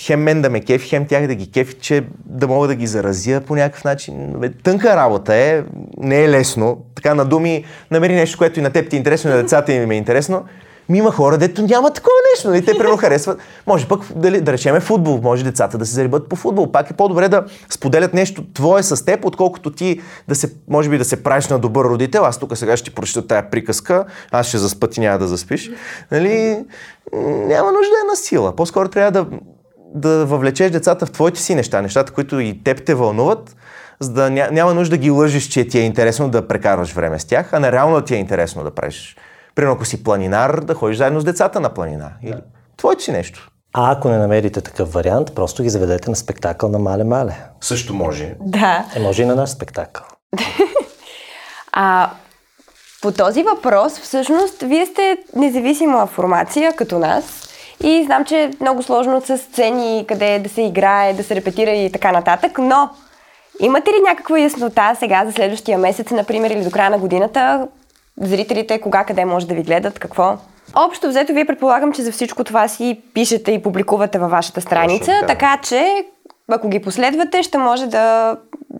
хем 0.00 0.22
мен 0.22 0.42
да 0.42 0.50
ме 0.50 0.60
кефи, 0.60 0.88
хем 0.88 1.06
тях 1.06 1.26
да 1.26 1.34
ги 1.34 1.50
кефи, 1.50 1.74
че 1.74 2.04
да 2.24 2.48
мога 2.48 2.68
да 2.68 2.74
ги 2.74 2.86
заразя 2.86 3.40
по 3.46 3.56
някакъв 3.56 3.84
начин. 3.84 4.34
Тънка 4.62 4.96
работа 4.96 5.34
е, 5.34 5.62
не 5.98 6.24
е 6.24 6.28
лесно. 6.28 6.84
Така 6.94 7.14
на 7.14 7.24
думи, 7.24 7.64
намери 7.90 8.14
нещо, 8.14 8.38
което 8.38 8.60
и 8.60 8.62
на 8.62 8.70
теб 8.70 8.90
ти 8.90 8.96
е 8.96 8.98
интересно, 8.98 9.30
и 9.30 9.34
на 9.34 9.42
децата 9.42 9.72
им 9.72 9.90
е 9.90 9.96
интересно. 9.96 10.44
Ми 10.88 10.98
има 10.98 11.12
хора, 11.12 11.38
дето 11.38 11.62
няма 11.62 11.90
такова 11.90 12.16
нещо, 12.34 12.48
нали? 12.48 12.64
Те 12.64 12.74
прено 12.78 12.96
харесват. 12.96 13.38
Може 13.66 13.88
пък 13.88 14.00
да, 14.16 14.40
да 14.40 14.52
речеме 14.52 14.80
футбол, 14.80 15.20
може 15.22 15.44
децата 15.44 15.78
да 15.78 15.86
се 15.86 15.92
зарибат 15.94 16.28
по 16.28 16.36
футбол. 16.36 16.72
Пак 16.72 16.90
е 16.90 16.94
по-добре 16.94 17.28
да 17.28 17.44
споделят 17.70 18.14
нещо 18.14 18.44
твое 18.54 18.82
с 18.82 19.04
теб, 19.04 19.24
отколкото 19.24 19.70
ти 19.70 20.00
да 20.28 20.34
се, 20.34 20.52
може 20.68 20.90
би 20.90 20.98
да 20.98 21.04
се 21.04 21.22
правиш 21.22 21.48
на 21.48 21.58
добър 21.58 21.84
родител. 21.84 22.24
Аз 22.24 22.38
тук 22.38 22.56
сега 22.56 22.76
ще 22.76 22.90
ти 22.90 22.94
прочета 22.94 23.26
тая 23.26 23.50
приказка, 23.50 24.04
аз 24.30 24.46
ще 24.46 24.58
заспа, 24.58 24.88
ти 24.88 25.00
няма 25.00 25.18
да 25.18 25.28
заспиш. 25.28 25.70
Нали? 26.12 26.64
Няма 27.46 27.72
нужда 27.72 27.94
е 28.04 28.08
на 28.10 28.16
сила. 28.16 28.56
По-скоро 28.56 28.88
трябва 28.88 29.10
да, 29.10 29.26
да 29.94 30.26
въвлечеш 30.26 30.70
децата 30.70 31.06
в 31.06 31.10
твоите 31.10 31.40
си 31.40 31.54
неща, 31.54 31.82
нещата, 31.82 32.12
които 32.12 32.40
и 32.40 32.60
теб 32.64 32.84
те 32.84 32.94
вълнуват, 32.94 33.56
за 34.00 34.12
да 34.12 34.30
ня, 34.30 34.48
няма 34.52 34.74
нужда 34.74 34.96
да 34.96 35.02
ги 35.02 35.10
лъжиш, 35.10 35.48
че 35.48 35.68
ти 35.68 35.78
е 35.78 35.82
интересно 35.82 36.28
да 36.28 36.48
прекарваш 36.48 36.92
време 36.92 37.18
с 37.18 37.24
тях, 37.24 37.52
а 37.52 37.60
не 37.60 37.72
реално 37.72 38.00
ти 38.00 38.14
е 38.14 38.18
интересно 38.18 38.64
да 38.64 38.70
правиш. 38.70 39.16
Примерно, 39.54 39.74
ако 39.74 39.84
си 39.84 40.04
планинар, 40.04 40.60
да 40.60 40.74
ходиш 40.74 40.96
заедно 40.96 41.20
с 41.20 41.24
децата 41.24 41.60
на 41.60 41.74
планина. 41.74 42.10
Или 42.22 42.38
твоето 42.76 43.02
си 43.02 43.12
нещо. 43.12 43.48
А 43.76 43.92
ако 43.92 44.08
не 44.08 44.18
намерите 44.18 44.60
такъв 44.60 44.92
вариант, 44.92 45.34
просто 45.34 45.62
ги 45.62 45.68
заведете 45.68 46.10
на 46.10 46.16
спектакъл 46.16 46.68
на 46.68 46.78
Мале-Мале. 46.78 47.34
Също 47.60 47.94
може. 47.94 48.34
Да. 48.40 48.84
Е, 48.96 49.00
може 49.00 49.22
и 49.22 49.26
на 49.26 49.34
наш 49.34 49.50
спектакъл. 49.50 50.06
А, 51.76 52.10
по 53.02 53.12
този 53.12 53.42
въпрос, 53.42 53.98
всъщност, 54.00 54.62
вие 54.62 54.86
сте 54.86 55.18
независима 55.36 56.06
формация, 56.06 56.76
като 56.76 56.98
нас. 56.98 57.48
И 57.82 58.04
знам, 58.04 58.24
че 58.24 58.42
е 58.42 58.50
много 58.60 58.82
сложно 58.82 59.20
с 59.20 59.38
сцени, 59.38 60.04
къде 60.08 60.38
да 60.38 60.48
се 60.48 60.62
играе, 60.62 61.14
да 61.14 61.24
се 61.24 61.34
репетира 61.36 61.70
и 61.70 61.92
така 61.92 62.12
нататък, 62.12 62.58
но 62.58 62.90
имате 63.60 63.90
ли 63.90 64.00
някаква 64.08 64.38
яснота 64.38 64.94
сега 64.98 65.24
за 65.26 65.32
следващия 65.32 65.78
месец, 65.78 66.10
например, 66.10 66.50
или 66.50 66.64
до 66.64 66.70
края 66.70 66.90
на 66.90 66.98
годината, 66.98 67.68
зрителите 68.20 68.80
кога, 68.80 69.04
къде 69.04 69.24
може 69.24 69.46
да 69.46 69.54
ви 69.54 69.62
гледат, 69.62 69.98
какво? 69.98 70.36
Общо 70.74 71.08
взето, 71.08 71.32
вие 71.32 71.44
предполагам, 71.44 71.92
че 71.92 72.02
за 72.02 72.12
всичко 72.12 72.44
това 72.44 72.68
си 72.68 73.00
пишете 73.14 73.52
и 73.52 73.62
публикувате 73.62 74.18
във 74.18 74.30
вашата 74.30 74.60
страница, 74.60 75.04
Точно 75.04 75.20
така. 75.20 75.26
така 75.26 75.58
че 75.62 76.04
ако 76.52 76.68
ги 76.68 76.80
последвате, 76.80 77.42
ще 77.42 77.58
може 77.58 77.86
да, 77.86 78.36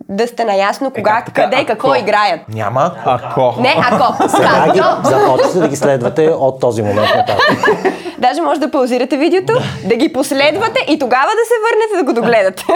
да 0.09 0.27
сте 0.27 0.45
наясно 0.45 0.91
кога, 0.91 1.11
как 1.11 1.25
така? 1.25 1.43
къде 1.43 1.61
и 1.61 1.65
какво 1.65 1.95
играят. 1.95 2.39
Няма. 2.49 2.91
Ако. 3.05 3.61
Не, 3.61 3.75
ако. 3.91 4.29
Сега 4.29 4.73
ги 4.73 4.81
започвате 5.09 5.59
да 5.59 5.67
ги 5.67 5.75
следвате 5.75 6.27
от 6.27 6.59
този 6.59 6.81
момент 6.81 7.09
нататък. 7.15 7.37
Даже 8.17 8.41
може 8.41 8.59
да 8.59 8.71
паузирате 8.71 9.17
видеото, 9.17 9.53
да 9.85 9.95
ги 9.95 10.13
последвате 10.13 10.79
и 10.87 10.99
тогава 10.99 11.29
да 11.29 11.45
се 11.45 11.53
върнете 11.65 11.97
да 11.97 12.03
го 12.03 12.21
догледате. 12.21 12.65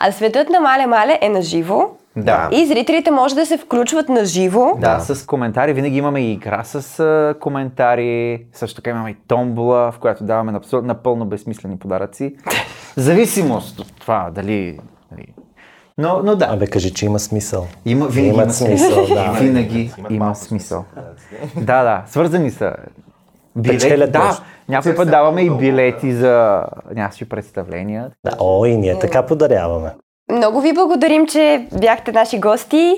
А 0.00 0.12
светът 0.12 0.50
на 0.50 0.60
Мале 0.60 0.86
Мале 0.86 1.18
е 1.20 1.28
на 1.28 1.42
живо. 1.42 1.82
Да. 2.16 2.48
И 2.52 2.66
зрителите 2.66 3.10
може 3.10 3.34
да 3.34 3.46
се 3.46 3.58
включват 3.58 4.08
на 4.08 4.24
живо. 4.24 4.74
Да, 4.78 5.00
с 5.00 5.26
коментари. 5.26 5.72
Винаги 5.72 5.98
имаме 5.98 6.20
и 6.20 6.32
игра 6.32 6.64
с 6.64 7.34
коментари. 7.40 8.44
Също 8.52 8.76
така 8.76 8.90
имаме 8.90 9.10
и 9.10 9.16
томбола, 9.28 9.92
в 9.92 9.98
която 9.98 10.24
даваме 10.24 10.52
абсолютно 10.56 10.88
напълно 10.88 11.24
безсмислени 11.24 11.78
подаръци. 11.78 12.36
Зависимост 12.96 13.80
от 13.80 13.92
това 14.00 14.30
дали... 14.34 14.78
дали... 15.10 15.26
Но, 15.98 16.20
но 16.24 16.36
да. 16.36 16.46
Абе, 16.50 16.66
кажи, 16.66 16.94
че 16.94 17.06
има 17.06 17.18
смисъл. 17.18 17.66
Има, 17.84 18.06
винаги 18.06 18.38
има 18.38 18.50
смисъл, 18.50 19.06
да. 19.06 19.32
Винаги 19.40 19.92
има 20.10 20.34
смисъл. 20.34 20.84
Да, 21.56 21.82
да, 21.82 22.02
свързани 22.06 22.50
са. 22.50 22.74
Билети, 23.56 23.84
Печелят 23.84 24.12
да, 24.12 24.24
нещо. 24.24 24.42
някой 24.68 24.94
път 24.94 25.10
даваме 25.10 25.42
и 25.42 25.50
билети 25.50 26.12
за 26.12 26.64
някакви 26.94 27.28
представления. 27.28 28.10
Да, 28.24 28.36
о, 28.38 28.64
и 28.64 28.76
ние 28.76 28.98
така 28.98 29.26
подаряваме. 29.26 29.90
Много 30.30 30.60
ви 30.60 30.72
благодарим, 30.72 31.26
че 31.26 31.66
бяхте 31.72 32.12
наши 32.12 32.38
гости. 32.38 32.96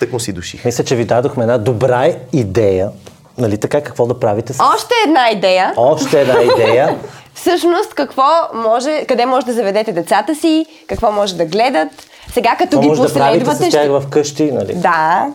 Так 0.00 0.12
му 0.12 0.20
си 0.20 0.32
душих. 0.32 0.64
Мисля, 0.64 0.84
че 0.84 0.96
ви 0.96 1.04
дадохме 1.04 1.44
една 1.44 1.58
добра 1.58 2.08
идея. 2.32 2.90
Нали 3.38 3.58
така, 3.58 3.80
какво 3.80 4.06
да 4.06 4.20
правите 4.20 4.52
с... 4.52 4.60
Още 4.74 4.94
една 5.06 5.30
идея. 5.30 5.72
Още 5.76 6.20
една 6.20 6.42
идея. 6.42 6.96
Всъщност, 7.34 7.94
какво 7.94 8.22
може, 8.54 9.04
къде 9.04 9.26
може 9.26 9.46
да 9.46 9.52
заведете 9.52 9.92
децата 9.92 10.34
си, 10.34 10.66
какво 10.86 11.12
може 11.12 11.36
да 11.36 11.44
гледат. 11.44 11.88
Сега 12.32 12.56
като 12.58 12.70
Това 12.70 12.82
ги 12.82 12.88
може 12.88 13.02
да 13.02 13.14
правите 13.14 13.44
последвате... 13.44 13.70
с 13.70 13.74
тях 13.74 14.02
в 14.02 14.10
къщи, 14.10 14.52
нали? 14.52 14.74
Да. 14.74 15.26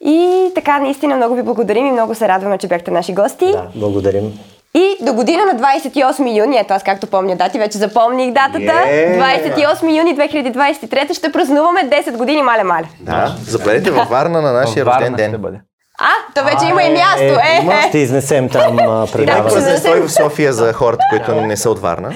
И 0.00 0.50
така, 0.54 0.78
наистина 0.78 1.16
много 1.16 1.34
ви 1.34 1.42
благодарим 1.42 1.86
и 1.86 1.90
много 1.90 2.14
се 2.14 2.28
радваме, 2.28 2.58
че 2.58 2.68
бяхте 2.68 2.90
наши 2.90 3.12
гости. 3.12 3.52
Да, 3.52 3.68
благодарим. 3.74 4.38
И 4.76 4.96
до 5.00 5.12
година 5.14 5.42
на 5.44 5.54
28 5.54 6.38
юни, 6.38 6.58
ето 6.58 6.74
аз 6.74 6.82
както 6.82 7.06
помня 7.06 7.36
дати, 7.36 7.58
вече 7.58 7.78
запомних 7.78 8.32
датата, 8.32 8.58
Yeah! 8.58 9.56
28 9.56 9.98
юни 9.98 10.16
2023 10.16 11.12
ще 11.14 11.32
празнуваме 11.32 11.80
10 11.80 12.16
години 12.16 12.42
мале-мале. 12.42 12.88
Да, 13.00 13.34
заповядайте 13.40 13.90
във 13.90 14.08
Варна 14.08 14.42
на 14.42 14.52
нашия 14.52 14.84
рожден 14.86 15.02
Варна 15.02 15.18
ще 15.18 15.28
ден. 15.28 15.40
бъде. 15.40 15.60
А, 16.00 16.10
то 16.34 16.44
вече 16.44 16.66
има 16.70 16.82
и 16.82 16.92
място, 16.92 17.22
е! 17.22 17.60
има. 17.62 17.82
Ще 17.88 17.98
изнесем 17.98 18.48
там 18.48 18.78
а, 18.78 19.06
предаване. 19.12 19.48
празненство 19.50 19.96
и 19.96 20.00
в 20.00 20.12
София 20.12 20.52
за 20.52 20.72
хората, 20.72 21.02
които 21.10 21.34
не 21.34 21.56
са 21.56 21.70
от 21.70 21.78
Варна. 21.78 22.12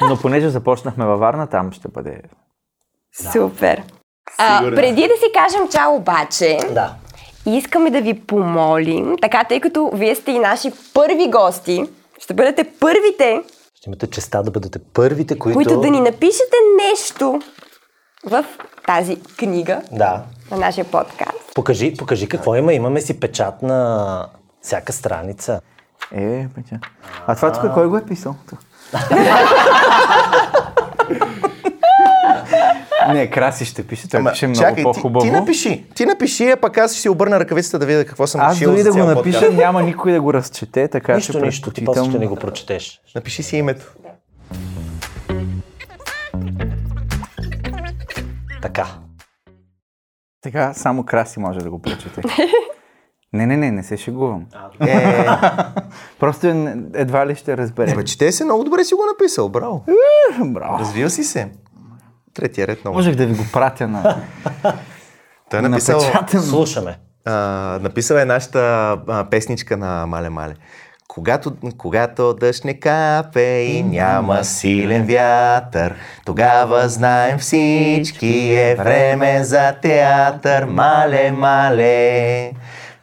Но 0.00 0.16
понеже 0.16 0.48
започнахме 0.48 1.04
във 1.04 1.20
Варна, 1.20 1.46
там 1.46 1.72
ще 1.72 1.88
бъде 1.88 2.16
Супер! 3.32 3.82
А, 4.38 4.60
преди 4.74 5.02
да 5.02 5.14
си 5.16 5.26
кажем 5.34 5.68
чао 5.68 5.94
обаче, 5.94 6.58
Да. 6.70 6.92
Искаме 7.46 7.90
да 7.90 8.00
ви 8.00 8.20
помолим, 8.20 9.16
така 9.22 9.44
тъй 9.48 9.60
като 9.60 9.90
вие 9.94 10.14
сте 10.14 10.30
и 10.32 10.38
наши 10.38 10.72
първи 10.94 11.28
гости, 11.30 11.84
ще 12.18 12.34
бъдете 12.34 12.64
първите, 12.80 13.42
Ще 13.74 13.90
имате 13.90 14.06
честа 14.06 14.42
да 14.42 14.50
бъдете 14.50 14.78
първите, 14.94 15.38
които... 15.38 15.54
които 15.54 15.80
да 15.80 15.90
ни 15.90 16.00
напишете 16.00 16.56
нещо 16.90 17.40
в 18.26 18.44
тази 18.86 19.16
книга 19.38 19.82
Да. 19.92 20.22
на 20.50 20.56
нашия 20.56 20.84
подкаст. 20.84 21.54
Покажи, 21.54 21.94
покажи 21.96 22.28
какво 22.28 22.54
има. 22.54 22.72
Имаме 22.72 23.00
си 23.00 23.20
печат 23.20 23.62
на 23.62 24.26
всяка 24.62 24.92
страница. 24.92 25.60
Е, 26.14 26.46
Петя. 26.54 26.78
А 27.26 27.36
това 27.36 27.52
тук 27.52 27.74
кой 27.74 27.86
го 27.86 27.96
е 27.96 28.06
писал? 28.06 28.34
Не, 33.08 33.30
Краси 33.30 33.64
ще 33.64 33.86
пише, 33.86 34.08
той 34.08 34.20
Ама, 34.20 34.30
пише 34.30 34.46
много 34.46 34.60
чакай, 34.60 34.76
ти, 34.76 34.82
по-хубаво. 34.82 35.24
ти 35.24 35.30
напиши. 35.30 35.86
Ти 35.94 36.06
напиши, 36.06 36.50
а 36.50 36.56
пък 36.56 36.78
аз 36.78 36.92
ще 36.92 37.00
си 37.00 37.08
обърна 37.08 37.40
ръкавицата 37.40 37.78
да 37.78 37.86
видя 37.86 38.04
какво 38.04 38.26
съм 38.26 38.40
Аз 38.40 38.54
решил 38.54 38.70
дори 38.70 38.82
за 38.82 38.84
да 38.84 38.92
го 38.92 38.98
напиша, 38.98 39.38
подкаст. 39.38 39.56
няма 39.56 39.82
никой 39.82 40.12
да 40.12 40.20
го 40.20 40.34
разчете, 40.34 40.88
така 40.88 41.14
Нищо, 41.14 41.32
че 41.32 41.40
нищо. 41.40 41.70
Ти 41.70 41.84
после 41.84 42.04
ще 42.04 42.18
не 42.18 42.26
го 42.26 42.36
прочетеш. 42.36 43.00
Напиши 43.14 43.42
си 43.42 43.56
името. 43.56 43.92
Така. 48.62 48.86
Така, 50.42 50.74
само 50.74 51.04
Краси 51.04 51.40
може 51.40 51.60
да 51.60 51.70
го 51.70 51.82
прочете. 51.82 52.22
Не, 53.34 53.46
не, 53.46 53.56
не, 53.56 53.70
не 53.70 53.82
се 53.82 53.96
шегувам. 53.96 54.46
Е, 54.80 55.26
Просто 56.20 56.46
е- 56.46 56.76
едва 56.94 57.26
ли 57.26 57.34
ще 57.34 57.56
разбере. 57.56 57.94
бе, 57.94 58.04
чете 58.04 58.32
се, 58.32 58.44
много 58.44 58.64
добре 58.64 58.84
си 58.84 58.94
го 58.94 59.00
написал, 59.12 59.48
браво. 59.48 59.84
Браво. 60.44 60.78
Развива 60.78 61.10
си 61.10 61.24
се. 61.24 61.48
Третия 62.34 62.66
ред 62.66 62.84
много. 62.84 62.96
Можех 62.96 63.14
да 63.14 63.26
ви 63.26 63.34
го 63.34 63.44
пратя 63.52 63.88
на, 63.88 64.16
Той 65.50 65.58
е 65.58 65.62
на 65.62 65.68
написал. 65.68 66.00
Слушаме. 66.40 66.98
а, 67.24 67.32
написал 67.82 68.16
е 68.16 68.24
нашата 68.24 68.58
а, 69.08 69.24
песничка 69.30 69.76
на 69.76 70.06
Мале 70.06 70.30
Мале. 70.30 70.54
Когато, 71.08 71.52
когато 71.78 72.34
дъжд 72.34 72.64
не 72.64 72.80
капе 72.80 73.42
и 73.42 73.82
няма 73.82 74.44
силен 74.44 75.06
вятър, 75.06 75.94
тогава 76.24 76.88
знаем 76.88 77.38
всички 77.38 78.54
е 78.54 78.74
време 78.74 79.44
за 79.44 79.72
театър. 79.82 80.64
Мале, 80.64 81.32
мале, 81.32 82.52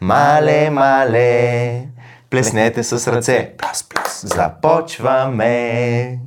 мале, 0.01 0.69
мале, 0.69 1.81
плеснете 2.29 2.83
с 2.83 3.13
ръце. 3.13 3.53
Пляс, 3.57 3.89
пляс, 3.89 4.25
започваме. 4.27 6.19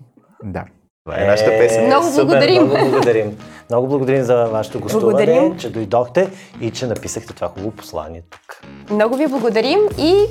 Да. 0.45 0.65
Това 1.05 1.23
е 1.23 1.27
нашата 1.27 1.51
песен. 1.51 1.87
Много 1.87 2.07
Супер, 2.07 2.25
благодарим. 2.25 2.63
Много 2.63 2.91
благодарим. 2.91 3.37
Много 3.71 3.89
благодарим 3.89 4.23
за 4.23 4.45
вашето 4.45 4.81
гостуване, 4.81 5.27
Благодарим. 5.27 5.59
че 5.59 5.71
дойдохте 5.71 6.31
и 6.61 6.71
че 6.71 6.87
написахте 6.87 7.35
това 7.35 7.49
хубаво 7.49 7.71
послание 7.71 8.23
тук. 8.31 8.63
Много 8.91 9.17
ви 9.17 9.27
благодарим 9.27 9.79
и 9.99 10.25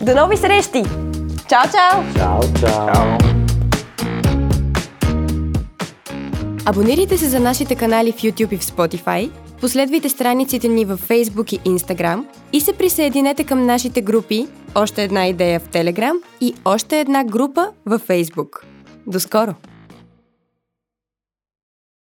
до 0.00 0.14
нови 0.14 0.36
срещи! 0.36 0.82
Чао, 1.48 1.62
чао! 1.70 2.02
Чао, 2.16 2.40
чао. 2.60 2.86
Чао. 2.86 3.28
Абонирайте 6.66 7.18
се 7.18 7.28
за 7.28 7.40
нашите 7.40 7.74
канали 7.74 8.12
в 8.12 8.16
YouTube 8.16 8.52
и 8.52 8.56
в 8.56 8.64
Spotify, 8.64 9.30
последвайте 9.60 10.08
страниците 10.08 10.68
ни 10.68 10.84
в 10.84 10.98
Facebook 10.98 11.52
и 11.52 11.60
Instagram 11.60 12.24
и 12.52 12.60
се 12.60 12.72
присъединете 12.72 13.44
към 13.44 13.66
нашите 13.66 14.00
групи 14.00 14.48
Още 14.74 15.02
една 15.02 15.26
идея 15.26 15.60
в 15.60 15.68
Telegram 15.68 16.12
и 16.40 16.54
Още 16.64 17.00
една 17.00 17.24
група 17.24 17.70
във 17.86 18.06
Facebook. 18.06 18.48
До 19.06 19.20
скоро! 19.20 19.54